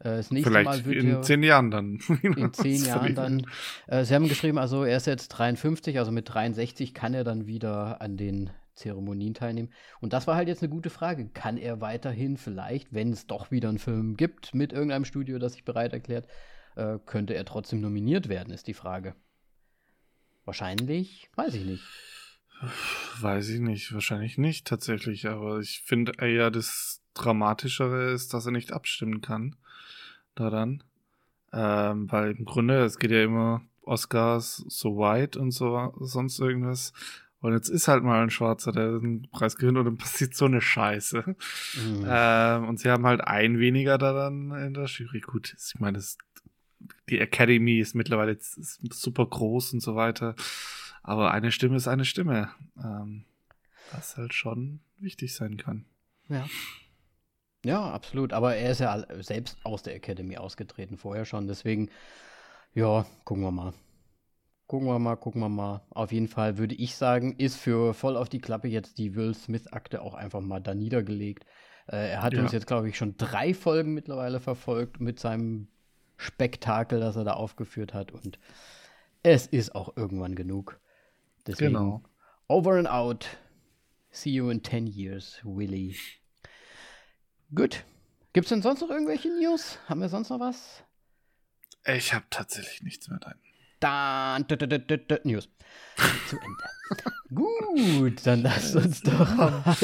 Äh, 0.01 0.17
das 0.17 0.31
nächste 0.31 0.51
vielleicht 0.51 0.65
Mal 0.65 0.85
wird 0.85 1.03
in 1.03 1.09
ja 1.09 1.23
zehn 1.23 1.43
Jahren 1.43 1.71
dann. 1.71 1.99
in 2.23 2.53
zehn 2.53 2.85
Jahren 2.85 3.15
dann. 3.15 3.47
Äh, 3.87 4.05
Sie 4.05 4.15
haben 4.15 4.29
geschrieben, 4.29 4.59
also 4.59 4.85
er 4.85 4.97
ist 4.97 5.07
jetzt 5.07 5.29
53, 5.29 5.99
also 5.99 6.13
mit 6.13 6.33
63 6.33 6.95
kann 6.95 7.15
er 7.15 7.25
dann 7.25 7.47
wieder 7.47 8.01
an 8.01 8.17
den 8.17 8.51
Zeremonien 8.75 9.35
teilnehmen. 9.35 9.73
Und 10.01 10.13
das 10.13 10.27
war 10.27 10.37
halt 10.37 10.49
jetzt 10.49 10.63
eine 10.63 10.71
gute 10.71 10.91
Frage. 10.91 11.29
Kann 11.31 11.57
er 11.57 11.81
weiterhin 11.81 12.37
vielleicht, 12.37 12.93
wenn 12.93 13.13
es 13.13 13.27
doch 13.27 13.51
wieder 13.51 13.69
einen 13.69 13.79
Film 13.79 14.17
gibt 14.17 14.55
mit 14.55 14.73
irgendeinem 14.73 15.05
Studio, 15.05 15.39
das 15.39 15.55
sich 15.55 15.65
bereit 15.65 15.93
erklärt, 15.93 16.29
äh, 16.77 16.99
könnte 17.07 17.35
er 17.35 17.45
trotzdem 17.45 17.81
nominiert 17.81 18.29
werden, 18.29 18.53
ist 18.53 18.67
die 18.67 18.75
Frage. 18.75 19.15
Wahrscheinlich, 20.45 21.31
weiß 21.37 21.55
ich 21.55 21.65
nicht. 21.65 21.85
Weiß 23.21 23.49
ich 23.49 23.61
nicht, 23.61 23.93
wahrscheinlich 23.93 24.39
nicht 24.39 24.67
tatsächlich, 24.67 25.29
aber 25.29 25.59
ich 25.61 25.83
finde 25.85 26.13
eher, 26.19 26.51
dass 26.51 27.01
Dramatischere 27.15 28.13
ist, 28.13 28.35
dass 28.35 28.47
er 28.47 28.53
nicht 28.53 28.73
abstimmen 28.73 29.21
kann. 29.21 29.57
Daran. 30.35 30.83
Ähm, 31.53 32.11
weil 32.11 32.33
im 32.33 32.45
Grunde, 32.45 32.83
es 32.85 32.99
geht 32.99 33.13
ja 33.13 33.23
immer 33.23 33.63
Oscars 33.83 34.65
so 34.69 34.97
white 34.97 35.39
und 35.39 35.53
so 35.53 35.95
sonst 36.01 36.41
irgendwas. 36.41 36.93
Und 37.41 37.53
jetzt 37.53 37.69
ist 37.69 37.89
halt 37.89 38.03
mal 38.03 38.23
ein 38.23 38.31
Schwarzer, 38.31 38.73
der 38.73 38.99
den 38.99 39.29
Preis 39.31 39.57
gewinnt 39.57 39.79
und 39.79 39.85
dann 39.85 39.97
passiert 39.99 40.35
so 40.35 40.47
eine 40.47 40.61
Scheiße. 40.61 41.25
Mhm. 41.27 42.05
Ähm, 42.09 42.69
und 42.69 42.81
sie 42.81 42.91
haben 42.91 43.07
halt 43.07 43.21
ein 43.21 43.59
weniger 43.59 43.99
daran 43.99 44.51
in 44.53 44.75
der 44.75 44.87
Jury. 44.87 45.21
Gut, 45.21 45.55
ich 45.55 45.79
meine, 45.79 46.03
die 47.09 47.19
Academy 47.21 47.79
ist 47.79 47.95
mittlerweile 47.95 48.33
ist 48.33 48.81
super 48.93 49.27
groß 49.27 49.75
und 49.75 49.81
so 49.81 49.95
weiter. 49.95 50.35
Aber 51.05 51.33
eine 51.33 51.53
Stimme 51.53 51.77
ist 51.77 51.87
eine 51.87 52.07
Stimme. 52.07 52.51
Ähm, 52.83 53.27
was 53.93 54.17
halt 54.17 54.33
schon 54.33 54.81
wichtig 54.97 55.35
sein 55.35 55.59
kann. 55.59 55.85
Ja. 56.29 56.47
Ja, 57.65 57.93
absolut. 57.93 58.33
Aber 58.33 58.57
er 58.57 58.73
ist 58.73 58.81
ja 58.81 59.05
selbst 59.23 59.59
aus 59.65 59.83
der 59.83 59.95
Academy 59.95 60.39
ausgetreten 60.39 60.97
vorher 60.97 61.27
schon. 61.27 61.47
Deswegen, 61.47 61.91
ja, 62.73 63.07
gucken 63.25 63.45
wir 63.45 63.51
mal. 63.51 63.75
Gucken 64.67 64.89
wir 64.89 64.99
mal, 64.99 65.17
gucken 65.17 65.43
wir 65.43 65.51
mal. 65.51 65.83
Auf 65.91 66.11
jeden 66.11 66.29
Fall 66.29 66.57
würde 66.57 66.75
ich 66.75 66.97
sagen, 66.97 67.37
ist 67.37 67.57
für 67.57 67.93
voll 67.93 68.17
auf 68.17 68.31
die 68.31 68.41
Klappe 68.41 68.69
jetzt 68.69 68.97
die 68.97 69.15
Will 69.15 69.35
Smith-Akte 69.35 70.01
auch 70.01 70.15
einfach 70.15 70.41
mal 70.41 70.61
da 70.61 70.75
niedergelegt. 70.75 71.45
Äh, 71.87 72.13
er 72.13 72.23
hat 72.23 72.33
ja. 72.33 72.41
uns 72.41 72.53
jetzt, 72.53 72.67
glaube 72.67 72.89
ich, 72.89 72.97
schon 72.97 73.19
drei 73.19 73.53
Folgen 73.53 73.93
mittlerweile 73.93 74.41
verfolgt 74.41 75.01
mit 75.01 75.21
seinem 75.21 75.69
Spektakel, 76.17 76.99
das 77.01 77.17
er 77.17 77.25
da 77.25 77.35
aufgeführt 77.35 77.93
hat. 77.93 78.11
Und 78.11 78.39
es 79.23 79.47
ist 79.47 79.75
auch 79.75 79.97
irgendwann 79.97 80.35
genug. 80.35 80.81
Deswegen, 81.47 81.75
genau. 81.75 82.03
over 82.49 82.79
and 82.79 82.89
out. 82.89 83.27
See 84.11 84.31
you 84.31 84.49
in 84.51 84.63
10 84.63 84.87
years, 84.87 85.41
Willy. 85.45 85.97
Gut. 87.55 87.85
Gibt 88.33 88.47
es 88.47 88.49
denn 88.51 88.63
sonst 88.63 88.81
noch 88.81 88.91
irgendwelche 88.91 89.29
News? 89.29 89.79
Haben 89.89 90.01
wir 90.01 90.09
sonst 90.09 90.31
noch 90.31 90.41
was? 90.41 90.83
Ich 91.87 92.15
habe 92.15 92.25
tatsächlich 92.31 92.83
nichts 92.83 93.09
mehr 93.09 93.19
da. 93.85 94.39
Dann 94.39 95.21
News. 95.25 95.49
Zu 96.29 96.37
Ende. 96.37 96.65
Gut, 97.35 98.27
dann 98.27 98.43
lass 98.43 98.77
uns 98.77 99.03
doch 99.03 99.35
mal 99.37 99.77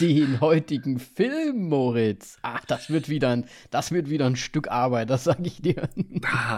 den 0.00 0.40
heutigen 0.40 0.98
Film, 0.98 1.68
Moritz. 1.68 2.38
Ach, 2.42 2.64
das 2.64 2.90
wird 2.90 3.08
wieder 3.08 3.30
ein, 3.30 3.46
das 3.70 3.92
wird 3.92 4.10
wieder 4.10 4.26
ein 4.26 4.36
Stück 4.36 4.68
Arbeit, 4.68 5.08
das 5.10 5.24
sage 5.24 5.44
ich 5.44 5.62
dir. 5.62 5.88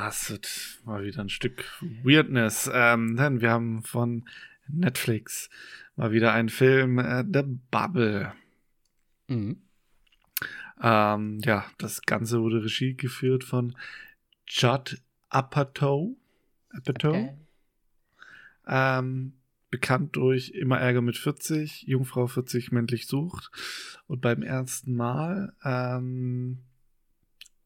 Es 0.08 0.30
wird 0.30 0.80
mal 0.84 1.04
wieder 1.04 1.20
ein 1.20 1.28
Stück 1.28 1.64
Weirdness. 2.02 2.70
Ähm, 2.72 3.16
denn 3.16 3.40
wir 3.40 3.50
haben 3.50 3.82
von 3.82 4.24
Netflix 4.68 5.50
mal 5.96 6.12
wieder 6.12 6.32
einen 6.32 6.48
Film, 6.48 6.98
äh, 6.98 7.24
The 7.30 7.42
Bubble. 7.70 8.32
Mhm. 9.28 9.62
Ähm, 10.82 11.38
ja, 11.44 11.64
das 11.78 12.02
Ganze 12.02 12.40
wurde 12.40 12.64
Regie 12.64 12.94
geführt 12.94 13.44
von 13.44 13.76
Judd 14.46 15.00
Apatow. 15.28 16.16
Apatow. 16.72 17.14
Okay. 17.14 17.34
Ähm, 18.66 19.34
bekannt 19.70 20.16
durch 20.16 20.50
Immer 20.50 20.78
Ärger 20.78 21.00
mit 21.00 21.16
40, 21.16 21.82
Jungfrau 21.82 22.26
40 22.26 22.72
männlich 22.72 23.06
sucht. 23.06 23.50
Und 24.06 24.20
beim 24.20 24.42
ersten 24.42 24.94
Mal 24.94 25.54
ähm, 25.64 26.58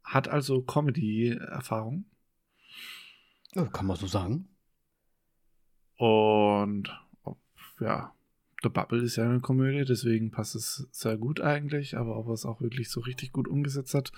hat 0.05 0.29
also 0.29 0.63
Comedy-Erfahrung. 0.63 2.05
kann 3.65 3.87
man 3.87 3.97
so 3.97 4.07
sagen. 4.07 4.49
Und 5.97 6.91
ja, 7.81 8.15
The 8.63 8.69
Bubble 8.69 9.03
ist 9.03 9.17
ja 9.17 9.25
eine 9.25 9.41
Komödie, 9.41 9.85
deswegen 9.85 10.31
passt 10.31 10.55
es 10.55 10.89
sehr 10.91 11.17
gut 11.17 11.41
eigentlich, 11.41 11.97
aber 11.97 12.17
ob 12.17 12.29
er 12.29 12.33
es 12.35 12.47
auch 12.47 12.61
wirklich 12.61 12.91
so 12.91 13.01
richtig 13.01 13.33
gut 13.33 13.49
umgesetzt 13.49 13.95
hat, 13.95 14.13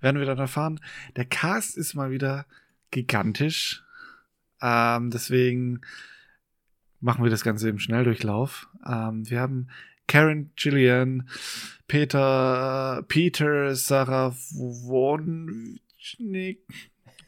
werden 0.00 0.18
wir 0.18 0.26
dann 0.26 0.38
erfahren. 0.38 0.80
Der 1.16 1.24
Cast 1.24 1.76
ist 1.76 1.94
mal 1.94 2.10
wieder 2.10 2.46
gigantisch. 2.90 3.84
Ähm, 4.62 5.10
deswegen 5.10 5.80
machen 7.00 7.24
wir 7.24 7.30
das 7.30 7.44
Ganze 7.44 7.68
im 7.68 7.78
Schnelldurchlauf. 7.78 8.68
Ähm, 8.86 9.28
wir 9.28 9.40
haben 9.40 9.68
Karen 10.06 10.50
Gillian, 10.56 11.28
Peter, 11.86 13.04
Peter, 13.08 13.74
Sarah 13.74 14.34
Wonschnick, 14.54 15.78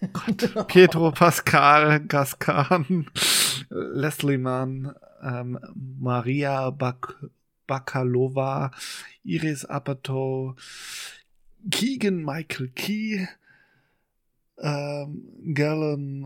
Pietro 0.68 1.12
Pascal, 1.12 2.00
Gaskan, 2.00 3.10
Leslie 3.68 4.38
Mann, 4.38 4.94
ähm, 5.22 5.58
Maria 5.74 6.70
Bak 6.70 7.16
Bakalova, 7.66 8.72
Iris 9.22 9.64
Apato, 9.64 10.56
Keegan 11.70 12.24
Michael 12.24 12.68
Key, 12.74 13.28
ähm, 14.60 15.54
Galen, 15.54 16.24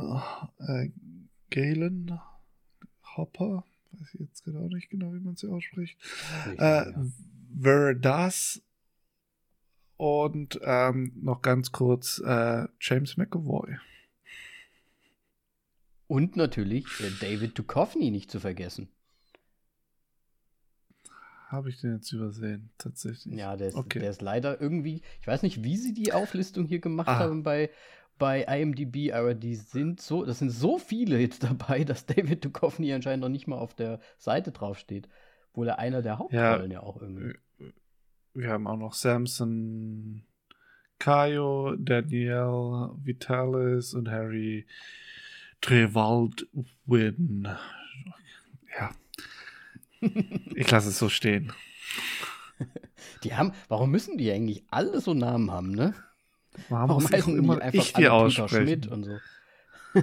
äh, 0.58 0.90
Galen 1.50 2.18
Hopper, 3.16 3.64
weiß 3.92 4.14
ich 4.14 4.20
jetzt 4.20 4.44
genau 4.44 4.68
nicht 4.68 4.90
genau, 4.90 5.12
wie 5.12 5.20
man 5.20 5.36
sie 5.36 5.48
ausspricht, 5.48 5.98
äh, 6.58 6.92
Veridas 7.56 8.62
und 9.96 10.58
ähm, 10.62 11.12
noch 11.22 11.42
ganz 11.42 11.72
kurz 11.72 12.20
äh, 12.24 12.66
James 12.80 13.16
McAvoy. 13.16 13.76
Und 16.06 16.36
natürlich 16.36 16.86
äh, 17.00 17.10
David 17.20 17.58
Duchovny 17.58 18.10
nicht 18.10 18.30
zu 18.30 18.40
vergessen. 18.40 18.88
Habe 21.48 21.70
ich 21.70 21.80
den 21.80 21.94
jetzt 21.94 22.10
übersehen, 22.12 22.70
tatsächlich. 22.78 23.38
Ja, 23.38 23.56
der 23.56 23.68
ist, 23.68 23.76
okay. 23.76 24.00
der 24.00 24.10
ist 24.10 24.22
leider 24.22 24.60
irgendwie, 24.60 25.02
ich 25.20 25.26
weiß 25.26 25.42
nicht, 25.42 25.62
wie 25.62 25.76
sie 25.76 25.94
die 25.94 26.12
Auflistung 26.12 26.66
hier 26.66 26.80
gemacht 26.80 27.08
ah. 27.08 27.20
haben 27.20 27.44
bei, 27.44 27.70
bei 28.18 28.42
IMDb, 28.42 29.12
aber 29.12 29.34
die 29.34 29.54
sind 29.54 30.00
so, 30.00 30.24
das 30.24 30.38
sind 30.38 30.50
so 30.50 30.78
viele 30.78 31.18
jetzt 31.18 31.42
dabei, 31.44 31.84
dass 31.84 32.06
David 32.06 32.44
Duchovny 32.44 32.92
anscheinend 32.92 33.22
noch 33.22 33.28
nicht 33.28 33.46
mal 33.46 33.58
auf 33.58 33.74
der 33.74 34.00
Seite 34.18 34.52
draufsteht. 34.52 35.08
Obwohl 35.50 35.68
er 35.68 35.78
einer 35.78 36.02
der 36.02 36.18
Hauptrollen 36.18 36.70
ja, 36.70 36.78
ja 36.78 36.82
auch 36.82 37.00
irgendwie. 37.00 37.34
Wir 38.34 38.50
haben 38.50 38.66
auch 38.66 38.76
noch 38.76 38.94
Samson 38.94 40.24
Kayo, 40.98 41.76
Danielle 41.76 42.90
Vitalis 43.02 43.94
und 43.94 44.10
Harry 44.10 44.66
Trewaldwin. 45.60 47.48
Ja. 48.78 48.90
Ich 50.54 50.70
lasse 50.70 50.90
es 50.90 50.98
so 50.98 51.08
stehen. 51.08 51.50
Die 53.22 53.34
haben, 53.34 53.52
warum 53.68 53.90
müssen 53.90 54.18
die 54.18 54.30
eigentlich 54.30 54.62
alle 54.70 55.00
so 55.00 55.14
Namen 55.14 55.50
haben, 55.50 55.70
ne? 55.70 55.94
Warum, 56.68 56.88
warum 56.88 57.10
heißen 57.10 57.36
immer 57.36 57.56
die 57.56 57.62
einfach 57.62 57.84
ich 57.84 57.92
die 57.92 58.08
aussprechen? 58.08 58.66
Schmidt 58.66 58.86
und 58.86 59.04
so? 59.04 59.18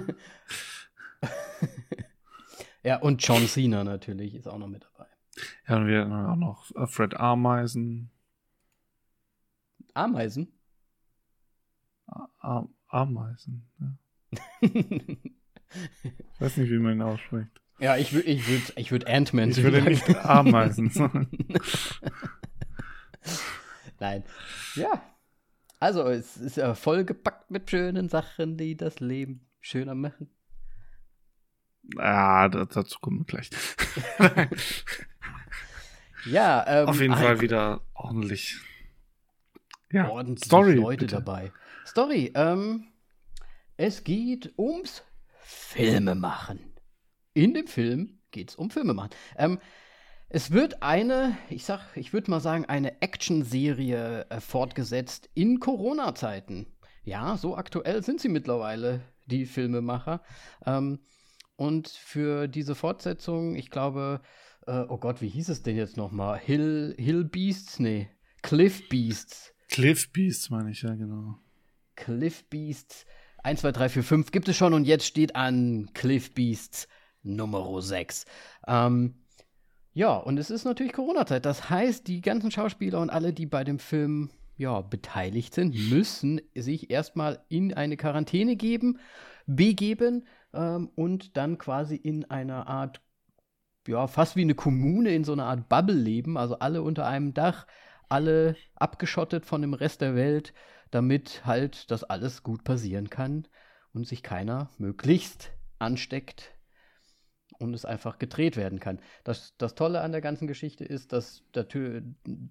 ja, 2.82 2.98
und 2.98 3.26
John 3.26 3.46
Cena 3.46 3.84
natürlich 3.84 4.34
ist 4.34 4.46
auch 4.46 4.58
noch 4.58 4.68
mit 4.68 4.84
dabei. 4.84 5.08
Ja, 5.68 5.76
und 5.76 5.86
wir 5.86 6.08
haben 6.08 6.26
auch 6.26 6.36
noch 6.36 6.88
Fred 6.88 7.14
Ameisen. 7.14 8.10
Ameisen? 9.94 10.52
A 12.40 12.66
Ameisen, 12.88 13.66
ja. 13.80 13.96
Ich 14.60 14.70
weiß 16.40 16.56
nicht, 16.58 16.70
wie 16.70 16.78
man 16.78 16.94
ihn 16.94 17.02
ausspricht. 17.02 17.50
Ja, 17.78 17.96
ich 17.96 18.12
würde 18.12 18.28
ich 18.28 18.46
würd, 18.46 18.72
ich 18.76 18.92
würd 18.92 19.06
Ant-Man 19.06 19.50
Ich 19.50 19.62
würde 19.62 19.82
nicht 19.82 20.08
Ameisen 20.24 20.90
sagen. 20.90 21.28
Nein. 23.98 24.24
Ja. 24.76 25.02
Also, 25.82 26.06
es 26.06 26.36
ist 26.36 26.58
ja 26.58 26.76
vollgepackt 26.76 27.50
mit 27.50 27.68
schönen 27.68 28.08
Sachen, 28.08 28.56
die 28.56 28.76
das 28.76 29.00
Leben 29.00 29.48
schöner 29.60 29.96
machen. 29.96 30.30
Ja, 31.96 32.48
dazu 32.48 33.00
kommen 33.00 33.18
wir 33.18 33.24
gleich. 33.24 33.50
ja, 36.26 36.64
ähm, 36.68 36.88
auf 36.88 37.00
jeden 37.00 37.16
Fall 37.16 37.40
wieder 37.40 37.80
ordentlich. 37.94 38.60
Ja, 39.90 40.08
ordentlich 40.08 40.44
Story, 40.44 40.74
Leute 40.74 41.06
bitte. 41.06 41.16
dabei. 41.16 41.50
Story, 41.84 42.30
ähm, 42.36 42.86
es 43.76 44.04
geht 44.04 44.56
ums 44.56 45.02
Filme 45.40 46.14
machen. 46.14 46.60
In 47.34 47.54
dem 47.54 47.66
Film 47.66 48.20
geht 48.30 48.50
es 48.50 48.54
um 48.54 48.70
Filme 48.70 48.94
machen. 48.94 49.10
Ähm, 49.36 49.58
es 50.34 50.50
wird 50.50 50.82
eine, 50.82 51.36
ich 51.50 51.66
sag, 51.66 51.94
ich 51.94 52.14
würde 52.14 52.30
mal 52.30 52.40
sagen, 52.40 52.64
eine 52.64 53.02
Action-Serie 53.02 54.26
äh, 54.30 54.40
fortgesetzt 54.40 55.28
in 55.34 55.60
Corona-Zeiten. 55.60 56.66
Ja, 57.04 57.36
so 57.36 57.54
aktuell 57.54 58.02
sind 58.02 58.18
sie 58.18 58.30
mittlerweile, 58.30 59.02
die 59.26 59.44
Filmemacher. 59.44 60.22
Ähm, 60.64 61.00
und 61.56 61.88
für 61.88 62.48
diese 62.48 62.74
Fortsetzung, 62.74 63.56
ich 63.56 63.70
glaube, 63.70 64.22
äh, 64.66 64.84
oh 64.88 64.96
Gott, 64.96 65.20
wie 65.20 65.28
hieß 65.28 65.50
es 65.50 65.62
denn 65.62 65.76
jetzt 65.76 65.98
nochmal? 65.98 66.38
Hill, 66.38 66.94
Hill 66.98 67.24
Beasts? 67.24 67.78
Nee, 67.78 68.08
Cliff 68.40 68.88
Beasts. 68.88 69.52
Cliff 69.68 70.10
Beasts 70.14 70.48
meine 70.48 70.70
ich, 70.70 70.80
ja, 70.80 70.94
genau. 70.94 71.36
Cliff 71.94 72.48
Beasts 72.48 73.04
1, 73.42 73.60
2, 73.60 73.72
3, 73.72 73.88
4, 73.90 74.02
5 74.02 74.30
gibt 74.32 74.48
es 74.48 74.56
schon 74.56 74.72
und 74.72 74.86
jetzt 74.86 75.04
steht 75.04 75.36
an 75.36 75.90
Cliff 75.92 76.32
Beasts 76.32 76.88
Nummer 77.22 77.82
6. 77.82 78.24
Ähm, 78.66 79.21
Ja, 79.94 80.16
und 80.16 80.38
es 80.38 80.50
ist 80.50 80.64
natürlich 80.64 80.92
Corona-Zeit. 80.92 81.44
Das 81.44 81.68
heißt, 81.68 82.08
die 82.08 82.22
ganzen 82.22 82.50
Schauspieler 82.50 83.00
und 83.00 83.10
alle, 83.10 83.32
die 83.32 83.46
bei 83.46 83.62
dem 83.62 83.78
Film 83.78 84.30
ja, 84.56 84.80
beteiligt 84.80 85.54
sind, 85.54 85.74
müssen 85.90 86.40
sich 86.54 86.90
erstmal 86.90 87.44
in 87.48 87.74
eine 87.74 87.96
Quarantäne 87.96 88.56
geben, 88.56 88.98
begeben 89.46 90.26
ähm, 90.54 90.88
und 90.94 91.36
dann 91.36 91.58
quasi 91.58 91.96
in 91.96 92.24
einer 92.30 92.68
Art, 92.68 93.02
ja, 93.86 94.06
fast 94.06 94.36
wie 94.36 94.42
eine 94.42 94.54
Kommune, 94.54 95.14
in 95.14 95.24
so 95.24 95.32
einer 95.32 95.46
Art 95.46 95.68
Bubble 95.68 95.94
leben. 95.94 96.38
Also 96.38 96.58
alle 96.58 96.82
unter 96.82 97.06
einem 97.06 97.34
Dach, 97.34 97.66
alle 98.08 98.56
abgeschottet 98.76 99.44
von 99.44 99.60
dem 99.60 99.74
Rest 99.74 100.00
der 100.00 100.14
Welt, 100.14 100.54
damit 100.90 101.44
halt 101.44 101.90
das 101.90 102.04
alles 102.04 102.42
gut 102.42 102.64
passieren 102.64 103.10
kann 103.10 103.46
und 103.92 104.06
sich 104.06 104.22
keiner 104.22 104.70
möglichst 104.78 105.50
ansteckt 105.78 106.54
und 107.62 107.74
es 107.74 107.84
einfach 107.84 108.18
gedreht 108.18 108.56
werden 108.56 108.80
kann. 108.80 109.00
Das, 109.24 109.54
das 109.58 109.74
Tolle 109.74 110.00
an 110.00 110.12
der 110.12 110.20
ganzen 110.20 110.46
Geschichte 110.46 110.84
ist, 110.84 111.12
dass 111.12 111.44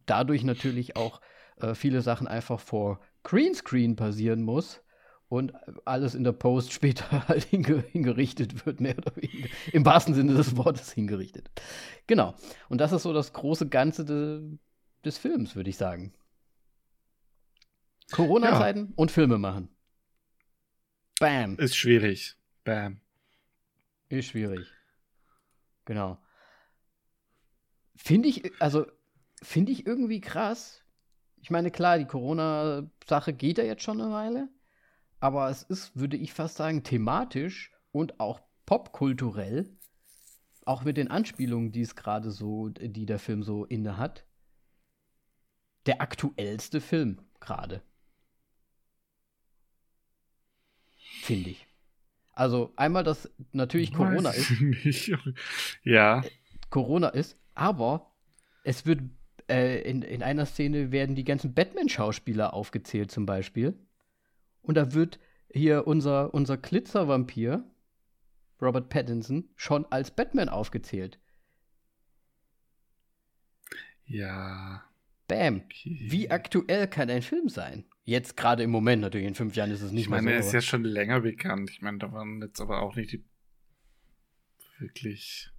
dadurch 0.05 0.43
natürlich 0.43 0.95
auch 0.95 1.22
äh, 1.57 1.76
viele 1.76 2.01
Sachen 2.01 2.28
einfach 2.28 2.59
vor 2.59 2.99
Greenscreen 3.24 3.95
passieren 3.95 4.43
muss 4.43 4.82
und 5.28 5.53
alles 5.86 6.16
in 6.16 6.24
der 6.24 6.34
Post 6.34 6.74
später 6.74 7.28
halt 7.28 7.43
hingerichtet 7.43 8.66
wird, 8.66 8.82
mehr 8.82 8.97
oder 8.97 9.16
weniger. 9.16 9.49
Im 9.72 9.86
wahrsten 9.86 10.14
Sinne 10.14 10.34
des 10.34 10.57
Wortes 10.57 10.91
hingerichtet. 10.91 11.49
Genau. 12.07 12.36
Und 12.70 12.80
das 12.82 12.91
ist 12.91 13.03
so 13.03 13.14
das 13.14 13.34
große 13.34 13.70
Ganze 13.70 14.05
de, 14.05 14.57
des 15.05 15.18
Films, 15.18 15.55
würde 15.55 15.70
ich 15.70 15.78
sagen. 15.78 16.14
Corona-Zeiten 18.12 18.88
ja. 18.88 18.93
und 18.95 19.09
Filme 19.09 19.38
machen. 19.38 19.70
Bam. 21.20 21.57
Ist 21.57 21.78
schwierig. 21.78 22.36
Bam. 22.66 22.99
Ist 24.09 24.26
schwierig. 24.28 24.68
Genau. 25.86 26.18
Finde 27.96 28.30
ich, 28.30 28.52
also, 28.62 28.86
finde 29.42 29.72
ich 29.72 29.86
irgendwie 29.86 30.22
krass. 30.22 30.84
Ich 31.38 31.50
meine, 31.52 31.72
klar, 31.72 31.98
die 31.98 32.06
Corona-Sache 32.06 33.34
geht 33.34 33.58
ja 33.58 33.64
jetzt 33.64 33.84
schon 33.84 34.02
eine 34.02 34.12
Weile. 34.12 34.50
Aber 35.20 35.50
es 35.50 35.64
ist, 35.64 35.96
würde 35.96 36.18
ich 36.18 36.34
fast 36.34 36.56
sagen, 36.58 36.84
thematisch 36.84 37.72
und 37.92 38.20
auch 38.20 38.42
popkulturell, 38.66 39.78
auch 40.66 40.84
mit 40.84 40.98
den 40.98 41.10
Anspielungen, 41.10 41.72
die 41.72 41.82
es 41.82 41.96
gerade 41.96 42.32
so, 42.32 42.70
die 42.70 43.06
der 43.06 43.20
Film 43.20 43.44
so 43.44 43.66
inne 43.66 43.98
hat, 43.98 44.26
der 45.86 46.02
aktuellste 46.02 46.82
Film 46.82 47.22
gerade. 47.40 47.84
Finde 51.22 51.52
ich. 51.52 51.71
Also 52.34 52.72
einmal, 52.76 53.04
dass 53.04 53.30
natürlich 53.52 53.94
Corona 53.94 54.32
ist. 54.32 54.52
Nicht. 54.62 55.14
Ja. 55.84 56.24
Corona 56.70 57.10
ist, 57.10 57.38
aber 57.54 58.12
es 58.64 58.86
wird 58.86 59.02
äh, 59.50 59.82
in, 59.82 60.02
in 60.02 60.24
einer 60.24 60.46
Szene 60.46 60.92
werden 60.92 61.16
die 61.16 61.26
ganzen 61.26 61.54
Batman-Schauspieler 61.54 62.54
aufgezählt 62.54 63.12
zum 63.12 63.26
Beispiel. 63.26 63.78
Und 64.62 64.76
da 64.76 64.94
wird 64.94 65.20
hier 65.52 65.88
unser, 65.88 66.34
unser 66.34 66.58
Glitzervampir, 66.58 67.66
Robert 68.62 68.90
Pattinson, 68.90 69.50
schon 69.56 69.86
als 69.92 70.12
Batman 70.12 70.50
aufgezählt. 70.50 71.20
Ja. 74.06 74.84
Bam. 75.28 75.62
Okay. 75.66 75.98
Wie 76.10 76.30
aktuell 76.30 76.88
kann 76.88 77.10
ein 77.10 77.22
Film 77.22 77.50
sein? 77.50 77.86
Jetzt 78.04 78.36
gerade 78.36 78.64
im 78.64 78.72
Moment 78.72 79.02
natürlich, 79.02 79.28
in 79.28 79.36
fünf 79.36 79.56
Jahren 79.56 79.72
ist 79.72 79.82
es 79.82 79.91
nicht 79.91 80.04
ich 80.04 80.10
meine, 80.10 80.24
mehr 80.24 80.41
so. 80.41 80.43
Er 80.43 80.47
ist 80.47 80.54
ja 80.54 80.62
schon 80.62 80.84
länger 80.84 81.22
bekannt. 81.22 81.70
Ich 81.70 81.82
meine, 81.82 81.99
da 81.99 82.12
waren 82.12 82.41
jetzt 82.41 82.60
aber 82.60 82.82
auch 82.82 82.95
nicht 82.95 83.12
die 83.12 83.24
wirklich 84.80 85.52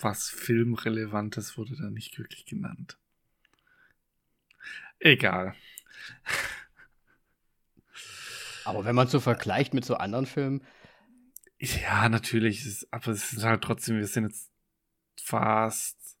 was 0.00 0.28
Filmrelevantes 0.28 1.56
wurde 1.56 1.76
da 1.76 1.90
nicht 1.90 2.18
wirklich 2.18 2.46
genannt. 2.46 2.98
Egal. 4.98 5.54
Aber 8.64 8.84
wenn 8.84 8.94
man 8.94 9.08
so 9.08 9.20
vergleicht 9.20 9.74
mit 9.74 9.84
so 9.84 9.96
anderen 9.96 10.24
Filmen. 10.24 10.64
Ja, 11.58 12.08
natürlich. 12.08 12.86
aber 12.90 13.08
es 13.08 13.34
ist 13.34 13.44
halt 13.44 13.62
trotzdem, 13.62 13.98
wir 13.98 14.06
sind 14.06 14.24
jetzt 14.24 14.50
fast. 15.20 16.16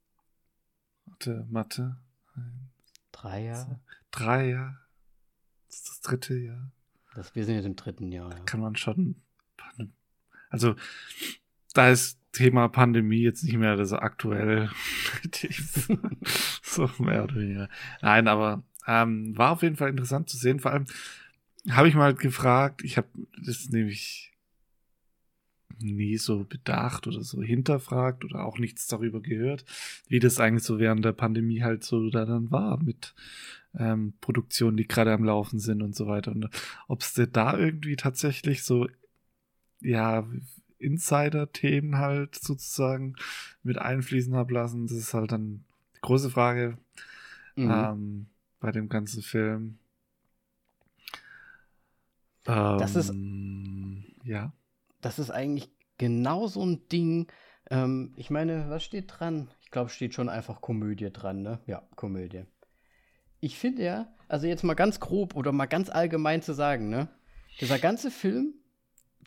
Warte, 1.06 1.46
Mathe. 1.48 1.96
Drei 3.12 3.44
Jahre 3.44 3.80
drei 4.14 4.50
Jahre. 4.50 4.78
Das 5.66 5.76
ist 5.76 5.88
das 5.88 6.00
dritte 6.00 6.34
Jahr. 6.34 6.70
Das, 7.14 7.34
wir 7.34 7.44
sind 7.44 7.56
jetzt 7.56 7.66
im 7.66 7.76
dritten 7.76 8.10
Jahr. 8.12 8.30
Da 8.30 8.38
kann 8.40 8.60
man 8.60 8.76
schon. 8.76 9.16
Also, 10.50 10.76
da 11.74 11.90
ist 11.90 12.18
Thema 12.32 12.68
Pandemie 12.68 13.22
jetzt 13.22 13.44
nicht 13.44 13.56
mehr 13.56 13.84
so 13.84 13.96
aktuell. 13.96 14.70
so 16.62 16.90
mehr 16.98 17.24
oder 17.24 17.36
weniger. 17.36 17.68
Nein, 18.02 18.28
aber 18.28 18.62
ähm, 18.86 19.36
war 19.36 19.52
auf 19.52 19.62
jeden 19.62 19.76
Fall 19.76 19.90
interessant 19.90 20.28
zu 20.28 20.36
sehen. 20.36 20.60
Vor 20.60 20.72
allem 20.72 20.86
habe 21.70 21.88
ich 21.88 21.94
mal 21.94 22.14
gefragt, 22.14 22.82
ich 22.84 22.96
habe 22.96 23.08
das 23.44 23.68
nämlich 23.70 24.33
nie 25.80 26.16
so 26.16 26.44
bedacht 26.44 27.06
oder 27.06 27.22
so 27.22 27.42
hinterfragt 27.42 28.24
oder 28.24 28.44
auch 28.44 28.58
nichts 28.58 28.86
darüber 28.86 29.20
gehört, 29.20 29.64
wie 30.08 30.18
das 30.18 30.40
eigentlich 30.40 30.64
so 30.64 30.78
während 30.78 31.04
der 31.04 31.12
Pandemie 31.12 31.62
halt 31.62 31.84
so 31.84 32.10
da 32.10 32.24
dann 32.24 32.50
war 32.50 32.82
mit 32.82 33.14
ähm, 33.78 34.14
Produktionen, 34.20 34.76
die 34.76 34.86
gerade 34.86 35.12
am 35.12 35.24
Laufen 35.24 35.58
sind 35.58 35.82
und 35.82 35.94
so 35.94 36.06
weiter. 36.06 36.32
Und 36.32 36.48
ob 36.88 37.00
es 37.00 37.14
da 37.32 37.58
irgendwie 37.58 37.96
tatsächlich 37.96 38.62
so, 38.62 38.88
ja, 39.80 40.26
Insider-Themen 40.78 41.98
halt 41.98 42.34
sozusagen 42.34 43.16
mit 43.62 43.78
einfließen 43.78 44.34
haben 44.34 44.52
lassen, 44.52 44.86
das 44.86 44.96
ist 44.96 45.14
halt 45.14 45.32
dann 45.32 45.64
die 45.96 46.00
große 46.00 46.30
Frage 46.30 46.78
mhm. 47.56 47.70
ähm, 47.70 48.26
bei 48.60 48.70
dem 48.70 48.88
ganzen 48.88 49.22
Film. 49.22 49.78
Ähm, 52.46 52.78
das 52.78 52.96
ist, 52.96 53.10
ähm, 53.10 54.04
ja. 54.24 54.52
Das 55.04 55.18
ist 55.18 55.30
eigentlich 55.30 55.70
genau 55.98 56.46
so 56.46 56.64
ein 56.64 56.88
Ding. 56.88 57.26
Ähm, 57.70 58.14
ich 58.16 58.30
meine, 58.30 58.70
was 58.70 58.84
steht 58.84 59.06
dran? 59.08 59.50
Ich 59.62 59.70
glaube, 59.70 59.90
steht 59.90 60.14
schon 60.14 60.28
einfach 60.28 60.60
Komödie 60.60 61.10
dran, 61.12 61.42
ne? 61.42 61.60
Ja, 61.66 61.82
Komödie 61.96 62.44
ich 63.44 63.58
finde 63.58 63.84
ja, 63.84 64.08
also 64.26 64.46
jetzt 64.46 64.64
mal 64.64 64.74
ganz 64.74 65.00
grob 65.00 65.36
oder 65.36 65.52
mal 65.52 65.66
ganz 65.66 65.90
allgemein 65.90 66.40
zu 66.40 66.54
sagen, 66.54 66.88
ne? 66.88 67.08
Dieser 67.60 67.78
ganze 67.78 68.10
Film, 68.10 68.54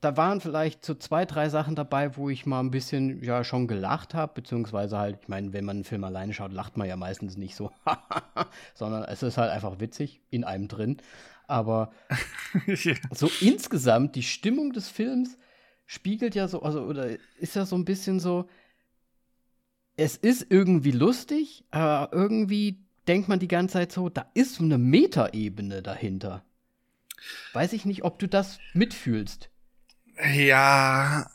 da 0.01 0.17
waren 0.17 0.41
vielleicht 0.41 0.83
so 0.83 0.95
zwei, 0.95 1.23
drei 1.25 1.49
Sachen 1.49 1.75
dabei, 1.75 2.17
wo 2.17 2.27
ich 2.29 2.47
mal 2.47 2.59
ein 2.59 2.71
bisschen 2.71 3.23
ja 3.23 3.43
schon 3.43 3.67
gelacht 3.67 4.15
habe, 4.15 4.33
beziehungsweise 4.33 4.97
halt, 4.97 5.19
ich 5.21 5.27
meine, 5.27 5.53
wenn 5.53 5.65
man 5.65 5.77
einen 5.77 5.83
Film 5.83 6.03
alleine 6.03 6.33
schaut, 6.33 6.51
lacht 6.51 6.77
man 6.77 6.87
ja 6.87 6.95
meistens 6.95 7.37
nicht 7.37 7.55
so, 7.55 7.71
sondern 8.73 9.03
es 9.03 9.21
ist 9.21 9.37
halt 9.37 9.51
einfach 9.51 9.79
witzig 9.79 10.19
in 10.31 10.43
einem 10.43 10.67
drin. 10.67 10.97
Aber 11.45 11.91
so 13.11 13.29
insgesamt, 13.39 14.15
die 14.15 14.23
Stimmung 14.23 14.73
des 14.73 14.89
Films 14.89 15.37
spiegelt 15.87 16.35
ja 16.35 16.47
so, 16.47 16.61
also, 16.61 16.83
oder 16.83 17.09
ist 17.39 17.55
ja 17.55 17.65
so 17.65 17.75
ein 17.75 17.85
bisschen 17.85 18.19
so, 18.19 18.47
es 19.95 20.15
ist 20.15 20.45
irgendwie 20.49 20.91
lustig, 20.91 21.63
aber 21.71 22.13
irgendwie 22.13 22.85
denkt 23.07 23.29
man 23.29 23.39
die 23.39 23.47
ganze 23.47 23.73
Zeit 23.73 23.91
so, 23.91 24.09
da 24.09 24.29
ist 24.35 24.55
so 24.55 24.63
eine 24.63 24.77
Metaebene 24.77 25.81
dahinter. 25.81 26.43
Weiß 27.53 27.73
ich 27.73 27.85
nicht, 27.85 28.03
ob 28.03 28.19
du 28.19 28.27
das 28.27 28.59
mitfühlst. 28.73 29.49
Ja, 30.35 31.29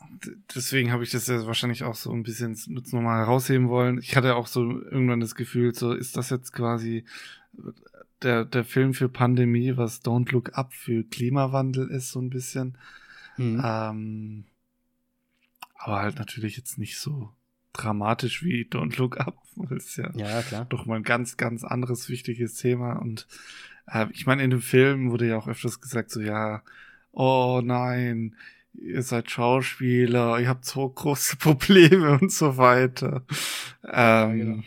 deswegen 0.55 0.93
habe 0.93 1.03
ich 1.03 1.11
das 1.11 1.27
ja 1.27 1.45
wahrscheinlich 1.47 1.83
auch 1.85 1.95
so 1.95 2.13
ein 2.13 2.23
bisschen 2.23 2.57
nochmal 2.67 3.21
herausheben 3.21 3.69
wollen. 3.69 3.99
Ich 3.99 4.17
hatte 4.17 4.37
auch 4.37 4.47
so 4.47 4.63
irgendwann 4.63 5.21
das 5.21 5.35
Gefühl, 5.35 5.75
so 5.75 5.93
ist 5.93 6.17
das 6.17 6.31
jetzt 6.31 6.53
quasi 6.53 7.05
der, 8.23 8.45
der 8.45 8.65
Film 8.65 8.93
für 8.95 9.09
Pandemie, 9.09 9.77
was 9.77 10.05
Don't 10.05 10.31
Look 10.33 10.57
Up 10.57 10.73
für 10.73 11.05
Klimawandel 11.05 11.91
ist, 11.91 12.11
so 12.11 12.21
ein 12.21 12.31
bisschen. 12.31 12.77
Mhm. 13.37 13.63
Ähm, 13.65 14.45
aber 15.75 16.01
halt 16.01 16.19
natürlich 16.19 16.57
jetzt 16.57 16.79
nicht 16.79 16.99
so 16.99 17.33
dramatisch 17.73 18.45
wie 18.45 18.65
Don't 18.65 18.97
Look 18.99 19.19
Up, 19.19 19.37
weil 19.57 19.77
es 19.77 19.97
ja, 19.97 20.11
ja 20.15 20.43
klar. 20.43 20.67
doch 20.67 20.87
mal 20.87 20.97
ein 20.97 21.03
ganz, 21.03 21.37
ganz 21.37 21.65
anderes 21.65 22.09
wichtiges 22.09 22.55
Thema. 22.55 22.95
Und 22.95 23.27
äh, 23.87 24.07
ich 24.13 24.27
meine, 24.27 24.43
in 24.43 24.51
dem 24.51 24.63
Film 24.63 25.11
wurde 25.11 25.29
ja 25.29 25.39
auch 25.39 25.49
öfters 25.49 25.81
gesagt, 25.81 26.11
so 26.11 26.21
ja, 26.21 26.63
oh 27.13 27.61
nein, 27.65 28.37
ihr 28.75 29.03
seid 29.03 29.31
Schauspieler, 29.31 30.39
ihr 30.41 30.49
habt 30.49 30.65
so 30.65 30.89
große 30.89 31.37
Probleme 31.39 32.19
und 32.19 32.33
so 32.33 32.57
weiter. 32.57 33.25
Ähm, 33.85 33.91
ja, 33.93 34.27
genau. 34.27 34.63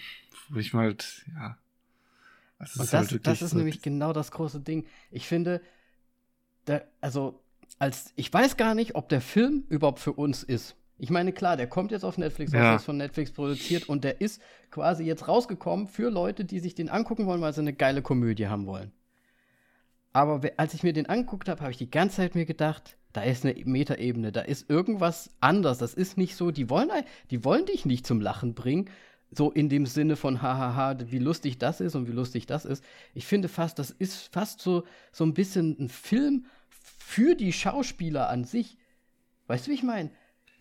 Wo 0.49 0.59
ich 0.59 0.73
mal, 0.73 0.85
halt, 0.85 1.25
ja. 1.35 1.57
Das 2.59 2.75
und 2.77 2.93
das, 2.93 3.11
halt 3.11 3.27
das 3.27 3.41
ist 3.41 3.51
so 3.51 3.57
nämlich 3.57 3.81
genau 3.81 4.13
das 4.13 4.31
große 4.31 4.59
Ding. 4.59 4.85
Ich 5.11 5.27
finde, 5.27 5.61
der, 6.67 6.87
also, 7.01 7.41
als 7.79 8.13
ich 8.15 8.31
weiß 8.31 8.57
gar 8.57 8.75
nicht, 8.75 8.95
ob 8.95 9.09
der 9.09 9.21
Film 9.21 9.63
überhaupt 9.69 9.99
für 9.99 10.13
uns 10.13 10.43
ist. 10.43 10.75
Ich 10.97 11.09
meine, 11.09 11.33
klar, 11.33 11.57
der 11.57 11.67
kommt 11.67 11.91
jetzt 11.91 12.05
auf 12.05 12.17
Netflix, 12.17 12.53
ja. 12.53 12.61
der 12.61 12.75
ist 12.77 12.85
von 12.85 12.97
Netflix 12.97 13.31
produziert 13.31 13.89
und 13.89 14.03
der 14.03 14.21
ist 14.21 14.41
quasi 14.71 15.03
jetzt 15.03 15.27
rausgekommen 15.27 15.87
für 15.87 16.09
Leute, 16.09 16.45
die 16.45 16.59
sich 16.59 16.73
den 16.73 16.89
angucken 16.89 17.25
wollen, 17.25 17.41
weil 17.41 17.53
sie 17.53 17.61
eine 17.61 17.73
geile 17.73 18.01
Komödie 18.01 18.47
haben 18.47 18.65
wollen. 18.65 18.91
Aber 20.13 20.39
als 20.55 20.73
ich 20.73 20.83
mir 20.83 20.93
den 20.93 21.07
angeguckt 21.07 21.49
habe, 21.49 21.59
habe 21.59 21.71
ich 21.71 21.77
die 21.77 21.91
ganze 21.91 22.17
Zeit 22.17 22.35
mir 22.35 22.45
gedacht, 22.45 22.97
da 23.11 23.21
ist 23.23 23.45
eine 23.45 23.55
Metaebene, 23.65 24.31
da 24.31 24.41
ist 24.41 24.69
irgendwas 24.69 25.29
anders. 25.41 25.77
Das 25.77 25.93
ist 25.93 26.17
nicht 26.17 26.37
so, 26.37 26.51
die 26.51 26.69
wollen, 26.69 26.89
die 27.31 27.43
wollen 27.43 27.65
dich 27.65 27.85
nicht 27.85 28.07
zum 28.07 28.21
Lachen 28.21 28.53
bringen, 28.53 28.89
so 29.31 29.51
in 29.51 29.67
dem 29.67 29.85
Sinne 29.85 30.15
von 30.15 30.41
hahaha, 30.41 30.97
wie 31.07 31.19
lustig 31.19 31.57
das 31.57 31.81
ist 31.81 31.95
und 31.95 32.07
wie 32.07 32.13
lustig 32.13 32.45
das 32.45 32.63
ist. 32.63 32.83
Ich 33.13 33.25
finde 33.25 33.49
fast, 33.49 33.79
das 33.79 33.89
ist 33.89 34.33
fast 34.33 34.61
so, 34.61 34.83
so 35.11 35.25
ein 35.25 35.33
bisschen 35.33 35.75
ein 35.79 35.89
Film 35.89 36.45
für 37.05 37.35
die 37.35 37.53
Schauspieler 37.53 38.29
an 38.29 38.45
sich. 38.45 38.77
Weißt 39.45 39.67
du, 39.67 39.71
wie 39.71 39.75
ich 39.75 39.83
meine? 39.83 40.09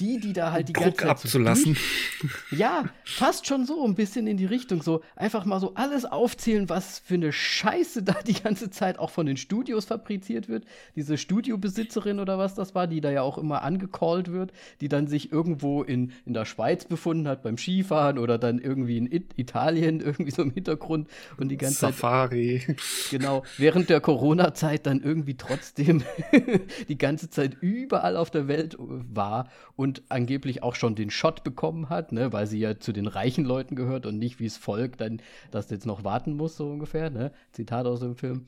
Die, 0.00 0.18
die 0.18 0.32
da 0.32 0.50
halt 0.52 0.68
die 0.68 0.72
Druck 0.72 0.84
ganze 0.84 0.98
Zeit 0.98 1.10
abzulassen. 1.10 1.76
So 2.20 2.28
ja, 2.56 2.84
fast 3.04 3.46
schon 3.46 3.64
so 3.64 3.84
ein 3.84 3.94
bisschen 3.94 4.26
in 4.26 4.36
die 4.36 4.44
Richtung, 4.44 4.82
so 4.82 5.02
einfach 5.14 5.44
mal 5.44 5.60
so 5.60 5.74
alles 5.74 6.04
aufzählen, 6.04 6.68
was 6.68 6.98
für 6.98 7.14
eine 7.14 7.32
Scheiße 7.32 8.02
da 8.02 8.14
die 8.26 8.34
ganze 8.34 8.70
Zeit 8.70 8.98
auch 8.98 9.10
von 9.10 9.26
den 9.26 9.36
Studios 9.36 9.84
fabriziert 9.84 10.48
wird. 10.48 10.64
Diese 10.96 11.16
Studiobesitzerin 11.16 12.18
oder 12.18 12.38
was 12.38 12.54
das 12.54 12.74
war, 12.74 12.86
die 12.86 13.00
da 13.00 13.10
ja 13.10 13.22
auch 13.22 13.38
immer 13.38 13.62
angecallt 13.62 14.32
wird, 14.32 14.52
die 14.80 14.88
dann 14.88 15.06
sich 15.06 15.30
irgendwo 15.30 15.82
in, 15.82 16.12
in 16.26 16.34
der 16.34 16.44
Schweiz 16.44 16.84
befunden 16.86 17.28
hat 17.28 17.42
beim 17.42 17.56
Skifahren 17.56 18.18
oder 18.18 18.38
dann 18.38 18.58
irgendwie 18.58 18.98
in 18.98 19.10
It 19.10 19.34
Italien 19.36 20.00
irgendwie 20.04 20.30
so 20.30 20.42
im 20.42 20.50
Hintergrund 20.50 21.08
und 21.36 21.48
die 21.48 21.56
ganze 21.56 21.80
Safari. 21.80 22.62
Zeit. 22.66 22.76
Genau, 23.10 23.44
während 23.58 23.90
der 23.90 24.00
Corona-Zeit 24.00 24.86
dann 24.86 25.00
irgendwie 25.00 25.36
trotzdem 25.36 26.02
die 26.88 26.98
ganze 26.98 27.30
Zeit 27.30 27.56
überall 27.60 28.16
auf 28.16 28.30
der 28.30 28.48
Welt 28.48 28.76
war 28.78 29.48
und 29.76 29.83
und 29.84 30.02
angeblich 30.08 30.62
auch 30.62 30.74
schon 30.74 30.94
den 30.94 31.10
Shot 31.10 31.44
bekommen 31.44 31.90
hat, 31.90 32.10
ne, 32.10 32.32
weil 32.32 32.46
sie 32.46 32.58
ja 32.58 32.80
zu 32.80 32.90
den 32.92 33.06
reichen 33.06 33.44
Leuten 33.44 33.76
gehört 33.76 34.06
und 34.06 34.18
nicht 34.18 34.40
wie 34.40 34.46
es 34.46 34.56
Volk 34.56 34.96
dann 34.96 35.20
das 35.50 35.68
jetzt 35.68 35.84
noch 35.84 36.04
warten 36.04 36.36
muss, 36.36 36.56
so 36.56 36.70
ungefähr, 36.70 37.10
ne? 37.10 37.32
Zitat 37.52 37.86
aus 37.86 38.00
dem 38.00 38.16
Film. 38.16 38.46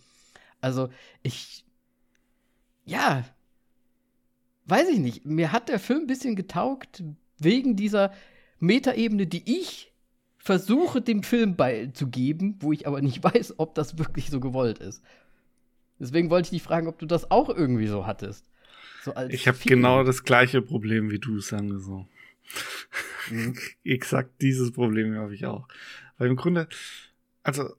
Also, 0.63 0.89
ich. 1.23 1.67
Ja. 2.87 3.25
Weiß 4.65 4.89
ich 4.89 4.99
nicht. 4.99 5.27
Mir 5.27 5.53
hat 5.53 5.69
der 5.69 5.79
Film 5.79 6.01
ein 6.01 6.07
bisschen 6.07 6.37
getaugt, 6.37 7.05
wegen 7.39 7.77
dieser 7.77 8.13
Metaebene, 8.59 9.27
die 9.27 9.59
ich 9.61 9.93
versuche, 10.39 11.03
dem 11.03 11.23
Film 11.23 11.55
beizugeben, 11.55 12.57
wo 12.61 12.73
ich 12.73 12.87
aber 12.87 13.03
nicht 13.03 13.23
weiß, 13.23 13.59
ob 13.59 13.75
das 13.75 13.99
wirklich 13.99 14.31
so 14.31 14.41
gewollt 14.41 14.79
ist. 14.79 15.03
Deswegen 15.99 16.31
wollte 16.31 16.47
ich 16.47 16.51
dich 16.51 16.63
fragen, 16.63 16.89
ob 16.89 16.99
du 16.99 17.05
das 17.05 17.31
auch 17.31 17.51
irgendwie 17.51 17.89
so 17.89 18.07
hattest. 18.07 18.49
So 19.07 19.15
ich 19.29 19.47
habe 19.47 19.59
genau 19.65 20.03
das 20.03 20.25
gleiche 20.25 20.61
Problem 20.61 21.13
wie 21.13 21.21
du, 21.21 21.39
sagen 21.39 21.71
wir 21.71 21.79
so. 21.79 22.09
Mhm. 23.31 23.57
Exakt 23.85 24.43
dieses 24.43 24.73
Problem 24.73 25.15
habe 25.15 25.33
ich 25.33 25.47
auch. 25.47 25.69
Weil 26.19 26.29
im 26.29 26.35
Grunde, 26.35 26.69
also 27.45 27.73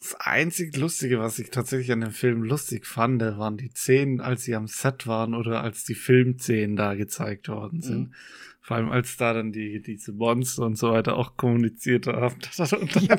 das 0.00 0.16
einzig 0.16 0.76
Lustige, 0.76 1.20
was 1.20 1.38
ich 1.38 1.50
tatsächlich 1.50 1.92
an 1.92 2.00
dem 2.00 2.10
Film 2.10 2.42
lustig 2.42 2.86
fand, 2.86 3.22
waren 3.22 3.56
die 3.56 3.68
Szenen, 3.68 4.20
als 4.20 4.42
sie 4.42 4.56
am 4.56 4.66
Set 4.66 5.06
waren 5.06 5.32
oder 5.32 5.62
als 5.62 5.84
die 5.84 5.94
Filmszenen 5.94 6.74
da 6.74 6.94
gezeigt 6.94 7.48
worden 7.48 7.80
sind. 7.80 8.08
Mhm. 8.08 8.14
Vor 8.60 8.76
allem 8.76 8.90
als 8.90 9.16
da 9.16 9.32
dann 9.32 9.52
die, 9.52 9.80
diese 9.80 10.12
Monster 10.12 10.64
und 10.66 10.76
so 10.76 10.90
weiter 10.90 11.14
auch 11.14 11.36
kommuniziert 11.36 12.08
haben. 12.08 12.34
Ja, 12.58 13.16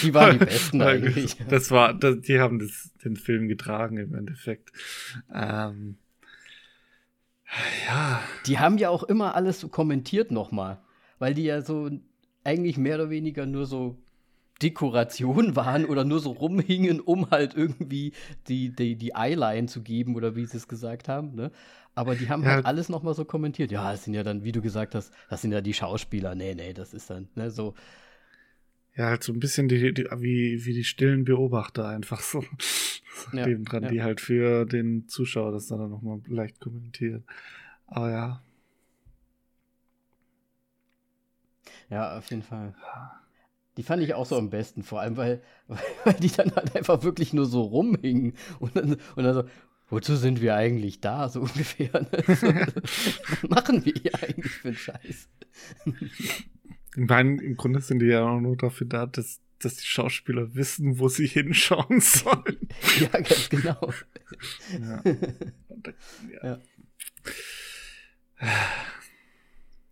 die 0.00 0.14
waren 0.14 0.38
die 0.38 0.44
besten 0.44 0.80
eigentlich. 0.82 1.38
Das 1.48 1.72
war, 1.72 1.92
das, 1.92 2.20
die 2.20 2.38
haben 2.38 2.60
das, 2.60 2.92
den 3.04 3.16
Film 3.16 3.48
getragen 3.48 3.96
im 3.96 4.14
Endeffekt. 4.14 4.70
Ähm, 5.34 5.96
ja. 7.86 8.20
Die 8.46 8.58
haben 8.58 8.78
ja 8.78 8.90
auch 8.90 9.02
immer 9.02 9.34
alles 9.34 9.60
so 9.60 9.68
kommentiert 9.68 10.30
nochmal, 10.30 10.80
weil 11.18 11.34
die 11.34 11.44
ja 11.44 11.62
so 11.62 11.90
eigentlich 12.44 12.76
mehr 12.76 12.96
oder 12.96 13.10
weniger 13.10 13.46
nur 13.46 13.66
so 13.66 13.98
Dekoration 14.62 15.56
waren 15.56 15.84
oder 15.84 16.04
nur 16.04 16.20
so 16.20 16.32
rumhingen, 16.32 17.00
um 17.00 17.30
halt 17.30 17.54
irgendwie 17.54 18.12
die, 18.48 18.74
die, 18.74 18.96
die 18.96 19.12
Eyeline 19.14 19.66
zu 19.66 19.82
geben 19.82 20.14
oder 20.14 20.36
wie 20.36 20.44
sie 20.44 20.56
es 20.56 20.68
gesagt 20.68 21.08
haben, 21.08 21.34
ne? 21.34 21.50
Aber 21.96 22.16
die 22.16 22.28
haben 22.28 22.42
ja. 22.42 22.50
halt 22.50 22.66
alles 22.66 22.88
nochmal 22.88 23.14
so 23.14 23.24
kommentiert. 23.24 23.70
Ja, 23.70 23.92
das 23.92 24.04
sind 24.04 24.14
ja 24.14 24.24
dann, 24.24 24.42
wie 24.42 24.50
du 24.50 24.60
gesagt 24.60 24.96
hast, 24.96 25.12
das 25.30 25.42
sind 25.42 25.52
ja 25.52 25.60
die 25.60 25.74
Schauspieler. 25.74 26.34
Nee, 26.34 26.54
nee, 26.56 26.72
das 26.72 26.92
ist 26.92 27.08
dann, 27.08 27.28
ne, 27.36 27.50
so. 27.50 27.74
Ja, 28.96 29.06
halt 29.06 29.24
so 29.24 29.32
ein 29.32 29.40
bisschen 29.40 29.68
die, 29.68 29.92
die, 29.92 30.04
wie, 30.18 30.64
wie 30.64 30.72
die 30.72 30.84
stillen 30.84 31.24
Beobachter 31.24 31.88
einfach 31.88 32.20
so. 32.20 32.44
Ja, 33.32 33.46
dran, 33.46 33.84
ja. 33.84 33.88
die 33.88 34.02
halt 34.02 34.20
für 34.20 34.66
den 34.66 35.06
Zuschauer 35.08 35.52
das 35.52 35.68
dann 35.68 35.88
nochmal 35.88 36.20
leicht 36.26 36.60
kommentieren. 36.60 37.24
Aber 37.86 38.10
ja. 38.10 38.42
Ja, 41.90 42.18
auf 42.18 42.28
jeden 42.30 42.42
Fall. 42.42 42.74
Die 43.76 43.82
fand 43.82 44.02
ich 44.02 44.14
auch 44.14 44.26
so 44.26 44.36
am 44.36 44.50
besten, 44.50 44.82
vor 44.82 45.00
allem, 45.00 45.16
weil, 45.16 45.40
weil 46.04 46.14
die 46.14 46.30
dann 46.30 46.54
halt 46.54 46.74
einfach 46.76 47.02
wirklich 47.02 47.32
nur 47.32 47.46
so 47.46 47.62
rumhingen 47.62 48.34
und 48.58 48.76
dann, 48.76 48.96
und 49.16 49.24
dann 49.24 49.34
so, 49.34 49.44
wozu 49.88 50.16
sind 50.16 50.40
wir 50.40 50.56
eigentlich 50.56 51.00
da, 51.00 51.28
so 51.28 51.40
ungefähr. 51.42 51.92
Ne? 52.00 52.08
was 52.10 53.42
machen 53.48 53.84
wir 53.84 53.92
hier 54.00 54.14
eigentlich 54.22 54.52
für 54.52 54.68
einen 54.68 54.76
Scheiß? 54.76 55.28
Ich 56.96 57.08
meine, 57.08 57.42
im 57.42 57.56
Grunde 57.56 57.80
sind 57.80 57.98
die 57.98 58.06
ja 58.06 58.22
auch 58.22 58.40
nur 58.40 58.56
dafür 58.56 58.86
da, 58.86 59.06
dass, 59.06 59.40
dass 59.58 59.76
die 59.76 59.86
Schauspieler 59.86 60.54
wissen, 60.54 60.98
wo 60.98 61.08
sie 61.08 61.26
hinschauen 61.28 62.00
sollen. 62.00 62.68
ja, 63.00 63.08
ganz 63.08 63.48
genau. 63.48 63.92
ja. 65.02 65.02
ja. 66.42 66.58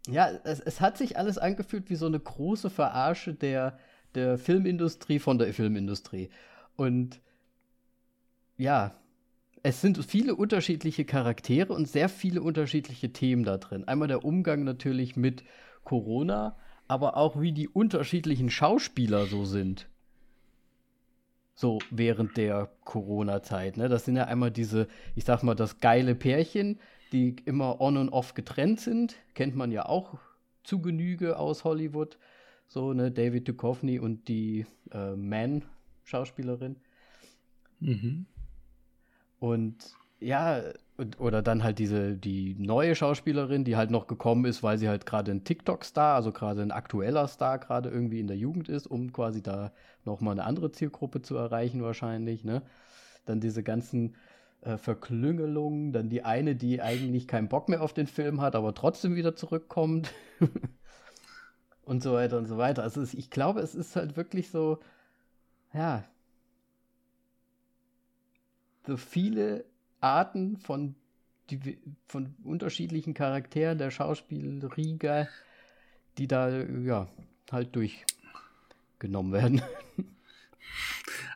ja. 0.06 0.30
es, 0.44 0.60
es 0.60 0.80
hat 0.80 0.96
sich 0.96 1.16
alles 1.16 1.38
angefühlt 1.38 1.90
wie 1.90 1.96
so 1.96 2.06
eine 2.06 2.20
große 2.20 2.70
Verarsche 2.70 3.34
der, 3.34 3.78
der 4.14 4.38
Filmindustrie 4.38 5.18
von 5.18 5.38
der 5.38 5.52
Filmindustrie. 5.52 6.30
Und 6.76 7.20
ja, 8.56 8.96
es 9.64 9.80
sind 9.80 10.04
viele 10.04 10.34
unterschiedliche 10.34 11.04
Charaktere 11.04 11.72
und 11.72 11.88
sehr 11.88 12.08
viele 12.08 12.42
unterschiedliche 12.42 13.12
Themen 13.12 13.44
da 13.44 13.58
drin. 13.58 13.86
Einmal 13.86 14.08
der 14.08 14.24
Umgang 14.24 14.64
natürlich 14.64 15.16
mit 15.16 15.44
Corona, 15.84 16.56
aber 16.92 17.16
auch 17.16 17.40
wie 17.40 17.52
die 17.52 17.68
unterschiedlichen 17.68 18.50
Schauspieler 18.50 19.24
so 19.24 19.46
sind. 19.46 19.88
So 21.54 21.78
während 21.90 22.36
der 22.36 22.70
Corona-Zeit. 22.84 23.78
Ne? 23.78 23.88
Das 23.88 24.04
sind 24.04 24.16
ja 24.16 24.24
einmal 24.26 24.50
diese, 24.50 24.88
ich 25.14 25.24
sag 25.24 25.42
mal, 25.42 25.54
das 25.54 25.78
geile 25.80 26.14
Pärchen, 26.14 26.78
die 27.12 27.36
immer 27.46 27.80
on 27.80 27.96
und 27.96 28.10
off 28.10 28.34
getrennt 28.34 28.80
sind. 28.80 29.16
Kennt 29.32 29.56
man 29.56 29.72
ja 29.72 29.86
auch 29.86 30.18
zu 30.64 30.82
Genüge 30.82 31.38
aus 31.38 31.64
Hollywood. 31.64 32.18
So, 32.68 32.92
ne, 32.92 33.10
David 33.10 33.48
Duchovny 33.48 33.98
und 33.98 34.28
die 34.28 34.66
äh, 34.90 35.16
Man-Schauspielerin. 35.16 36.76
Mhm. 37.80 38.26
Und 39.38 39.96
ja, 40.22 40.62
oder 41.18 41.42
dann 41.42 41.64
halt 41.64 41.78
diese, 41.78 42.16
die 42.16 42.54
neue 42.58 42.94
Schauspielerin, 42.94 43.64
die 43.64 43.76
halt 43.76 43.90
noch 43.90 44.06
gekommen 44.06 44.44
ist, 44.44 44.62
weil 44.62 44.78
sie 44.78 44.88
halt 44.88 45.06
gerade 45.06 45.32
ein 45.32 45.44
TikTok-Star, 45.44 46.14
also 46.14 46.32
gerade 46.32 46.62
ein 46.62 46.70
aktueller 46.70 47.26
Star 47.28 47.58
gerade 47.58 47.88
irgendwie 47.88 48.20
in 48.20 48.26
der 48.26 48.36
Jugend 48.36 48.68
ist, 48.68 48.86
um 48.86 49.12
quasi 49.12 49.42
da 49.42 49.72
nochmal 50.04 50.32
eine 50.32 50.44
andere 50.44 50.70
Zielgruppe 50.70 51.22
zu 51.22 51.36
erreichen 51.36 51.82
wahrscheinlich, 51.82 52.44
ne? 52.44 52.62
Dann 53.24 53.40
diese 53.40 53.62
ganzen 53.62 54.16
äh, 54.62 54.76
Verklüngelungen, 54.76 55.92
dann 55.92 56.08
die 56.08 56.24
eine, 56.24 56.54
die 56.56 56.82
eigentlich 56.82 57.26
keinen 57.28 57.48
Bock 57.48 57.68
mehr 57.68 57.82
auf 57.82 57.94
den 57.94 58.06
Film 58.06 58.40
hat, 58.40 58.54
aber 58.54 58.74
trotzdem 58.74 59.14
wieder 59.14 59.34
zurückkommt 59.34 60.12
und 61.84 62.02
so 62.02 62.12
weiter 62.12 62.38
und 62.38 62.46
so 62.46 62.58
weiter. 62.58 62.82
Also 62.82 63.02
ich 63.02 63.30
glaube, 63.30 63.60
es 63.60 63.74
ist 63.74 63.96
halt 63.96 64.16
wirklich 64.16 64.50
so, 64.50 64.78
ja, 65.72 66.04
so 68.86 68.96
viele 68.96 69.64
Arten 70.02 70.56
von, 70.58 70.94
von 72.06 72.34
unterschiedlichen 72.44 73.14
Charakteren 73.14 73.78
der 73.78 73.90
Schauspielriege, 73.90 75.28
die 76.18 76.28
da 76.28 76.48
ja 76.50 77.08
halt 77.50 77.74
durchgenommen 77.76 79.32
werden. 79.32 79.62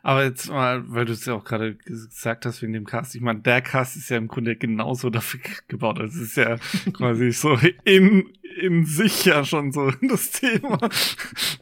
Aber 0.03 0.23
jetzt 0.23 0.49
mal, 0.49 0.89
weil 0.89 1.03
du 1.03 1.11
es 1.11 1.25
ja 1.25 1.33
auch 1.33 1.43
gerade 1.43 1.75
gesagt 1.75 2.45
hast 2.45 2.61
wegen 2.61 2.71
dem 2.71 2.85
Cast, 2.85 3.13
ich 3.15 3.21
meine, 3.21 3.41
der 3.41 3.61
Cast 3.61 3.97
ist 3.97 4.07
ja 4.09 4.15
im 4.15 4.29
Grunde 4.29 4.55
genauso 4.55 5.09
dafür 5.09 5.41
gebaut. 5.67 5.99
Also 5.99 6.21
es 6.21 6.29
ist 6.29 6.37
ja 6.37 6.57
quasi 6.93 7.31
so 7.31 7.57
in, 7.83 8.31
in 8.61 8.85
sich 8.85 9.25
ja 9.25 9.43
schon 9.43 9.73
so 9.73 9.91
das 10.01 10.31
Thema. 10.31 10.79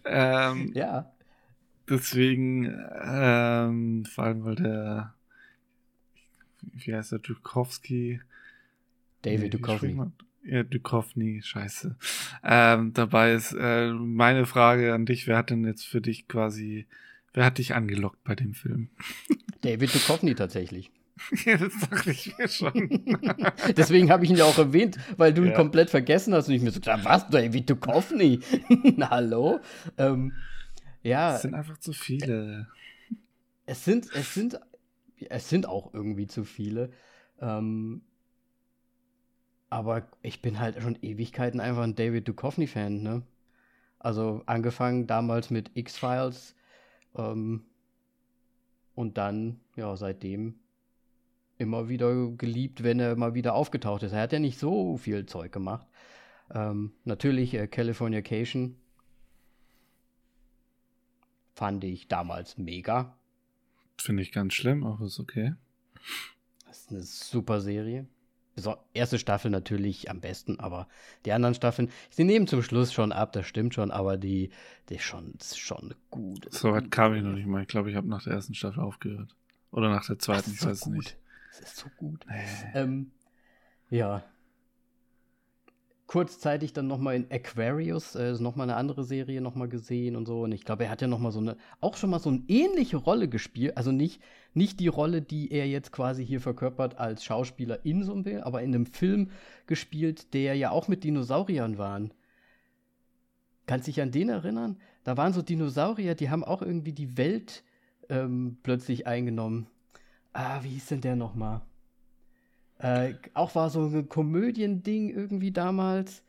ähm, 0.06 0.72
ja. 0.76 1.12
Deswegen, 1.90 2.66
ähm, 3.04 4.06
vor 4.06 4.26
allem, 4.26 4.46
weil 4.46 4.56
der 4.56 5.15
wie 6.74 6.96
heißt 6.96 7.12
der, 7.12 7.20
Dukowski? 7.20 8.22
David 9.22 9.42
nee, 9.42 9.50
Duchovny. 9.50 10.02
Ja, 10.44 10.64
Duchovny, 10.64 11.42
scheiße. 11.44 11.96
Ähm, 12.44 12.94
dabei 12.94 13.34
ist 13.34 13.54
äh, 13.54 13.92
meine 13.92 14.46
Frage 14.46 14.94
an 14.94 15.06
dich, 15.06 15.26
wer 15.28 15.38
hat 15.38 15.50
denn 15.50 15.66
jetzt 15.66 15.86
für 15.86 16.02
dich 16.02 16.28
quasi, 16.28 16.86
wer 17.34 17.46
hat 17.46 17.58
dich 17.58 17.74
angelockt 17.74 18.24
bei 18.24 18.36
dem 18.36 18.54
Film? 18.54 18.90
David 19.62 19.94
Duchovny 19.94 20.36
tatsächlich. 20.36 20.92
Ja, 21.46 21.56
das 21.56 21.72
dachte 21.90 22.12
ich 22.12 22.38
mir 22.38 22.50
schon. 22.50 22.74
Deswegen 23.78 24.12
habe 24.12 24.26
ich 24.26 24.32
ihn 24.32 24.36
ja 24.36 24.44
auch 24.44 24.58
erwähnt, 24.58 24.98
weil 25.16 25.34
du 25.34 25.46
ihn 25.46 25.54
komplett 25.54 25.90
vergessen 25.90 26.34
hast 26.34 26.50
und 26.50 26.56
ich 26.56 26.62
mir 26.62 26.72
so 26.72 26.82
gedacht, 26.82 27.06
was, 27.06 27.30
David 27.30 27.70
Duchovny? 27.70 28.42
Na, 28.98 29.12
hallo? 29.12 29.62
Ähm, 29.98 30.34
ja. 31.04 31.36
Es 31.36 31.44
sind 31.44 31.54
einfach 31.54 31.78
zu 31.78 31.94
viele. 31.94 32.68
Es 33.66 33.86
sind, 33.86 34.10
es 34.14 34.34
sind 34.34 34.60
es 35.30 35.50
sind 35.50 35.68
auch 35.68 35.94
irgendwie 35.94 36.28
zu 36.28 36.44
viele. 36.44 36.92
Ähm, 37.40 38.02
aber 39.70 40.08
ich 40.22 40.42
bin 40.42 40.60
halt 40.60 40.82
schon 40.82 40.98
Ewigkeiten 41.02 41.60
einfach 41.60 41.84
ein 41.84 41.96
David 41.96 42.28
Duchovny-Fan, 42.28 43.02
ne? 43.02 43.24
Also 44.00 44.44
angefangen 44.46 45.08
damals 45.08 45.50
mit 45.50 45.72
X-Files 45.74 46.56
ähm, 47.16 47.66
und 48.94 49.18
dann, 49.18 49.60
ja, 49.76 49.96
seitdem 49.96 50.60
immer 51.58 51.90
wieder 51.90 52.30
geliebt, 52.32 52.84
wenn 52.84 53.00
er 53.00 53.16
mal 53.16 53.34
wieder 53.34 53.56
aufgetaucht 53.56 54.04
ist. 54.04 54.12
Er 54.12 54.22
hat 54.22 54.34
ja 54.34 54.40
nicht 54.40 54.60
so 54.60 54.98
viel 54.98 55.26
Zeug 55.26 55.52
gemacht. 55.52 55.88
Ähm, 56.54 56.94
natürlich 57.04 57.54
äh, 57.54 57.68
Californication 57.68 58.78
fand 61.56 61.84
ich 61.84 62.08
damals 62.08 62.58
mega. 62.58 63.18
Finde 63.98 64.24
ich 64.24 64.32
ganz 64.32 64.54
schlimm, 64.54 64.84
aber 64.84 65.06
ist 65.06 65.20
okay. 65.20 65.54
Das 66.68 66.80
ist 66.80 66.92
eine 66.92 67.02
super 67.02 67.62
Serie. 67.62 68.08
So, 68.58 68.78
erste 68.94 69.20
Staffel 69.20 69.52
natürlich 69.52 70.10
am 70.10 70.22
besten, 70.22 70.60
aber 70.62 70.88
die 71.26 71.34
anderen 71.34 71.56
Staffeln, 71.56 71.90
sie 72.10 72.24
nehmen 72.24 72.48
zum 72.48 72.64
Schluss 72.64 72.94
schon 72.94 73.12
ab, 73.12 73.34
das 73.34 73.48
stimmt 73.48 73.74
schon, 73.74 73.92
aber 73.92 74.16
die, 74.16 74.50
die 74.88 75.00
schon, 75.00 75.34
ist 75.40 75.60
schon 75.60 75.94
gut. 76.10 76.48
So 76.52 76.72
weit 76.72 76.90
kam 76.90 77.14
ich 77.16 77.22
noch 77.22 77.34
nicht 77.34 77.48
mal. 77.48 77.64
Ich 77.64 77.68
glaube, 77.68 77.90
ich 77.90 77.98
habe 77.98 78.08
nach 78.08 78.24
der 78.24 78.34
ersten 78.34 78.54
Staffel 78.54 78.80
aufgehört. 78.82 79.36
Oder 79.72 79.90
nach 79.90 80.06
der 80.06 80.20
zweiten, 80.20 80.52
ich 80.52 80.66
weiß 80.66 80.82
so 80.82 80.90
nicht. 80.90 81.18
Es 81.52 81.60
ist 81.60 81.78
so 81.78 81.90
gut. 81.98 82.26
Ähm, 82.74 83.12
ja. 83.90 84.24
Kurzzeitig 86.08 86.74
dann 86.74 86.86
nochmal 86.86 87.16
in 87.16 87.32
Aquarius, 87.32 88.14
äh, 88.16 88.34
nochmal 88.34 88.70
eine 88.70 88.78
andere 88.78 89.04
Serie 89.04 89.42
nochmal 89.42 89.68
gesehen 89.68 90.16
und 90.16 90.28
so. 90.28 90.42
Und 90.42 90.52
ich 90.52 90.64
glaube, 90.64 90.86
er 90.86 90.92
hat 90.92 91.02
ja 91.02 91.08
nochmal 91.08 91.32
so 91.32 91.40
eine, 91.40 91.58
auch 91.82 91.98
schon 91.98 92.12
mal 92.12 92.20
so 92.20 92.30
eine 92.30 92.44
ähnliche 92.48 92.98
Rolle 92.98 93.28
gespielt. 93.28 93.76
Also 93.76 93.92
nicht, 93.92 94.22
nicht 94.54 94.80
die 94.80 94.88
Rolle, 94.88 95.24
die 95.24 95.52
er 95.52 95.68
jetzt 95.68 95.92
quasi 95.92 96.26
hier 96.26 96.42
verkörpert 96.42 97.00
als 97.00 97.24
Schauspieler 97.24 97.84
in 97.86 98.04
so 98.04 98.14
einem 98.14 98.24
Bild, 98.24 98.44
aber 98.44 98.62
in 98.62 98.76
einem 98.76 98.86
Film 98.86 99.32
gespielt, 99.66 100.34
der 100.36 100.56
ja 100.56 100.70
auch 100.70 100.88
mit 100.88 101.04
Dinosauriern 101.04 101.80
waren. 101.80 102.14
Kannst 103.66 103.88
dich 103.88 104.00
an 104.00 104.12
den 104.12 104.30
erinnern? 104.30 104.78
Da 105.04 105.18
waren 105.18 105.34
so 105.34 105.42
Dinosaurier, 105.42 106.14
die 106.14 106.30
haben 106.30 106.44
auch 106.44 106.62
irgendwie 106.62 106.94
die 106.94 107.18
Welt 107.18 107.64
ähm, 108.10 108.58
plötzlich 108.62 109.08
eingenommen. 109.08 109.68
Ah, 110.34 110.62
wie 110.64 110.70
hieß 110.70 110.88
denn 110.88 111.02
der 111.02 111.16
nochmal? 111.16 111.62
Äh, 112.80 113.14
auch 113.34 113.56
war 113.56 113.70
so 113.70 113.86
ein 113.86 114.10
Komödiending 114.10 115.10
irgendwie 115.10 115.52
damals. 115.52 116.24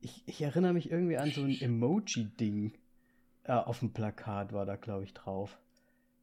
Ich, 0.00 0.22
ich, 0.26 0.42
erinnere 0.42 0.74
mich 0.74 0.90
irgendwie 0.90 1.16
an 1.16 1.30
so 1.30 1.42
ein 1.42 1.50
Emoji-Ding. 1.60 2.72
Äh, 3.44 3.52
auf 3.52 3.80
dem 3.80 3.92
Plakat 3.92 4.52
war 4.52 4.66
da, 4.66 4.76
glaube 4.76 5.04
ich, 5.04 5.14
drauf. 5.14 5.58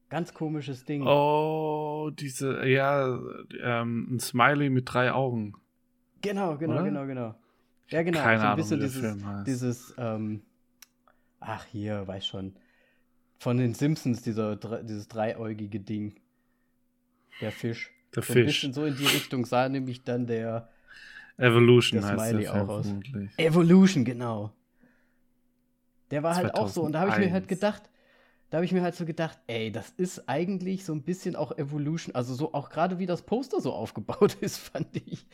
Ganz 0.10 0.34
komisches 0.34 0.86
Ding. 0.86 1.06
Oh, 1.06 2.12
diese, 2.12 2.66
ja, 2.68 3.20
ähm, 3.62 4.16
ein 4.16 4.20
Smiley 4.20 4.70
mit 4.70 4.94
drei 4.94 5.12
Augen. 5.12 5.54
Genau, 6.22 6.58
genau, 6.58 6.76
Oder? 6.76 6.84
genau, 6.84 7.06
genau. 7.08 7.36
Ja, 7.90 8.04
genau. 8.04 8.20
Keine 8.20 8.38
so 8.38 8.44
ein 8.44 8.52
Ahnung, 8.52 8.58
bisschen 8.58 8.80
der 8.80 8.88
dieses, 8.88 9.44
dieses 9.46 9.96
ähm, 9.98 10.42
ach 11.40 11.66
hier, 11.66 12.08
weiß 12.08 12.26
schon. 12.26 12.56
Von 13.40 13.58
den 13.58 13.74
Simpsons, 13.74 14.22
dieser, 14.22 14.56
dieses 14.56 15.08
dreieugige 15.08 15.80
Ding. 15.80 16.16
Der 17.42 17.52
Fisch. 17.52 17.92
Der 18.16 18.24
So 18.24 18.32
ein 18.32 18.36
Fisch. 18.36 18.46
bisschen 18.46 18.74
so 18.74 18.86
in 18.86 18.96
die 18.96 19.06
Richtung 19.06 19.46
sah 19.46 19.68
nämlich 19.70 20.04
dann 20.04 20.26
der 20.28 20.70
Evolution 21.38 22.02
der 22.02 22.10
heißt 22.12 22.30
Smiley 22.30 22.48
auch 22.48 22.68
aus. 22.68 22.88
Evolution, 23.38 24.06
genau. 24.06 24.52
Der 26.12 26.24
war 26.24 26.36
halt 26.36 26.56
auch 26.56 26.70
so. 26.70 26.84
Und 26.84 26.94
da 26.94 27.02
habe 27.02 27.12
ich 27.12 27.18
mir 27.18 27.34
halt 27.34 27.48
2001. 27.48 27.48
gedacht, 27.48 27.90
da 28.50 28.58
habe 28.58 28.66
ich 28.66 28.72
mir 28.72 28.82
halt 28.84 28.96
so 28.96 29.06
gedacht, 29.06 29.40
ey, 29.48 29.72
das 29.72 29.90
ist 29.98 30.30
eigentlich 30.30 30.86
so 30.86 30.94
ein 30.94 31.02
bisschen 31.02 31.36
auch 31.36 31.58
Evolution. 31.58 32.16
Also 32.16 32.34
so 32.36 32.54
auch 32.54 32.70
gerade 32.70 33.00
wie 33.00 33.06
das 33.06 33.24
Poster 33.24 33.60
so 33.60 33.74
aufgebaut 33.74 34.36
ist, 34.42 34.58
fand 34.58 34.96
ich. 34.96 35.26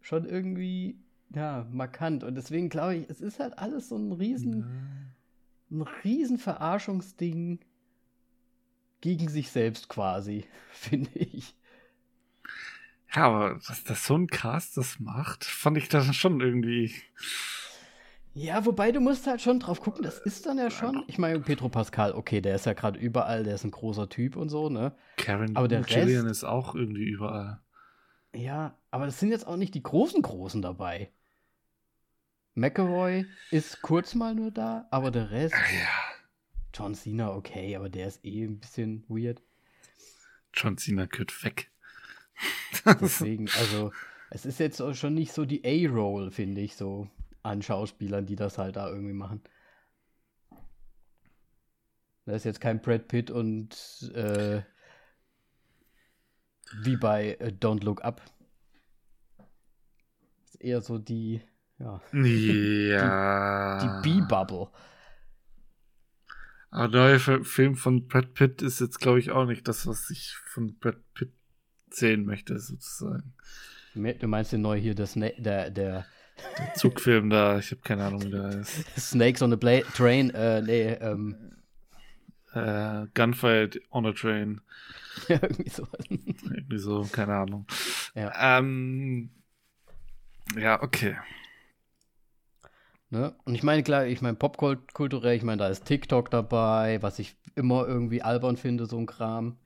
Schon 0.00 0.24
irgendwie, 0.26 0.98
ja, 1.34 1.66
markant. 1.70 2.24
Und 2.24 2.34
deswegen 2.34 2.68
glaube 2.68 2.96
ich, 2.96 3.10
es 3.10 3.20
ist 3.20 3.38
halt 3.40 3.58
alles 3.58 3.88
so 3.88 3.96
ein 3.96 4.12
riesen, 4.12 4.66
ein 5.70 5.82
riesen 6.04 6.38
Verarschungsding 6.38 7.60
gegen 9.00 9.28
sich 9.28 9.50
selbst 9.50 9.88
quasi, 9.88 10.46
finde 10.72 11.10
ich. 11.18 11.54
Ja, 13.14 13.24
aber 13.26 13.54
dass 13.66 13.84
das 13.84 14.04
so 14.06 14.16
ein 14.16 14.26
Cast 14.26 14.76
das 14.76 14.98
macht, 15.00 15.44
fand 15.44 15.78
ich 15.78 15.88
das 15.88 16.14
schon 16.14 16.40
irgendwie. 16.40 16.94
Ja, 18.34 18.64
wobei 18.66 18.92
du 18.92 19.00
musst 19.00 19.26
halt 19.26 19.40
schon 19.40 19.58
drauf 19.58 19.80
gucken, 19.80 20.02
das 20.04 20.18
ist 20.20 20.46
dann 20.46 20.58
ja 20.58 20.70
schon. 20.70 21.02
Ich 21.08 21.18
meine, 21.18 21.40
Petro 21.40 21.68
Pascal, 21.68 22.12
okay, 22.12 22.40
der 22.40 22.54
ist 22.54 22.66
ja 22.66 22.72
gerade 22.72 22.98
überall, 22.98 23.42
der 23.42 23.54
ist 23.54 23.64
ein 23.64 23.70
großer 23.72 24.08
Typ 24.08 24.36
und 24.36 24.48
so, 24.48 24.68
ne? 24.68 24.94
Karen 25.16 25.56
Aber 25.56 25.66
der 25.66 25.88
Rest- 25.90 26.24
ist 26.26 26.44
auch 26.44 26.74
irgendwie 26.74 27.04
überall. 27.04 27.60
Ja, 28.34 28.78
aber 28.90 29.04
das 29.06 29.18
sind 29.20 29.30
jetzt 29.30 29.46
auch 29.46 29.56
nicht 29.56 29.74
die 29.74 29.82
großen 29.82 30.22
Großen 30.22 30.62
dabei. 30.62 31.12
McEvoy 32.54 33.24
ist 33.50 33.80
kurz 33.80 34.14
mal 34.14 34.34
nur 34.34 34.50
da, 34.50 34.86
aber 34.90 35.10
der 35.10 35.30
Rest, 35.30 35.54
Ah 35.54 35.70
ja, 35.72 35.88
John 36.74 36.94
Cena, 36.94 37.34
okay, 37.34 37.76
aber 37.76 37.88
der 37.88 38.08
ist 38.08 38.24
eh 38.24 38.44
ein 38.44 38.60
bisschen 38.60 39.04
weird. 39.08 39.42
John 40.54 40.76
Cena 40.76 41.06
gehört 41.06 41.44
weg. 41.44 41.70
Deswegen, 43.00 43.48
also, 43.58 43.92
es 44.30 44.46
ist 44.46 44.60
jetzt 44.60 44.80
auch 44.80 44.94
schon 44.94 45.14
nicht 45.14 45.32
so 45.32 45.44
die 45.44 45.64
A-Roll, 45.64 46.30
finde 46.30 46.60
ich, 46.60 46.76
so 46.76 47.08
an 47.42 47.62
Schauspielern, 47.62 48.26
die 48.26 48.36
das 48.36 48.58
halt 48.58 48.76
da 48.76 48.88
irgendwie 48.88 49.14
machen. 49.14 49.42
Da 52.26 52.34
ist 52.34 52.44
jetzt 52.44 52.60
kein 52.60 52.82
Brad 52.82 53.08
Pitt 53.08 53.30
und 53.30 54.12
äh, 54.14 54.62
wie 56.82 56.96
bei 56.96 57.36
äh, 57.40 57.52
Don't 57.58 57.82
Look 57.82 58.04
Up. 58.04 58.20
Ist 60.44 60.60
eher 60.60 60.82
so 60.82 60.98
die, 60.98 61.40
ja, 61.78 62.02
Ja. 62.12 63.78
die 63.80 64.10
B-Bubble. 64.10 64.68
Aber 66.70 66.88
der 66.88 67.00
neue 67.02 67.18
Fi- 67.18 67.44
Film 67.44 67.76
von 67.76 68.06
Brad 68.08 68.34
Pitt 68.34 68.60
ist 68.62 68.80
jetzt, 68.80 69.00
glaube 69.00 69.18
ich, 69.18 69.30
auch 69.30 69.46
nicht 69.46 69.66
das, 69.68 69.86
was 69.86 70.10
ich 70.10 70.34
von 70.52 70.76
Brad 70.78 70.98
Pitt 71.14 71.32
sehen 71.90 72.24
möchte, 72.26 72.58
sozusagen. 72.58 73.32
Du 73.94 74.28
meinst 74.28 74.52
den 74.52 74.60
neu 74.62 74.78
hier, 74.78 74.94
der, 74.94 75.06
Sna 75.06 75.28
der, 75.38 75.70
der 75.70 76.06
Der 76.58 76.74
Zugfilm 76.74 77.30
da, 77.30 77.58
ich 77.58 77.70
habe 77.70 77.80
keine 77.80 78.04
Ahnung, 78.04 78.22
wie 78.26 78.30
der 78.30 78.44
heißt. 78.58 78.84
Snakes 79.00 79.42
on 79.42 79.52
a 79.52 79.56
Bla 79.56 79.80
Train, 79.94 80.30
äh, 80.30 80.60
nee, 80.62 80.92
ähm, 80.92 81.34
Äh, 82.52 83.06
Gunfight 83.14 83.80
on 83.90 84.06
a 84.06 84.12
Train. 84.12 84.60
ja, 85.28 85.38
irgendwie 85.42 85.70
sowas. 85.70 86.04
Irgendwie 86.10 86.78
so, 86.78 87.08
keine 87.10 87.34
Ahnung. 87.34 87.66
Ja. 88.14 88.58
Ähm, 88.58 89.30
ja, 90.56 90.82
okay. 90.82 91.16
Ne? 93.10 93.34
Und 93.44 93.54
ich 93.54 93.62
meine, 93.62 93.82
klar, 93.82 94.06
ich 94.06 94.20
meine, 94.20 94.36
popkulturell, 94.36 95.36
ich 95.36 95.42
meine, 95.42 95.58
da 95.58 95.68
ist 95.68 95.86
TikTok 95.86 96.30
dabei, 96.30 97.02
was 97.02 97.18
ich 97.18 97.36
immer 97.54 97.86
irgendwie 97.86 98.22
albern 98.22 98.56
finde, 98.56 98.86
so 98.86 98.98
ein 98.98 99.06
Kram. 99.06 99.58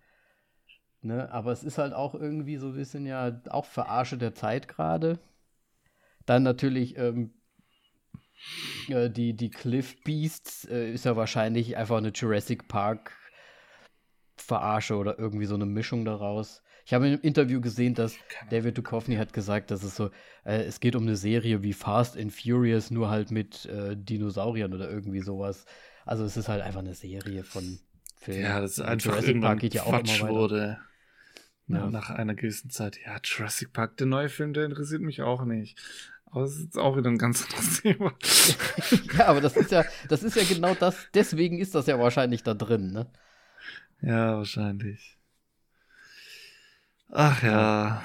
Ne? 1.00 1.30
Aber 1.32 1.50
es 1.50 1.64
ist 1.64 1.78
halt 1.78 1.92
auch 1.92 2.14
irgendwie 2.14 2.56
so 2.56 2.68
ein 2.68 2.74
bisschen 2.74 3.04
ja 3.06 3.40
auch 3.50 3.64
Verarsche 3.64 4.16
der 4.16 4.34
Zeit 4.34 4.68
gerade. 4.68 5.18
Dann 6.24 6.44
natürlich 6.44 6.96
ähm, 6.96 7.34
äh, 8.88 9.10
die, 9.10 9.34
die 9.34 9.50
Cliff 9.50 10.00
Beasts 10.04 10.64
äh, 10.66 10.92
ist 10.92 11.04
ja 11.04 11.16
wahrscheinlich 11.16 11.76
einfach 11.76 11.96
eine 11.96 12.10
Jurassic 12.10 12.68
Park 12.68 13.12
Verarsche 14.36 14.96
oder 14.96 15.18
irgendwie 15.18 15.46
so 15.46 15.54
eine 15.54 15.66
Mischung 15.66 16.04
daraus. 16.04 16.62
Ich 16.84 16.94
habe 16.94 17.08
im 17.08 17.20
Interview 17.20 17.60
gesehen, 17.60 17.94
dass 17.94 18.16
David 18.50 18.76
Duchovny 18.76 19.16
hat 19.16 19.32
gesagt, 19.32 19.70
dass 19.70 19.82
es 19.82 19.94
so, 19.94 20.10
äh, 20.44 20.62
es 20.64 20.80
geht 20.80 20.96
um 20.96 21.02
eine 21.02 21.16
Serie 21.16 21.62
wie 21.62 21.72
Fast 21.72 22.16
and 22.16 22.32
Furious, 22.32 22.90
nur 22.90 23.08
halt 23.08 23.30
mit 23.30 23.66
äh, 23.66 23.96
Dinosauriern 23.96 24.74
oder 24.74 24.90
irgendwie 24.90 25.20
sowas. 25.20 25.64
Also 26.04 26.24
es 26.24 26.36
ist 26.36 26.48
halt 26.48 26.62
einfach 26.62 26.80
eine 26.80 26.94
Serie 26.94 27.44
von 27.44 27.78
Filmen. 28.18 28.42
Ja, 28.42 28.60
das 28.60 28.72
ist 28.72 28.80
einfach 28.80 29.10
Jurassic 29.10 29.40
Park 29.40 29.60
geht 29.60 29.74
ja 29.74 29.82
auch 29.82 29.90
Quatsch 29.90 30.18
immer 30.18 30.28
weiter. 30.28 30.34
wurde. 30.34 30.78
Ja. 31.68 31.76
Ja. 31.78 31.90
Nach 31.90 32.10
einer 32.10 32.34
gewissen 32.34 32.70
Zeit. 32.70 32.98
Ja, 33.04 33.18
Jurassic 33.22 33.72
Park, 33.72 33.96
der 33.96 34.06
neue 34.06 34.28
Film, 34.28 34.52
der 34.52 34.64
interessiert 34.64 35.02
mich 35.02 35.22
auch 35.22 35.44
nicht. 35.44 35.78
Aber 36.26 36.44
es 36.44 36.56
ist 36.56 36.64
jetzt 36.64 36.78
auch 36.78 36.96
wieder 36.96 37.10
ein 37.10 37.18
ganz 37.18 37.44
anderes 37.44 37.80
Thema. 37.82 38.14
ja, 39.18 39.26
aber 39.26 39.40
das 39.40 39.56
ist 39.56 39.70
ja, 39.70 39.84
das 40.08 40.22
ist 40.22 40.36
ja 40.36 40.44
genau 40.44 40.74
das, 40.74 40.96
deswegen 41.14 41.58
ist 41.58 41.74
das 41.74 41.86
ja 41.86 41.98
wahrscheinlich 41.98 42.42
da 42.42 42.54
drin, 42.54 42.92
ne? 42.92 43.10
ja, 44.00 44.36
wahrscheinlich. 44.36 45.18
Ach 47.14 47.42
ja. 47.42 48.02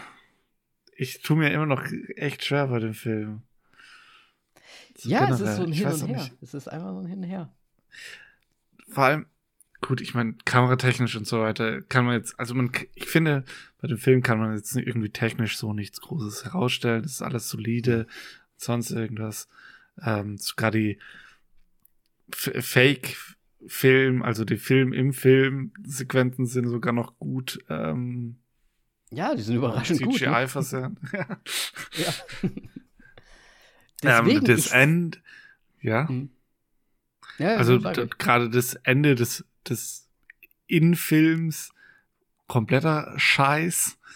Ich 0.95 1.21
tue 1.21 1.37
mir 1.37 1.51
immer 1.51 1.65
noch 1.65 1.83
echt 2.15 2.43
schwer 2.43 2.67
bei 2.67 2.79
dem 2.79 2.93
Film. 2.93 3.41
So 4.97 5.09
Ja, 5.09 5.29
es 5.29 5.37
generell. 5.37 5.47
ist 5.47 5.55
so 5.57 5.63
ein 5.63 5.71
Ich 5.71 5.77
Hin 5.79 5.87
und 5.87 6.07
Her. 6.07 6.17
nicht. 6.17 6.33
Es 6.41 6.53
ist 6.53 6.67
einfach 6.67 6.91
so 6.91 6.99
ein 6.99 7.05
Hin 7.07 7.19
und 7.19 7.23
Her. 7.23 7.53
vor 8.89 9.05
allem, 9.05 9.25
gut, 9.81 10.01
ich 10.01 10.13
meine, 10.13 10.33
kameratechnisch 10.45 11.15
und 11.15 11.25
so 11.27 11.39
weiter 11.41 11.81
kann 11.83 12.05
man 12.05 12.15
jetzt, 12.15 12.39
also 12.39 12.53
man, 12.55 12.71
ich 12.95 13.05
finde, 13.07 13.45
bei 13.79 13.87
dem 13.87 13.97
Film 13.97 14.21
kann 14.23 14.39
man 14.39 14.55
jetzt 14.55 14.75
nicht 14.75 14.87
irgendwie 14.87 15.09
technisch 15.09 15.57
so 15.57 15.71
nichts 15.73 16.01
Großes 16.01 16.45
herausstellen. 16.45 17.03
Das 17.03 17.11
ist 17.13 17.21
alles 17.21 17.47
solide, 17.49 18.07
sonst 18.57 18.91
irgendwas. 18.91 19.47
Ähm, 20.01 20.37
sogar 20.37 20.71
die 20.71 20.99
Fake-Film, 22.31 24.21
also 24.23 24.43
die 24.45 24.57
Film 24.57 24.93
im 24.93 25.13
Film 25.13 25.71
Sequenzen 25.85 26.45
sind 26.45 26.67
sogar 26.67 26.93
noch 26.93 27.17
gut 27.19 27.59
ähm, 27.69 28.37
Ja, 29.11 29.33
die 29.35 29.41
sind 29.41 29.55
überraschend 29.55 30.01
gut. 30.01 30.15
CGI 30.15 30.27
Ne? 30.27 30.95
ja. 31.13 32.13
Ja. 34.03 34.19
ähm, 34.19 34.43
das 34.43 34.67
End, 34.67 35.21
ja. 35.81 36.07
Hm. 36.07 36.29
Ja, 37.37 37.51
ja, 37.51 37.57
Also 37.57 37.79
gerade 37.79 38.49
das 38.49 38.75
Ende 38.75 39.15
des, 39.15 39.45
des 39.67 40.07
In-Films, 40.67 41.71
kompletter 42.47 43.13
Scheiß. 43.17 43.97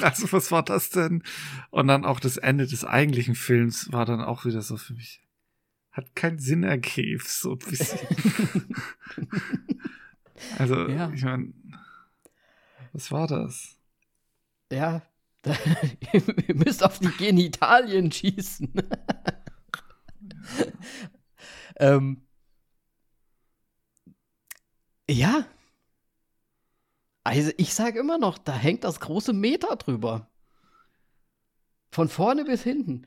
Also 0.00 0.30
was 0.32 0.52
war 0.52 0.62
das 0.62 0.90
denn? 0.90 1.24
Und 1.70 1.88
dann 1.88 2.04
auch 2.04 2.20
das 2.20 2.36
Ende 2.36 2.68
des 2.68 2.84
eigentlichen 2.84 3.34
Films 3.34 3.92
war 3.92 4.06
dann 4.06 4.20
auch 4.20 4.44
wieder 4.44 4.62
so 4.62 4.76
für 4.76 4.94
mich. 4.94 5.20
Hat 5.90 6.14
keinen 6.14 6.38
Sinn 6.38 6.62
ergeben, 6.62 7.22
so 7.26 7.52
ein 7.52 7.58
bisschen. 7.58 7.98
also, 10.56 10.88
Ja. 10.88 11.10
ich 11.12 11.24
meine, 11.24 11.52
was 12.92 13.10
war 13.10 13.26
das? 13.26 13.79
Ja, 14.70 15.02
da, 15.42 15.56
ihr 16.12 16.54
müsst 16.54 16.84
auf 16.84 16.98
die 16.98 17.10
Genitalien 17.18 18.12
schießen. 18.12 18.72
ähm, 21.78 22.22
ja. 25.08 25.46
Also 27.24 27.52
ich 27.56 27.74
sage 27.74 27.98
immer 27.98 28.18
noch, 28.18 28.38
da 28.38 28.52
hängt 28.52 28.84
das 28.84 29.00
große 29.00 29.32
Meter 29.32 29.76
drüber. 29.76 30.30
Von 31.92 32.08
vorne 32.08 32.44
bis 32.44 32.62
hinten. 32.62 33.06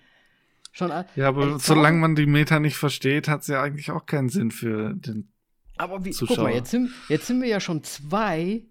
Schon, 0.72 0.91
Ja, 1.16 1.28
aber 1.28 1.57
Ich 1.57 1.64
solange 1.64 1.99
man 1.99 2.16
die 2.16 2.26
Meta 2.26 2.59
nicht 2.59 2.78
versteht, 2.78 3.28
hat 3.28 3.41
es 3.41 3.47
ja 3.47 3.61
eigentlich 3.61 3.91
auch 3.91 4.05
keinen 4.05 4.30
Sinn 4.30 4.51
für 4.51 4.93
den. 4.95 5.32
aber 5.78 6.03
wie, 6.03 6.09
guck 6.09 6.18
Zuschauer. 6.18 6.45
mal, 6.45 6.53
jetzt 6.53 6.72
sind, 6.72 6.91
jetzt 7.09 7.28
sind 7.28 7.41
wir 7.41 7.47
ja 7.47 7.59
schon 7.59 7.84
zwei, 7.84 8.66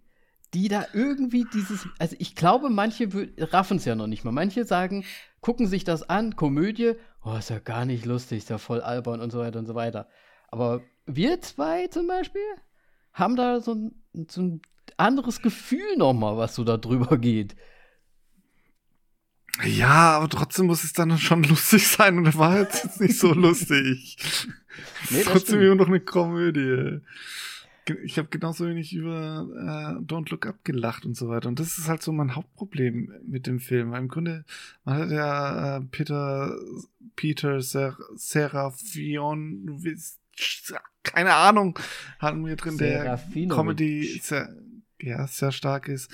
die 0.55 0.69
da 0.69 0.87
irgendwie 0.93 1.47
dieses, 1.53 1.89
also 1.99 2.17
ich 2.19 2.35
glaube, 2.35 2.69
manche 2.69 3.09
raffen 3.39 3.79
es 3.79 3.85
ja 3.85 3.95
noch 3.95 4.07
nicht 4.07 4.25
mal. 4.25 4.33
Manche 4.33 4.65
sagen, 4.65 5.05
gucken 5.41 5.67
sich 5.67 5.85
das 5.85 6.09
an, 6.09 6.37
Komödie, 6.37 6.95
oh, 7.25 7.37
ist 7.37 7.51
ja 7.51 7.59
gar 7.59 7.85
nicht 7.85 8.05
lustig, 8.05 8.39
ist 8.39 8.51
ja 8.51 8.59
voll 8.59 8.81
albern 8.81 9.21
und 9.21 9.31
so 9.31 9.39
weiter 9.39 9.59
und 9.59 9.67
so 9.67 9.75
weiter. 9.75 10.09
Aber 10.49 10.83
wir 11.07 11.41
zwei 11.41 11.87
zum 11.89 12.07
Beispiel 12.07 12.43
haben 13.13 13.37
da 13.37 13.61
so 13.61 13.75
ein, 13.75 13.95
so 14.29 14.43
ein 14.43 14.63
anderes 14.97 15.41
Gefühl 15.41 15.97
nochmal, 15.97 16.37
was 16.37 16.55
so 16.55 16.65
da 16.65 16.77
drüber 16.77 17.19
geht. 17.19 17.57
Ja, 19.65 20.17
aber 20.17 20.29
trotzdem 20.29 20.67
muss 20.67 20.85
es 20.85 20.93
dann 20.93 21.17
schon 21.19 21.43
lustig 21.45 21.87
sein 21.87 22.19
und 22.19 22.37
war 22.39 22.59
jetzt 22.59 23.01
nicht 23.01 23.19
so 23.19 23.33
lustig. 23.33 24.17
Nee, 25.11 25.23
das 25.23 25.25
trotzdem 25.25 25.41
stimmt. 25.41 25.63
immer 25.65 25.75
noch 25.75 25.89
eine 25.89 26.01
Komödie. 26.01 27.01
Ich 28.05 28.17
habe 28.19 28.29
genauso 28.29 28.69
wenig 28.69 28.95
über 28.95 29.47
äh, 29.57 30.05
Don't 30.05 30.31
Look 30.31 30.47
Up 30.47 30.65
gelacht 30.65 31.05
und 31.05 31.17
so 31.17 31.29
weiter. 31.29 31.49
Und 31.49 31.59
das 31.59 31.79
ist 31.79 31.89
halt 31.89 32.03
so 32.03 32.13
mein 32.13 32.37
Hauptproblem 32.37 33.13
mit 33.27 33.47
dem 33.47 33.59
Film. 33.59 33.91
Weil 33.91 34.03
im 34.03 34.09
Grunde, 34.09 34.45
man 34.85 34.99
hat 34.99 35.11
ja 35.11 35.79
äh, 35.79 35.81
Peter, 35.81 36.57
Peter 37.17 37.61
Ser 37.61 37.97
Serafion, 38.15 39.83
keine 41.03 41.35
Ahnung, 41.35 41.79
hatten 42.19 42.47
wir 42.47 42.57
drin, 42.57 42.79
der. 42.79 43.21
Comedy 43.49 44.21
sehr, 44.23 44.55
ja, 45.01 45.27
sehr 45.27 45.53
stark 45.53 45.89
ist. 45.89 46.11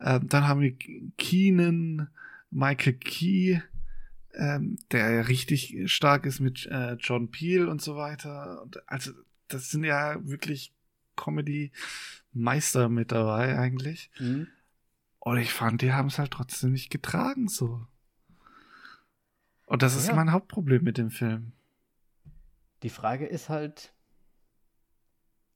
Ähm, 0.00 0.28
dann 0.28 0.48
haben 0.48 0.60
wir 0.60 0.74
Keenan, 1.18 2.08
Michael 2.50 2.94
Key, 2.94 3.60
ähm, 4.34 4.78
der 4.90 5.10
ja 5.10 5.20
richtig 5.22 5.76
stark 5.86 6.26
ist 6.26 6.40
mit 6.40 6.66
äh, 6.66 6.94
John 6.94 7.30
Peel 7.30 7.68
und 7.68 7.82
so 7.82 7.96
weiter. 7.96 8.62
Und 8.62 8.88
also, 8.88 9.12
das 9.48 9.70
sind 9.70 9.84
ja 9.84 10.16
wirklich 10.26 10.72
Comedy-Meister 11.16 12.88
mit 12.88 13.12
dabei 13.12 13.58
eigentlich. 13.58 14.10
Hm? 14.16 14.46
Und 15.20 15.38
ich 15.38 15.52
fand, 15.52 15.82
die 15.82 15.92
haben 15.92 16.08
es 16.08 16.18
halt 16.18 16.32
trotzdem 16.32 16.72
nicht 16.72 16.90
getragen 16.90 17.48
so. 17.48 17.86
Und 19.66 19.82
das 19.82 19.94
ist 19.94 20.08
Ja. 20.08 20.14
mein 20.14 20.32
Hauptproblem 20.32 20.82
mit 20.82 20.98
dem 20.98 21.10
Film. 21.10 21.52
Die 22.82 22.90
Frage 22.90 23.26
ist 23.26 23.48
halt, 23.48 23.92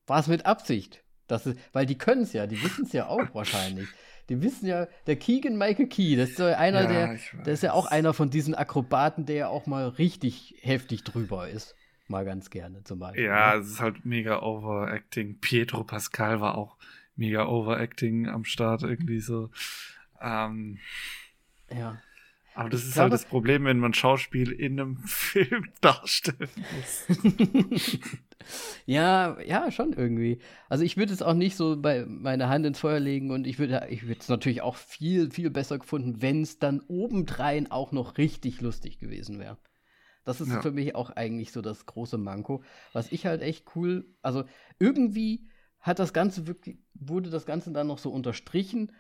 war 0.07 0.21
es 0.21 0.29
mit 0.29 0.47
Absicht? 0.47 1.03
Das 1.27 1.45
ist, 1.47 1.59
weil 1.73 1.87
die 1.87 1.99
können 1.99 2.23
es 2.23 2.33
ja, 2.33 2.47
die 2.47 2.63
wissen 2.63 2.85
es 2.85 2.93
ja 2.93 3.09
auch 3.09 3.19
wahrscheinlich. 3.35 3.89
Die 4.29 4.41
wissen 4.43 4.67
ja, 4.67 4.87
der 5.07 5.17
Keegan 5.17 5.57
Michael 5.59 5.89
Key, 5.89 6.17
das 6.17 6.31
ist 6.31 6.37
so 6.39 6.45
einer, 6.45 6.83
Ja, 6.83 6.89
der, 6.89 7.19
der 7.45 7.53
ist 7.53 7.63
ja 7.63 7.73
auch 7.73 7.87
einer 7.87 8.15
von 8.15 8.31
diesen 8.31 8.55
Akrobaten, 8.55 9.27
der 9.27 9.37
ja 9.37 9.49
auch 9.49 9.67
mal 9.67 9.89
richtig 9.89 10.55
heftig 10.61 11.03
drüber 11.05 11.49
ist. 11.49 11.75
Mal 12.09 12.25
ganz 12.25 12.51
gerne 12.51 12.85
zum 12.85 12.99
Beispiel. 13.01 13.25
Ja, 13.25 13.55
ne? 13.55 13.61
es 13.61 13.69
ist 13.71 13.81
halt 13.81 14.05
mega 14.05 14.41
Overacting. 14.43 15.39
Pietro 15.41 15.83
Pascal 15.85 16.41
war 16.41 16.57
auch 16.57 16.77
mega 17.17 17.47
Overacting 17.47 18.29
am 18.29 18.45
Start 18.45 18.83
irgendwie 18.83 19.21
so. 19.21 19.51
Ähm, 20.21 20.79
ja. 21.71 22.01
aber 22.55 22.69
das 22.71 22.83
Ich 22.83 22.89
ist 22.89 22.93
glaube- 22.95 23.03
halt 23.05 23.13
das 23.15 23.25
Problem, 23.25 23.65
wenn 23.65 23.79
man 23.79 23.93
Schauspiel 23.95 24.53
in 24.53 24.79
einem 24.79 24.97
Film 25.07 25.69
darstellen 25.81 26.49
muss. 26.77 27.99
ja, 28.87 29.41
ja, 29.41 29.71
schon 29.71 29.93
irgendwie. 29.93 30.39
Also 30.69 30.85
ich 30.85 30.97
würde 30.97 31.13
es 31.13 31.23
auch 31.23 31.35
nicht 31.35 31.57
so 31.57 31.77
bei 31.81 32.05
meine 32.07 32.49
Hand 32.49 32.67
ins 32.67 32.79
Feuer 32.81 33.01
legen 33.01 33.31
und 33.31 33.47
ich 33.47 33.59
würde 33.59 33.89
ich 33.91 34.07
würde 34.07 34.21
es 34.21 34.29
natürlich 34.29 34.63
auch 34.63 34.77
viel, 34.77 35.31
viel 35.31 35.51
besser 35.51 35.79
gefunden, 35.79 36.23
wenn 36.23 36.43
es 36.43 36.59
dann 36.59 36.81
obendrein 36.89 37.71
auch 37.71 37.93
noch 37.93 38.17
richtig 38.19 38.61
lustig 38.61 38.99
gewesen 39.01 39.39
wäre. 39.41 39.59
Das 40.27 40.41
ist 40.41 40.49
Ja. 40.51 40.61
für 40.61 40.73
mich 40.73 40.95
auch 40.95 41.11
eigentlich 41.11 41.53
so 41.53 41.63
das 41.63 41.87
große 41.87 42.19
Manko. 42.19 42.63
Was 42.93 43.11
ich 43.13 43.25
halt 43.25 43.41
echt 43.43 43.65
cool, 43.77 44.13
also 44.23 44.45
irgendwie 44.81 45.49
hat 45.81 46.01
das 46.01 46.13
Ganze 46.13 46.47
wirklich, 46.49 46.79
wurde 46.95 47.31
das 47.31 47.47
Ganze 47.47 47.71
dann 47.73 47.87
noch 47.87 47.99
so 47.99 48.11
unterstrichen 48.11 48.93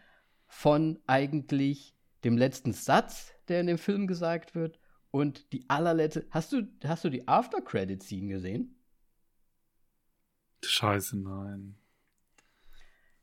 von 0.47 1.01
eigentlich 1.09 1.97
dem 2.23 2.39
letzten 2.39 2.73
Satz, 2.73 3.35
der 3.49 3.61
in 3.61 3.67
dem 3.67 3.77
Film 3.77 4.07
gesagt 4.07 4.55
wird 4.55 4.79
und 5.11 5.53
die 5.53 5.69
allerletzte. 5.69 6.27
Hast 6.31 6.53
du, 6.53 6.63
hast 6.85 7.03
du 7.05 7.11
die 7.11 7.27
After-Credit-Scene 7.27 8.29
gesehen? 8.29 8.77
Scheiße, 10.65 11.19
nein. 11.19 11.75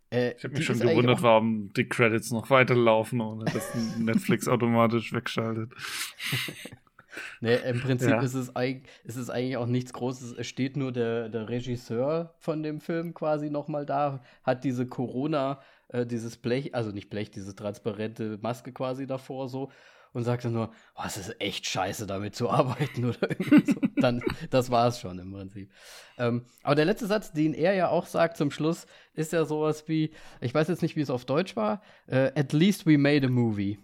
Äh, 0.09 0.35
Ich 0.35 0.43
habe 0.43 0.55
mich 0.55 0.65
schon 0.65 0.79
gewundert, 0.79 1.21
warum 1.21 1.71
die 1.71 1.87
Credits 1.87 2.31
noch 2.31 2.49
weiterlaufen, 2.49 3.21
ohne 3.21 3.45
dass 3.45 3.73
Netflix 3.97 4.47
automatisch 4.49 5.13
wegschaltet. 5.13 5.71
Nee, 7.41 7.55
im 7.67 7.79
Prinzip 7.81 8.09
Ja. 8.09 8.21
ist, 8.21 8.33
es 8.33 8.55
eig 8.55 8.83
ist 9.03 9.17
es 9.17 9.29
eigentlich 9.29 9.57
auch 9.57 9.65
nichts 9.67 9.93
Großes. 9.93 10.33
Es 10.37 10.47
steht 10.47 10.77
nur 10.77 10.91
der, 10.91 11.29
der 11.29 11.49
Regisseur 11.49 12.33
von 12.37 12.63
dem 12.63 12.79
Film 12.79 13.13
quasi 13.13 13.49
nochmal 13.49 13.85
da, 13.85 14.21
hat 14.43 14.63
diese 14.63 14.85
Corona, 14.87 15.59
äh, 15.89 16.05
dieses 16.05 16.37
Blech, 16.37 16.73
also 16.75 16.91
nicht 16.91 17.09
Blech, 17.09 17.31
diese 17.31 17.55
transparente 17.55 18.37
Maske 18.41 18.71
quasi 18.71 19.07
davor 19.07 19.47
so 19.49 19.71
und 20.13 20.23
sagt 20.23 20.45
dann 20.45 20.53
nur, 20.53 20.71
oh, 20.95 21.01
es 21.07 21.17
ist 21.17 21.41
echt 21.41 21.65
scheiße, 21.65 22.05
damit 22.05 22.35
zu 22.35 22.47
arbeiten 22.49 23.05
oder 23.05 23.31
irgendwie 23.31 23.71
so. 23.71 23.79
Dann, 23.95 24.21
das 24.51 24.69
war 24.69 24.87
es 24.87 24.99
schon 24.99 25.17
im 25.17 25.31
Prinzip. 25.31 25.71
Ähm, 26.19 26.45
aber 26.61 26.75
der 26.75 26.85
letzte 26.85 27.07
Satz, 27.07 27.31
den 27.31 27.53
er 27.55 27.73
ja 27.73 27.89
auch 27.89 28.05
sagt 28.05 28.37
zum 28.37 28.51
Schluss, 28.51 28.85
ist 29.15 29.33
ja 29.33 29.43
sowas 29.45 29.87
wie, 29.87 30.11
ich 30.39 30.53
weiß 30.53 30.67
jetzt 30.67 30.83
nicht, 30.83 30.95
wie 30.95 31.01
es 31.01 31.09
auf 31.09 31.25
Deutsch 31.25 31.55
war, 31.55 31.81
äh, 32.05 32.31
at 32.39 32.53
least 32.53 32.85
we 32.85 32.97
made 32.97 33.25
a 33.25 33.29
movie. 33.29 33.79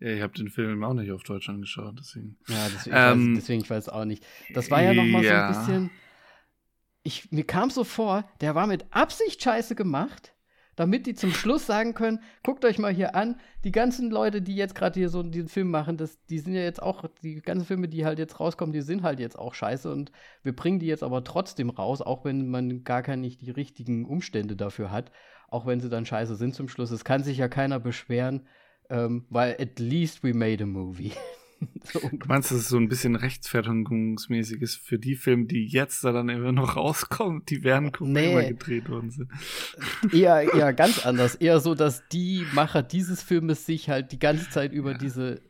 Ja, 0.00 0.10
ich 0.10 0.22
habe 0.22 0.32
den 0.34 0.48
Film 0.48 0.82
auch 0.84 0.94
nicht 0.94 1.12
auf 1.12 1.22
Deutsch 1.22 1.48
angeschaut, 1.48 1.94
deswegen. 1.98 2.36
Ja, 2.48 2.68
deswegen, 2.72 2.96
Ähm, 2.96 3.20
ich 3.20 3.28
weiß, 3.28 3.34
deswegen 3.36 3.62
ich 3.62 3.70
weiß 3.70 3.88
auch 3.88 4.04
nicht. 4.04 4.26
Das 4.52 4.70
war 4.70 4.82
ja 4.82 4.92
noch 4.92 5.04
mal 5.04 5.24
ja. 5.24 5.52
so 5.52 5.60
ein 5.60 5.66
bisschen. 5.66 5.90
Ich, 7.02 7.30
mir 7.30 7.44
kam 7.44 7.70
so 7.70 7.84
vor, 7.84 8.28
der 8.40 8.54
war 8.54 8.66
mit 8.66 8.86
Absicht 8.90 9.42
scheiße 9.42 9.74
gemacht, 9.74 10.34
damit 10.74 11.06
die 11.06 11.14
zum 11.14 11.32
Schluss 11.32 11.66
sagen 11.66 11.94
können: 11.94 12.20
guckt 12.42 12.64
euch 12.64 12.78
mal 12.78 12.92
hier 12.92 13.14
an, 13.14 13.38
die 13.62 13.72
ganzen 13.72 14.10
Leute, 14.10 14.42
die 14.42 14.56
jetzt 14.56 14.74
gerade 14.74 14.98
hier 14.98 15.08
so 15.08 15.22
diesen 15.22 15.48
Film 15.48 15.70
machen, 15.70 15.96
das, 15.96 16.18
die 16.26 16.38
sind 16.38 16.54
ja 16.54 16.62
jetzt 16.62 16.82
auch, 16.82 17.04
die 17.22 17.36
ganzen 17.36 17.66
Filme, 17.66 17.88
die 17.88 18.04
halt 18.04 18.18
jetzt 18.18 18.40
rauskommen, 18.40 18.72
die 18.72 18.80
sind 18.80 19.02
halt 19.02 19.20
jetzt 19.20 19.38
auch 19.38 19.54
scheiße 19.54 19.92
und 19.92 20.10
wir 20.42 20.56
bringen 20.56 20.80
die 20.80 20.86
jetzt 20.86 21.02
aber 21.02 21.22
trotzdem 21.24 21.70
raus, 21.70 22.00
auch 22.00 22.24
wenn 22.24 22.48
man 22.50 22.84
gar 22.84 23.02
keine 23.02 23.22
nicht 23.22 23.42
die 23.42 23.50
richtigen 23.50 24.06
Umstände 24.06 24.56
dafür 24.56 24.90
hat, 24.90 25.12
auch 25.48 25.66
wenn 25.66 25.80
sie 25.80 25.88
dann 25.88 26.06
scheiße 26.06 26.36
sind 26.36 26.54
zum 26.54 26.68
Schluss. 26.68 26.90
Es 26.90 27.04
kann 27.04 27.22
sich 27.22 27.38
ja 27.38 27.48
keiner 27.48 27.78
beschweren, 27.78 28.46
ähm, 28.90 29.24
weil 29.30 29.56
at 29.60 29.78
least 29.78 30.22
we 30.22 30.34
made 30.34 30.62
a 30.62 30.66
movie. 30.66 31.12
so 31.84 32.00
Du 32.00 32.26
meinst, 32.26 32.50
dass 32.50 32.58
es 32.58 32.68
so 32.68 32.76
ein 32.76 32.88
bisschen 32.88 33.16
rechtfertigungsmäßig 33.16 34.60
ist 34.60 34.76
für 34.76 34.98
die 34.98 35.14
Filme, 35.16 35.46
die 35.46 35.66
jetzt 35.66 36.04
da 36.04 36.12
dann 36.12 36.28
immer 36.28 36.52
noch 36.52 36.76
rauskommen, 36.76 37.44
die 37.46 37.62
während 37.64 37.96
Corona 37.96 38.20
Nee. 38.20 38.48
gedreht 38.48 38.88
worden 38.88 39.10
sind? 39.10 39.30
eher, 40.12 40.42
eher 40.52 40.72
ganz 40.72 41.04
anders. 41.06 41.34
Eher 41.34 41.60
so, 41.60 41.74
dass 41.74 42.06
die 42.08 42.44
Macher 42.52 42.82
dieses 42.82 43.22
Filmes 43.22 43.66
sich 43.66 43.88
halt 43.88 44.12
die 44.12 44.18
ganze 44.18 44.50
Zeit 44.50 44.72
über 44.72 44.94
diese 44.94 45.40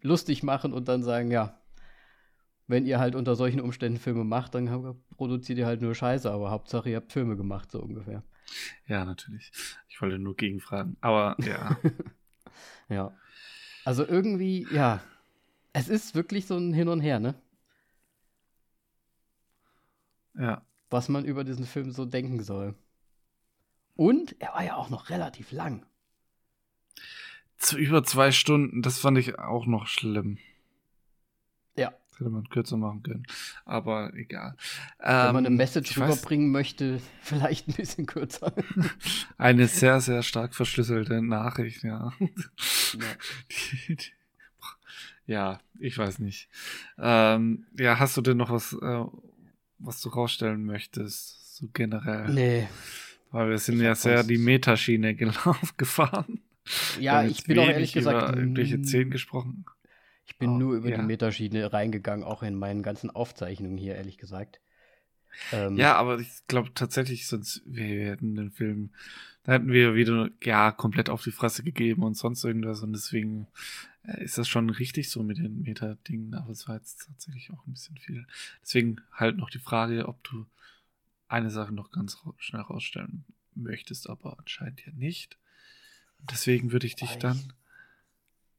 lustig 0.00 0.42
machen 0.42 0.72
und 0.72 0.88
dann 0.88 1.02
sagen, 1.04 1.30
ja, 1.30 1.58
wenn 2.66 2.86
ihr 2.86 2.98
halt 2.98 3.14
unter 3.14 3.36
solchen 3.36 3.60
Umständen 3.60 3.98
Filme 3.98 4.24
macht, 4.24 4.54
dann 4.54 4.96
produziert 5.16 5.58
ihr 5.58 5.66
halt 5.66 5.82
nur 5.82 5.94
Scheiße, 5.94 6.30
aber 6.30 6.50
Hauptsache 6.50 6.90
ihr 6.90 6.96
habt 6.96 7.12
Filme 7.12 7.36
gemacht, 7.36 7.70
so 7.70 7.80
ungefähr. 7.80 8.24
Ja, 8.86 9.04
natürlich. 9.04 9.52
Ich 9.88 10.00
wollte 10.00 10.18
nur 10.18 10.34
gegenfragen. 10.36 10.96
Aber 11.00 11.36
ja, 11.40 11.76
Ja. 12.92 13.16
Also 13.84 14.06
irgendwie, 14.06 14.66
ja, 14.70 15.00
es 15.72 15.88
ist 15.88 16.14
wirklich 16.14 16.46
so 16.46 16.56
ein 16.56 16.72
Hin 16.72 16.88
und 16.88 17.00
Her, 17.00 17.20
ne? 17.20 17.34
ja. 20.34 20.62
Was 20.90 21.08
man 21.08 21.24
über 21.24 21.44
diesen 21.44 21.64
Film 21.66 21.90
so 21.90 22.04
denken 22.04 22.42
soll. 22.42 22.74
Und 23.96 24.36
er 24.40 24.54
war 24.54 24.64
ja 24.64 24.76
auch 24.76 24.90
noch 24.90 25.08
relativ 25.10 25.52
lang. 25.52 25.86
zu 27.56 27.78
über 27.78 28.04
zwei 28.04 28.30
Stunden, 28.32 28.82
das 28.82 28.98
fand 28.98 29.18
ich 29.18 29.38
auch 29.38 29.66
noch 29.66 29.86
schlimm. 29.86 30.38
Ja. 31.76 31.92
Hätte 32.22 32.30
man 32.30 32.48
kürzer 32.48 32.76
machen 32.76 33.02
können. 33.02 33.26
Aber 33.64 34.14
egal. 34.14 34.54
Wenn 34.98 35.08
man 35.12 35.36
eine 35.38 35.48
Ähm, 35.48 35.56
Message 35.56 35.90
ich 35.90 35.96
weiß- 35.96 36.02
rüberbringen 36.04 36.50
möchte, 36.52 37.00
vielleicht 37.20 37.68
ein 37.68 37.74
bisschen 37.74 38.06
kürzer. 38.06 38.52
Eine 39.38 39.66
sehr, 39.66 40.00
sehr 40.00 40.22
stark 40.22 40.54
verschlüsselte 40.54 41.20
Nachricht, 41.20 41.82
ja. 41.82 42.12
Ja. 42.20 42.28
Ja, 45.26 45.60
ich 45.78 45.96
weiß 45.96 46.18
nicht. 46.18 46.48
Ähm, 46.98 47.64
ja, 47.78 47.98
hast 48.00 48.16
du 48.16 48.20
denn 48.22 48.36
noch 48.36 48.50
was, 48.50 48.72
äh, 48.72 49.04
was 49.78 50.00
du 50.02 50.08
rausstellen 50.08 50.64
möchtest, 50.64 51.56
so 51.56 51.68
generell? 51.72 52.28
Nee. 52.32 52.68
Weil 53.30 53.50
wir 53.50 53.58
sind 53.58 53.76
Ich 53.76 53.82
ja 53.82 53.94
sehr 53.94 54.24
die 54.24 54.36
Metaschiene 54.36 55.14
gelaufen, 55.14 55.70
gefahren. 55.76 56.40
Ja, 57.00 57.24
ich 57.24 57.44
bin 57.44 57.58
auch 57.60 57.68
ehrlich 57.68 57.92
gesagt. 57.92 58.30
über 58.30 58.36
irgendwelche 58.38 58.82
Szenen 58.82 59.10
gesprochen. 59.10 59.64
Ich 60.32 60.38
bin 60.38 60.50
Oh, 60.50 60.58
nur 60.58 60.76
über 60.76 60.88
ja. 60.88 60.96
die 60.96 61.02
Metaschiene 61.02 61.72
reingegangen, 61.74 62.24
auch 62.24 62.42
in 62.42 62.54
meinen 62.54 62.82
ganzen 62.82 63.10
Aufzeichnungen 63.10 63.76
hier, 63.76 63.96
ehrlich 63.96 64.16
gesagt. 64.16 64.60
Ähm, 65.52 65.76
Ja, 65.76 65.96
aber 65.96 66.18
ich 66.18 66.46
glaube 66.48 66.72
tatsächlich, 66.74 67.26
sonst 67.26 67.60
wir 67.66 68.06
hätten 68.06 68.34
den 68.34 68.50
Film, 68.50 68.90
da 69.44 69.52
hätten 69.52 69.70
wir 69.70 69.94
wieder 69.94 70.30
ja 70.42 70.72
komplett 70.72 71.10
auf 71.10 71.22
die 71.22 71.32
Fresse 71.32 71.62
gegeben 71.62 72.02
und 72.02 72.16
sonst 72.16 72.44
irgendwas 72.44 72.82
und 72.82 72.92
deswegen 72.92 73.46
äh, 74.04 74.24
ist 74.24 74.38
das 74.38 74.48
schon 74.48 74.70
richtig 74.70 75.10
so 75.10 75.22
mit 75.22 75.36
den 75.36 75.60
Meta-Dingen, 75.62 76.34
aber 76.34 76.50
es 76.50 76.66
war 76.66 76.76
jetzt 76.76 77.06
tatsächlich 77.06 77.50
auch 77.50 77.66
ein 77.66 77.72
bisschen 77.72 77.98
viel. 77.98 78.26
Deswegen 78.62 79.00
halt 79.12 79.36
noch 79.36 79.50
die 79.50 79.58
Frage, 79.58 80.08
ob 80.08 80.22
du 80.24 80.46
eine 81.28 81.50
Sache 81.50 81.72
noch 81.74 81.90
ganz 81.90 82.18
schnell 82.38 82.62
rausstellen 82.62 83.24
möchtest, 83.54 84.08
aber 84.08 84.38
anscheinend 84.38 84.84
ja 84.86 84.92
nicht. 84.92 85.36
Und 86.20 86.30
deswegen 86.30 86.72
würde 86.72 86.86
ich 86.86 86.96
dich 86.96 87.16
dann 87.18 87.52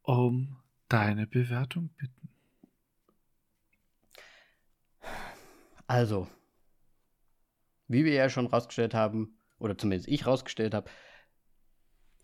um 0.02 0.58
deine 0.94 1.26
Bewertung 1.26 1.90
bitten. 1.98 2.30
Also, 5.88 6.28
wie 7.88 8.06
wir 8.06 8.14
ja 8.14 8.30
schon 8.30 8.46
rausgestellt 8.46 8.94
haben, 8.94 9.36
oder 9.58 9.76
zumindest 9.76 10.08
ich 10.08 10.28
rausgestellt 10.28 10.76
habe, 10.76 10.90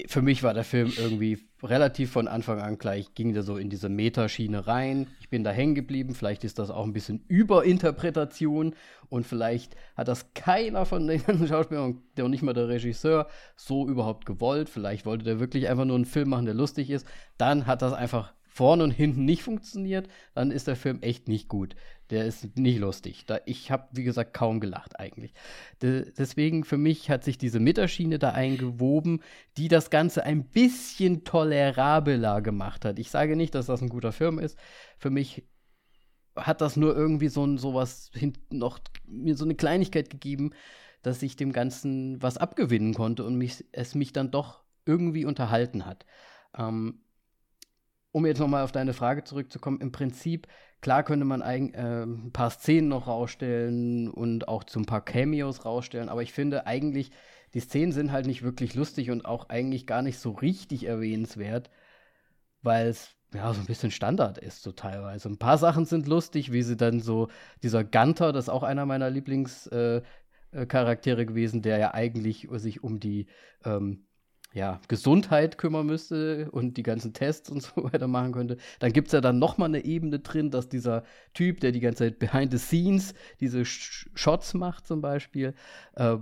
für 0.06 0.22
mich 0.22 0.44
war 0.44 0.54
der 0.54 0.64
Film 0.64 0.94
irgendwie 0.96 1.50
relativ 1.64 2.12
von 2.12 2.28
Anfang 2.28 2.62
an 2.62 2.78
gleich, 2.78 3.14
ging 3.16 3.34
der 3.34 3.44
so 3.44 3.58
in 3.58 3.70
diese 3.70 3.90
Metaschiene 3.90 4.68
rein. 4.68 5.08
Ich 5.20 5.30
bin 5.30 5.44
da 5.44 5.52
hängen 5.52 5.76
geblieben. 5.76 6.16
Vielleicht 6.16 6.44
ist 6.44 6.58
das 6.58 6.70
auch 6.70 6.86
ein 6.86 6.94
bisschen 6.94 7.26
Überinterpretation 7.28 8.76
und 9.10 9.26
vielleicht 9.26 9.76
hat 9.98 10.08
das 10.08 10.34
keiner 10.36 10.86
von 10.86 11.08
den 11.08 11.26
ganzen 11.26 11.48
Schauspielern, 11.50 12.04
der 12.16 12.30
nicht 12.30 12.44
mal 12.44 12.54
der 12.54 12.70
Regisseur, 12.70 13.28
so 13.58 13.90
überhaupt 13.90 14.26
gewollt. 14.26 14.70
Vielleicht 14.70 15.06
wollte 15.06 15.26
der 15.26 15.40
wirklich 15.40 15.68
einfach 15.68 15.86
nur 15.86 15.96
einen 15.96 16.06
Film 16.06 16.30
machen, 16.30 16.46
der 16.46 16.56
lustig 16.56 16.92
ist. 16.92 17.06
Dann 17.38 17.66
hat 17.66 17.82
das 17.82 17.92
einfach 17.92 18.34
vorne 18.60 18.84
und 18.84 18.92
hinten 18.92 19.24
nicht 19.24 19.42
funktioniert. 19.42 20.10
Dann 20.36 20.52
ist 20.52 20.68
der 20.68 20.76
Film 20.76 21.02
echt 21.02 21.30
nicht 21.30 21.48
gut. 21.48 21.78
Der 22.10 22.26
ist 22.26 22.58
nicht 22.58 22.78
lustig. 22.80 23.26
Da, 23.26 23.40
ich 23.46 23.72
habe, 23.72 23.88
wie 23.94 24.04
gesagt, 24.04 24.34
kaum 24.34 24.60
gelacht 24.60 25.00
eigentlich. 25.00 25.34
De 25.82 26.12
deswegen 26.18 26.66
für 26.66 26.78
mich 26.78 27.10
hat 27.10 27.24
sich 27.24 27.38
diese 27.38 27.62
Metaschiene 27.62 28.20
da 28.20 28.32
eingewoben, 28.32 29.22
die 29.56 29.70
das 29.70 29.90
Ganze 29.90 30.24
ein 30.26 30.44
bisschen 30.44 31.24
tolerabler 31.24 32.42
gemacht 32.42 32.84
hat. 32.84 33.00
Ich 33.00 33.10
sage 33.12 33.38
nicht, 33.38 33.56
dass 33.56 33.68
das 33.68 33.82
ein 33.82 33.88
guter 33.88 34.12
Film 34.12 34.40
ist. 34.40 34.58
Für 34.98 35.10
mich 35.10 35.48
hat 36.36 36.60
das 36.60 36.76
nur 36.76 36.98
irgendwie 36.98 37.30
so 37.30 37.46
ein 37.46 37.58
sowas 37.58 38.12
hinten 38.14 38.58
noch 38.58 38.80
mir 39.06 39.38
so 39.38 39.46
eine 39.46 39.56
Kleinigkeit 39.56 40.10
gegeben, 40.10 40.52
dass 41.02 41.24
ich 41.24 41.38
dem 41.38 41.54
Ganzen 41.54 42.22
was 42.22 42.36
abgewinnen 42.36 42.94
konnte 42.94 43.24
und 43.24 43.38
mich, 43.38 43.64
es 43.72 43.96
mich 43.96 44.12
dann 44.12 44.32
doch 44.32 44.66
irgendwie 44.86 45.24
unterhalten 45.24 45.86
hat. 45.86 46.06
Ähm, 46.58 47.00
um 48.12 48.26
jetzt 48.26 48.40
nochmal 48.40 48.64
auf 48.64 48.72
deine 48.72 48.94
Frage 48.94 49.24
zurückzukommen, 49.24 49.82
im 49.82 49.92
Prinzip, 49.92 50.48
klar 50.82 51.04
könnte 51.04 51.26
man 51.26 51.42
ein, 51.42 51.74
äh, 51.74 52.04
ein 52.04 52.32
paar 52.32 52.50
Szenen 52.50 52.88
noch 52.88 53.08
rausstellen 53.08 54.10
und 54.10 54.48
auch 54.48 54.64
so 54.68 54.80
ein 54.80 54.86
paar 54.86 55.04
Cameos 55.04 55.66
rausstellen, 55.66 56.10
aber 56.10 56.24
ich 56.24 56.34
finde 56.34 56.66
eigentlich, 56.66 57.12
die 57.54 57.60
Szenen 57.60 57.92
sind 57.92 58.12
halt 58.12 58.28
nicht 58.28 58.44
wirklich 58.44 58.76
lustig 58.76 59.12
und 59.12 59.26
auch 59.26 59.50
eigentlich 59.50 59.88
gar 59.88 60.02
nicht 60.02 60.20
so 60.20 60.32
richtig 60.32 60.86
erwähnenswert, 60.86 61.70
weil 62.62 62.88
es 62.88 63.16
ja 63.34 63.54
so 63.54 63.60
ein 63.60 63.66
bisschen 63.66 63.92
Standard 63.92 64.38
ist, 64.38 64.64
so 64.64 64.72
teilweise. 64.72 65.30
Ein 65.30 65.38
paar 65.38 65.58
Sachen 65.58 65.86
sind 65.86 66.08
lustig, 66.08 66.52
wie 66.52 66.64
sie 66.64 66.78
dann 66.78 67.00
so, 67.00 67.28
dieser 67.64 67.84
Gunter, 67.84 68.34
das 68.34 68.46
ist 68.46 68.50
auch 68.50 68.64
einer 68.64 68.86
meiner 68.86 69.10
Lieblingscharaktere 69.10 70.04
äh, 70.52 70.66
Charaktere 70.66 71.26
gewesen, 71.26 71.62
der 71.62 71.78
ja 71.78 71.94
eigentlich 71.94 72.48
sich 72.54 72.84
um 72.84 73.00
die 73.00 73.28
ähm, 73.66 74.06
ja, 74.54 74.82
Gesundheit 74.88 75.58
kümmern 75.58 75.86
müsste 75.86 76.50
und 76.52 76.78
die 76.78 76.84
ganzen 76.84 77.14
Tests 77.14 77.50
und 77.50 77.62
so 77.62 77.84
weiter 77.92 78.08
machen 78.08 78.32
könnte. 78.32 78.58
Dann 78.80 78.94
gibt 78.94 79.08
es 79.08 79.14
ja 79.14 79.22
dann 79.22 79.40
noch 79.40 79.58
mal 79.58 79.66
eine 79.66 79.86
Ebene 79.86 80.20
drin, 80.20 80.50
dass 80.50 80.70
dieser 80.70 81.04
Typ, 81.34 81.60
der 81.60 81.72
die 81.72 81.80
ganze 81.80 82.06
Zeit 82.06 82.20
behind 82.20 82.52
the 82.52 82.58
scenes 82.58 83.14
diese 83.40 83.66
Sh 83.66 84.10
Shots 84.16 84.54
macht 84.54 84.88
zum 84.88 85.02
Beispiel, 85.02 85.54
äh, 85.96 86.18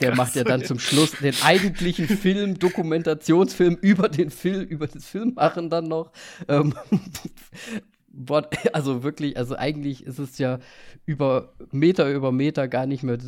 der 0.00 0.12
Ach 0.12 0.16
macht 0.16 0.34
ja 0.34 0.42
dann 0.42 0.64
zum 0.64 0.78
Schluss 0.78 1.12
den 1.12 1.34
eigentlichen 1.42 2.08
Film, 2.18 2.58
Dokumentationsfilm 2.58 3.76
über 3.80 4.08
den 4.08 4.30
Film, 4.30 4.64
über 4.66 4.88
das 4.88 5.06
Film 5.06 5.34
machen 5.34 5.70
dann 5.70 5.84
noch. 5.84 6.10
Ähm, 6.48 6.74
also 8.72 9.02
wirklich, 9.04 9.36
also 9.36 9.56
eigentlich 9.56 10.04
ist 10.04 10.18
es 10.18 10.38
ja 10.38 10.58
über 11.04 11.54
Meter 11.70 12.10
über 12.10 12.32
Meter 12.32 12.66
gar 12.66 12.86
nicht 12.86 13.02
mehr 13.02 13.18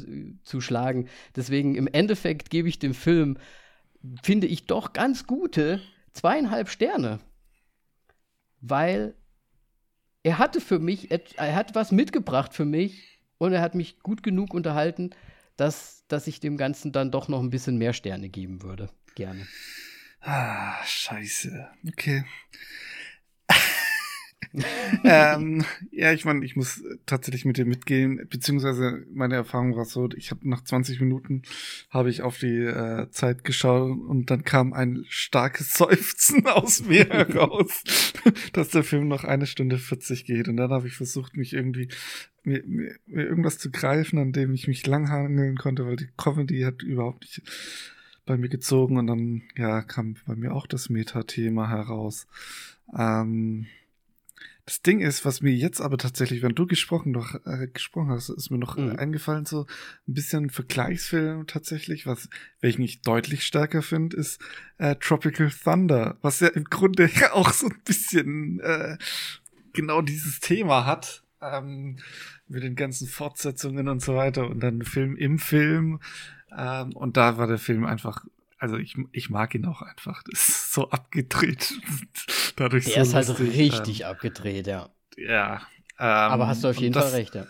zu 0.43 0.61
schlagen. 0.61 1.09
Deswegen 1.37 1.77
im 1.77 1.87
Endeffekt 1.87 2.51
gebe 2.51 2.69
ich 2.69 2.79
dem 2.79 2.95
Film 2.95 3.39
finde 4.23 4.47
ich 4.47 4.67
doch 4.67 4.93
ganz 4.93 5.27
gute 5.27 5.81
zweieinhalb 6.13 6.69
Sterne. 6.69 7.21
Weil 8.61 9.15
er 10.23 10.39
hatte 10.39 10.61
für 10.61 10.79
mich, 10.79 11.11
er 11.11 11.55
hat 11.55 11.75
was 11.75 11.93
mitgebracht 11.93 12.55
für 12.55 12.65
mich 12.65 13.21
und 13.39 13.53
er 13.53 13.61
hat 13.61 13.75
mich 13.75 14.01
gut 14.01 14.23
genug 14.23 14.55
unterhalten, 14.55 15.11
dass, 15.57 16.05
dass 16.09 16.27
ich 16.27 16.41
dem 16.41 16.57
Ganzen 16.57 16.93
dann 16.93 17.11
doch 17.11 17.29
noch 17.29 17.41
ein 17.41 17.51
bisschen 17.51 17.77
mehr 17.77 17.93
Sterne 17.93 18.29
geben 18.29 18.63
würde. 18.63 18.89
Gerne. 19.15 19.47
Ah, 20.21 20.83
scheiße. 20.85 21.69
Okay. 21.89 22.25
ähm, 25.05 25.65
ja, 25.91 26.13
ich 26.13 26.25
meine, 26.25 26.45
ich 26.45 26.55
muss 26.55 26.83
tatsächlich 27.07 27.45
mit 27.45 27.57
dir 27.57 27.65
mitgehen, 27.65 28.27
beziehungsweise 28.31 29.05
meine 29.13 29.35
Erfahrung 29.35 29.77
war 29.77 29.85
so, 29.85 30.09
ich 30.17 30.31
habe 30.31 30.49
nach 30.49 30.63
20 30.63 31.01
Minuten 31.01 31.43
habe 31.91 32.11
ich 32.11 32.23
auf 32.23 32.39
die 32.39 32.59
äh, 32.61 33.11
Zeit 33.11 33.43
geschaut 33.43 33.91
und 33.91 34.31
dann 34.31 34.45
kam 34.45 34.73
ein 34.73 35.05
starkes 35.09 35.75
Seufzen 35.75 36.47
aus 36.47 36.85
mir 36.85 37.07
heraus, 37.07 37.83
dass 38.53 38.69
der 38.69 38.85
Film 38.85 39.09
noch 39.09 39.25
eine 39.25 39.47
Stunde 39.47 39.79
40 39.79 40.25
geht 40.25 40.49
und 40.49 40.57
dann 40.57 40.71
habe 40.71 40.87
ich 40.87 40.95
versucht, 40.95 41.37
mich 41.37 41.53
irgendwie 41.53 41.89
mir, 42.45 42.63
mir, 42.67 42.95
mir 43.07 43.25
irgendwas 43.25 43.59
zu 43.59 43.71
greifen, 43.71 44.19
an 44.19 44.33
dem 44.33 44.55
ich 44.55 44.69
mich 44.69 44.87
langhangeln 44.87 45.57
konnte, 45.57 45.87
weil 45.87 45.97
die 45.97 46.11
Comedy 46.17 46.61
hat 46.61 46.83
überhaupt 46.83 47.23
nicht 47.23 47.43
bei 48.27 48.37
mir 48.37 48.49
gezogen 48.49 48.99
und 48.99 49.07
dann 49.07 49.43
ja 49.57 49.83
kam 49.83 50.17
bei 50.27 50.37
mir 50.37 50.55
auch 50.55 50.67
das 50.67 50.89
Meta-Thema 50.89 51.69
heraus. 51.69 52.27
Ähm, 52.97 53.67
das 54.67 54.81
Ding 54.81 55.01
ist, 55.01 55.25
was 55.25 55.43
mir 55.43 55.53
jetzt 55.53 55.81
aber 55.81 55.99
tatsächlich, 55.99 56.43
wenn 56.43 56.55
du 56.55 56.67
gesprochen 56.67 57.13
noch 57.13 57.35
äh, 57.45 57.69
gesprochen 57.69 58.11
hast, 58.11 58.31
ist 58.31 58.51
mir 58.51 58.59
noch 58.59 58.77
Mhm. 58.77 58.93
äh, 58.93 58.97
eingefallen 58.97 59.45
so 59.45 59.67
ein 60.09 60.15
bisschen 60.15 60.51
Vergleichsfilm 60.51 61.47
tatsächlich, 61.47 62.07
was 62.07 62.29
welchen 62.61 62.83
ich 62.83 63.03
deutlich 63.03 63.45
stärker 63.45 63.83
finde, 63.83 64.17
ist 64.17 64.41
äh, 64.79 64.97
Tropical 64.97 65.51
Thunder, 65.51 66.17
was 66.23 66.41
ja 66.41 66.49
im 66.49 66.65
Grunde 66.65 67.11
auch 67.33 67.53
so 67.53 67.67
ein 67.67 67.81
bisschen 67.85 68.61
äh, 68.61 68.97
genau 69.73 70.01
dieses 70.01 70.41
Thema 70.41 70.87
hat. 70.87 71.23
Ähm, 71.43 71.99
mit 72.49 72.63
den 72.63 72.75
ganzen 72.75 73.07
Fortsetzungen 73.09 73.89
und 73.89 74.01
so 74.01 74.15
weiter 74.15 74.49
und 74.49 74.61
dann 74.61 74.83
Film 74.83 75.17
im 75.17 75.39
Film. 75.39 76.01
Ähm, 76.57 76.93
und 76.93 77.17
da 77.17 77.37
war 77.37 77.47
der 77.47 77.59
Film 77.59 77.85
einfach, 77.85 78.25
also 78.65 78.79
ich, 78.79 78.97
ich 79.13 79.29
mag 79.29 79.55
ihn 79.55 79.67
auch 79.67 79.83
einfach. 79.83 80.23
Das 80.23 80.49
ist 80.49 80.73
so 80.73 80.89
abgedreht. 80.89 81.75
Dadurch 82.57 82.87
Der 82.87 83.05
so 83.05 83.11
ist 83.11 83.15
halt 83.15 83.29
lustig. 83.29 83.59
richtig 83.59 84.07
abgedreht, 84.07 84.67
ja. 84.67 84.89
Ähm, 85.19 85.29
ja. 85.29 85.57
Ähm, 85.99 86.07
Aber 86.07 86.47
hast 86.47 86.65
du 86.65 86.69
auf 86.69 86.79
jeden 86.79 86.95
das, 86.95 87.11
Fall 87.11 87.21
recht, 87.21 87.35
ja. 87.35 87.47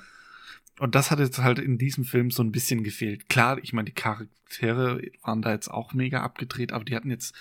Und 0.81 0.97
das 0.97 1.12
hat 1.12 1.20
jetzt 1.20 1.39
halt 1.39 1.61
in 1.61 1.78
diesem 1.78 2.05
Film 2.05 2.32
so 2.32 2.43
ein 2.43 2.51
bisschen 2.51 2.82
gefehlt. 2.82 3.28
Klar, 3.28 3.59
ich 3.62 3.73
meine, 3.73 3.85
die 3.86 3.95
Charaktere 3.95 5.03
waren 5.23 5.41
da 5.41 5.53
jetzt 5.53 5.69
auch 5.69 5.93
mega 5.93 6.20
abgedreht, 6.20 6.73
aber 6.73 6.85
die 6.85 6.97
hatten 6.97 7.11
jetzt 7.11 7.32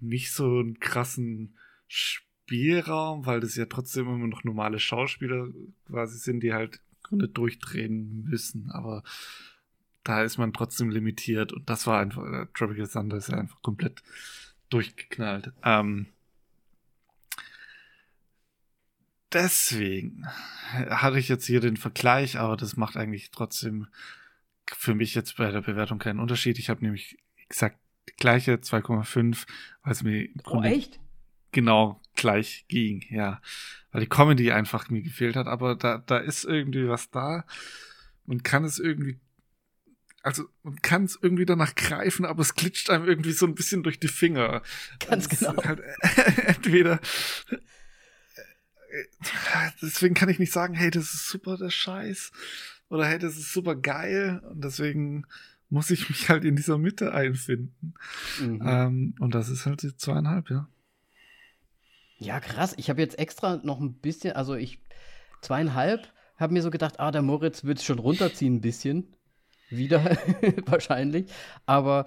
nicht 0.00 0.32
so 0.32 0.58
einen 0.58 0.80
krassen 0.80 1.56
Spielraum, 1.86 3.26
weil 3.26 3.38
das 3.38 3.54
ja 3.54 3.66
trotzdem 3.66 4.08
immer 4.08 4.26
noch 4.26 4.42
normale 4.42 4.80
Schauspieler 4.80 5.46
quasi 5.86 6.18
sind, 6.18 6.40
die 6.40 6.52
halt 6.52 6.80
durchdrehen 7.12 8.24
müssen. 8.24 8.72
Aber 8.72 9.04
da 10.08 10.22
ist 10.22 10.38
man 10.38 10.52
trotzdem 10.54 10.88
limitiert 10.90 11.52
und 11.52 11.68
das 11.68 11.86
war 11.86 12.00
einfach, 12.00 12.24
äh, 12.24 12.46
Tropical 12.54 12.88
Thunder 12.88 13.18
ist 13.18 13.28
ja 13.28 13.36
einfach 13.38 13.60
komplett 13.60 14.02
durchgeknallt. 14.70 15.52
Ähm, 15.62 16.06
deswegen 19.32 20.26
hatte 20.72 21.18
ich 21.18 21.28
jetzt 21.28 21.46
hier 21.46 21.60
den 21.60 21.76
Vergleich, 21.76 22.38
aber 22.38 22.56
das 22.56 22.76
macht 22.76 22.96
eigentlich 22.96 23.30
trotzdem 23.30 23.88
für 24.66 24.94
mich 24.94 25.14
jetzt 25.14 25.36
bei 25.36 25.50
der 25.50 25.60
Bewertung 25.62 25.98
keinen 25.98 26.20
Unterschied. 26.20 26.58
Ich 26.58 26.70
habe 26.70 26.82
nämlich 26.82 27.18
exakt 27.36 27.78
gleiche 28.16 28.54
2,5, 28.54 29.46
weil 29.82 29.92
es 29.92 30.02
mir 30.02 30.28
Oh, 30.44 30.62
echt? 30.62 30.98
genau 31.52 32.00
gleich 32.14 32.64
ging, 32.68 33.04
ja. 33.10 33.40
Weil 33.92 34.02
die 34.02 34.08
Comedy 34.08 34.52
einfach 34.52 34.88
mir 34.90 35.02
gefehlt 35.02 35.36
hat, 35.36 35.46
aber 35.46 35.76
da, 35.76 35.98
da 35.98 36.18
ist 36.18 36.44
irgendwie 36.44 36.88
was 36.88 37.10
da. 37.10 37.44
Man 38.26 38.42
kann 38.42 38.64
es 38.64 38.78
irgendwie, 38.78 39.18
also 40.22 40.44
man 40.62 40.76
kann 40.82 41.04
es 41.04 41.18
irgendwie 41.20 41.46
danach 41.46 41.74
greifen, 41.74 42.24
aber 42.24 42.42
es 42.42 42.54
glitscht 42.54 42.90
einem 42.90 43.06
irgendwie 43.06 43.32
so 43.32 43.46
ein 43.46 43.54
bisschen 43.54 43.82
durch 43.82 44.00
die 44.00 44.08
Finger. 44.08 44.62
Ganz 45.08 45.26
ist 45.26 45.40
genau. 45.40 45.62
Halt, 45.62 45.80
entweder 46.46 47.00
deswegen 49.82 50.14
kann 50.14 50.28
ich 50.28 50.38
nicht 50.38 50.52
sagen, 50.52 50.74
hey, 50.74 50.90
das 50.90 51.14
ist 51.14 51.28
super 51.28 51.56
der 51.56 51.70
Scheiß 51.70 52.32
oder 52.88 53.06
hey, 53.06 53.18
das 53.18 53.36
ist 53.36 53.52
super 53.52 53.76
geil 53.76 54.40
und 54.50 54.64
deswegen 54.64 55.26
muss 55.70 55.90
ich 55.90 56.08
mich 56.08 56.28
halt 56.30 56.44
in 56.44 56.56
dieser 56.56 56.78
Mitte 56.78 57.12
einfinden. 57.12 57.94
Mhm. 58.40 58.62
Ähm, 58.64 59.14
und 59.20 59.34
das 59.34 59.50
ist 59.50 59.66
halt 59.66 59.82
die 59.82 59.94
zweieinhalb, 59.94 60.50
ja. 60.50 60.68
Ja, 62.18 62.40
krass. 62.40 62.74
Ich 62.78 62.88
habe 62.90 63.00
jetzt 63.00 63.18
extra 63.18 63.58
noch 63.58 63.78
ein 63.78 63.94
bisschen, 63.94 64.34
also 64.34 64.54
ich 64.54 64.80
zweieinhalb, 65.42 66.10
habe 66.36 66.54
mir 66.54 66.62
so 66.62 66.70
gedacht, 66.70 66.98
ah, 66.98 67.10
der 67.10 67.22
Moritz 67.22 67.64
wird 67.64 67.78
es 67.78 67.84
schon 67.84 67.98
runterziehen 67.98 68.56
ein 68.56 68.60
bisschen. 68.60 69.14
Wieder 69.70 70.02
wahrscheinlich. 70.66 71.26
Aber 71.66 72.06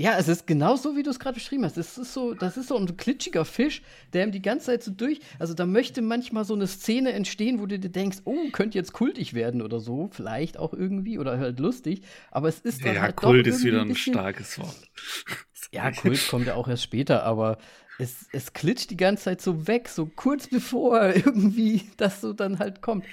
ja, 0.00 0.16
es 0.18 0.28
ist 0.28 0.46
genau 0.46 0.76
so, 0.76 0.96
wie 0.96 1.02
du 1.02 1.10
es 1.10 1.18
gerade 1.18 1.34
beschrieben 1.34 1.62
hast. 1.64 1.76
Es 1.76 1.98
ist 1.98 2.14
so, 2.14 2.32
das 2.32 2.56
ist 2.56 2.68
so 2.68 2.76
ein 2.76 2.96
klitschiger 2.96 3.44
Fisch, 3.44 3.82
der 4.14 4.24
ihm 4.24 4.32
die 4.32 4.40
ganze 4.40 4.66
Zeit 4.66 4.82
so 4.82 4.90
durch. 4.90 5.20
Also 5.38 5.52
da 5.52 5.66
möchte 5.66 6.00
manchmal 6.00 6.46
so 6.46 6.54
eine 6.54 6.66
Szene 6.66 7.12
entstehen, 7.12 7.60
wo 7.60 7.66
du 7.66 7.78
dir 7.78 7.90
denkst, 7.90 8.20
oh, 8.24 8.48
könnte 8.50 8.78
jetzt 8.78 8.94
kultig 8.94 9.34
werden 9.34 9.60
oder 9.60 9.78
so, 9.78 10.08
vielleicht 10.10 10.56
auch 10.56 10.72
irgendwie 10.72 11.18
oder 11.18 11.38
halt 11.38 11.60
lustig. 11.60 12.00
Aber 12.30 12.48
es 12.48 12.60
ist 12.60 12.82
dann 12.82 12.94
Ja, 12.94 13.02
halt 13.02 13.16
Kult 13.16 13.46
doch 13.46 13.50
ist 13.50 13.62
wieder 13.62 13.82
ein 13.82 13.88
bisschen, 13.88 14.14
starkes 14.14 14.58
Wort. 14.58 14.90
ja, 15.70 15.92
Kult 15.92 16.26
kommt 16.28 16.46
ja 16.46 16.54
auch 16.54 16.66
erst 16.68 16.84
später, 16.84 17.24
aber 17.24 17.58
es, 17.98 18.26
es 18.32 18.54
klitscht 18.54 18.90
die 18.90 18.96
ganze 18.96 19.24
Zeit 19.24 19.42
so 19.42 19.66
weg, 19.66 19.90
so 19.90 20.06
kurz 20.06 20.48
bevor 20.48 21.02
irgendwie 21.14 21.90
das 21.98 22.22
so 22.22 22.32
dann 22.32 22.58
halt 22.58 22.80
kommt. 22.80 23.04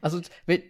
Also 0.00 0.20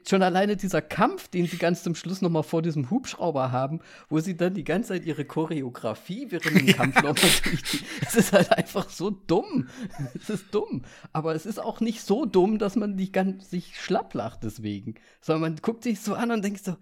schon 0.08 0.22
alleine 0.22 0.56
dieser 0.56 0.80
Kampf, 0.80 1.28
den 1.28 1.46
sie 1.46 1.58
ganz 1.58 1.82
zum 1.82 1.94
Schluss 1.94 2.22
noch 2.22 2.30
mal 2.30 2.42
vor 2.42 2.62
diesem 2.62 2.90
Hubschrauber 2.90 3.52
haben, 3.52 3.80
wo 4.08 4.20
sie 4.20 4.36
dann 4.36 4.54
die 4.54 4.64
ganze 4.64 4.90
Zeit 4.94 5.04
ihre 5.04 5.24
Choreografie 5.24 6.30
während 6.30 6.58
dem 6.58 6.66
Kampf 6.76 6.96
noch 6.96 7.02
mal 7.02 7.14
durchziehen. 7.14 7.84
Es 8.06 8.14
ist 8.14 8.32
halt 8.32 8.52
einfach 8.52 8.88
so 8.90 9.10
dumm. 9.10 9.68
Es 10.14 10.30
ist 10.30 10.54
dumm. 10.54 10.84
Aber 11.12 11.34
es 11.34 11.46
ist 11.46 11.58
auch 11.58 11.80
nicht 11.80 12.02
so 12.02 12.24
dumm, 12.24 12.58
dass 12.58 12.76
man 12.76 12.94
nicht 12.94 13.12
ganz 13.12 13.50
sich 13.50 13.78
schlapp 13.80 14.14
lacht 14.14 14.44
deswegen. 14.44 14.94
Sondern 15.20 15.52
man 15.52 15.56
guckt 15.62 15.82
sich 15.82 16.00
so 16.00 16.14
an 16.14 16.30
und 16.30 16.42
denkt 16.44 16.64
so, 16.64 16.76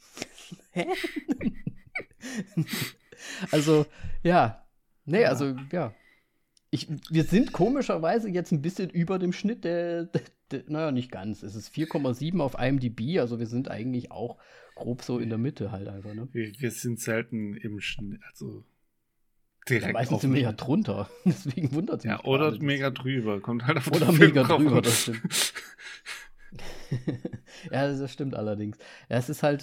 hä? 0.72 0.86
also, 3.50 3.86
ja. 4.22 4.66
Nee, 5.04 5.22
Ja. 5.22 5.28
also, 5.28 5.54
ja. 5.72 5.94
Ich, 6.70 6.88
wir 7.10 7.24
sind 7.24 7.52
komischerweise 7.52 8.28
jetzt 8.28 8.52
ein 8.52 8.60
bisschen 8.62 8.90
über 8.90 9.18
dem 9.18 9.32
Schnitt 9.32 9.64
der, 9.64 10.04
der, 10.04 10.22
der 10.50 10.62
naja, 10.66 10.90
nicht 10.92 11.10
ganz. 11.12 11.42
Es 11.42 11.54
ist 11.54 11.72
4,7 11.72 12.40
auf 12.40 12.56
IMDb, 12.58 13.18
also 13.20 13.38
wir 13.38 13.46
sind 13.46 13.70
eigentlich 13.70 14.10
auch 14.10 14.36
grob 14.74 15.02
so 15.02 15.18
in 15.18 15.28
der 15.28 15.38
Mitte 15.38 15.70
halt 15.70 15.88
einfach, 15.88 16.12
ne? 16.12 16.28
Wir, 16.32 16.52
wir 16.58 16.70
sind 16.70 17.00
selten 17.00 17.54
im 17.56 17.80
Schnitt, 17.80 18.20
also 18.28 18.64
Ja, 19.68 19.78
direkt 19.78 19.92
meistens 19.94 20.16
auf 20.16 20.20
sind 20.22 20.34
wir 20.34 20.40
ja 20.42 20.52
drunter. 20.52 21.08
Deswegen 21.24 21.72
wundert 21.72 22.00
es 22.00 22.04
mich. 22.04 22.12
ja, 22.12 22.24
oder 22.24 22.50
gerade. 22.50 22.64
mega 22.64 22.90
drüber. 22.90 23.40
Kommt 23.40 23.66
halt 23.66 23.78
auf 23.78 23.86
Oder 23.88 24.06
den 24.06 24.16
Film 24.16 24.28
mega 24.30 24.42
drauf 24.42 24.60
drüber, 24.62 24.82
das 24.82 25.02
stimmt. 25.02 25.52
ja, 27.70 27.88
das 27.88 28.12
stimmt 28.12 28.34
allerdings. 28.34 28.76
Ja, 29.08 29.16
es 29.16 29.28
ist 29.28 29.42
halt, 29.42 29.62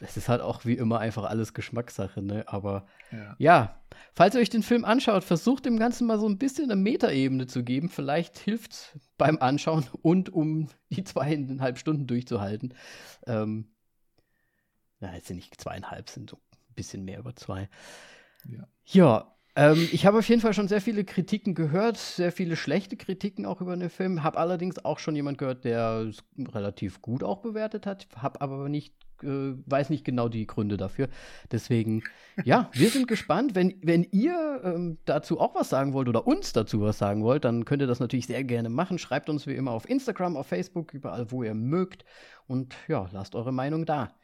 es 0.00 0.16
ist 0.16 0.28
halt 0.28 0.40
auch 0.40 0.64
wie 0.64 0.74
immer 0.74 0.98
einfach 0.98 1.24
alles 1.24 1.54
Geschmackssache, 1.54 2.22
ne? 2.22 2.44
Aber 2.46 2.86
Ja. 3.12 3.34
ja, 3.38 3.83
falls 4.12 4.34
ihr 4.34 4.40
euch 4.40 4.50
den 4.50 4.62
Film 4.62 4.84
anschaut, 4.84 5.24
versucht 5.24 5.64
dem 5.66 5.78
Ganzen 5.78 6.06
mal 6.06 6.18
so 6.18 6.28
ein 6.28 6.38
bisschen 6.38 6.70
eine 6.70 6.80
Metaebene 6.80 7.46
zu 7.46 7.64
geben. 7.64 7.88
Vielleicht 7.88 8.38
hilft 8.38 8.98
beim 9.18 9.38
Anschauen 9.38 9.86
und 10.02 10.30
um 10.32 10.68
die 10.90 11.04
zweieinhalb 11.04 11.78
Stunden 11.78 12.06
durchzuhalten. 12.06 12.74
Ähm, 13.26 13.70
ja, 15.00 15.14
jetzt 15.14 15.28
sind 15.28 15.36
nicht 15.36 15.60
zweieinhalb, 15.60 16.08
sind 16.10 16.30
so 16.30 16.36
ein 16.36 16.74
bisschen 16.74 17.04
mehr 17.04 17.18
über 17.18 17.34
zwei. 17.36 17.68
Ja. 18.48 18.68
Ja, 18.86 19.34
ähm, 19.56 19.88
ich 19.92 20.04
habe 20.04 20.18
auf 20.18 20.28
jeden 20.28 20.40
Fall 20.40 20.54
schon 20.54 20.68
sehr 20.68 20.80
viele 20.80 21.04
Kritiken 21.04 21.54
gehört, 21.54 21.96
sehr 21.96 22.32
viele 22.32 22.56
schlechte 22.56 22.96
Kritiken 22.96 23.46
auch 23.46 23.60
über 23.60 23.76
den 23.76 23.90
Film. 23.90 24.22
Habe 24.22 24.38
allerdings 24.38 24.84
auch 24.84 24.98
schon 24.98 25.14
jemand 25.14 25.38
gehört, 25.38 25.64
der 25.64 26.06
es 26.08 26.24
relativ 26.52 27.00
gut 27.00 27.22
auch 27.22 27.40
bewertet 27.40 27.86
hat. 27.86 28.08
Habe 28.16 28.40
aber 28.40 28.68
nicht, 28.68 28.94
äh, 29.22 29.54
weiß 29.66 29.90
nicht 29.90 30.04
genau 30.04 30.28
die 30.28 30.46
Gründe 30.46 30.76
dafür. 30.76 31.08
Deswegen, 31.50 32.02
ja, 32.44 32.70
wir 32.72 32.90
sind 32.90 33.08
gespannt. 33.08 33.54
Wenn, 33.54 33.78
wenn 33.82 34.04
ihr 34.04 34.60
ähm, 34.64 34.98
dazu 35.04 35.40
auch 35.40 35.54
was 35.54 35.68
sagen 35.68 35.92
wollt 35.92 36.08
oder 36.08 36.26
uns 36.26 36.52
dazu 36.52 36.80
was 36.80 36.98
sagen 36.98 37.22
wollt, 37.22 37.44
dann 37.44 37.64
könnt 37.64 37.82
ihr 37.82 37.86
das 37.86 38.00
natürlich 38.00 38.26
sehr 38.26 38.44
gerne 38.44 38.68
machen. 38.68 38.98
Schreibt 38.98 39.28
uns 39.28 39.46
wie 39.46 39.54
immer 39.54 39.72
auf 39.72 39.88
Instagram, 39.88 40.36
auf 40.36 40.46
Facebook, 40.46 40.94
überall, 40.94 41.30
wo 41.30 41.42
ihr 41.42 41.54
mögt. 41.54 42.04
Und 42.46 42.74
ja, 42.88 43.08
lasst 43.12 43.34
eure 43.34 43.52
Meinung 43.52 43.86
da. 43.86 44.14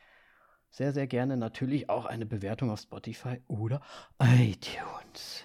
Sehr, 0.70 0.92
sehr 0.92 1.06
gerne 1.06 1.36
natürlich 1.36 1.88
auch 1.88 2.06
eine 2.06 2.26
Bewertung 2.26 2.70
auf 2.70 2.80
Spotify 2.80 3.42
oder 3.48 3.80
iTunes. 4.20 5.44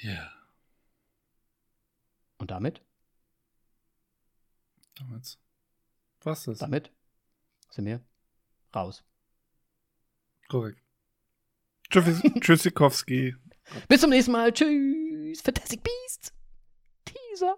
Ja. 0.00 0.30
Und 2.38 2.50
damit, 2.50 2.82
Damals. 4.98 5.38
Was 6.22 6.46
ist? 6.48 6.60
damit 6.60 6.92
sind 7.70 7.86
wir 7.86 8.02
raus. 8.74 9.04
Korrekt. 10.48 10.80
Tschüss, 11.90 12.22
Tschüssikowski. 12.40 13.34
Bis 13.88 14.00
zum 14.00 14.10
nächsten 14.10 14.32
Mal. 14.32 14.52
Tschüss. 14.52 15.40
Fantastic 15.42 15.82
Beasts. 15.82 16.32
Teaser. 17.04 17.56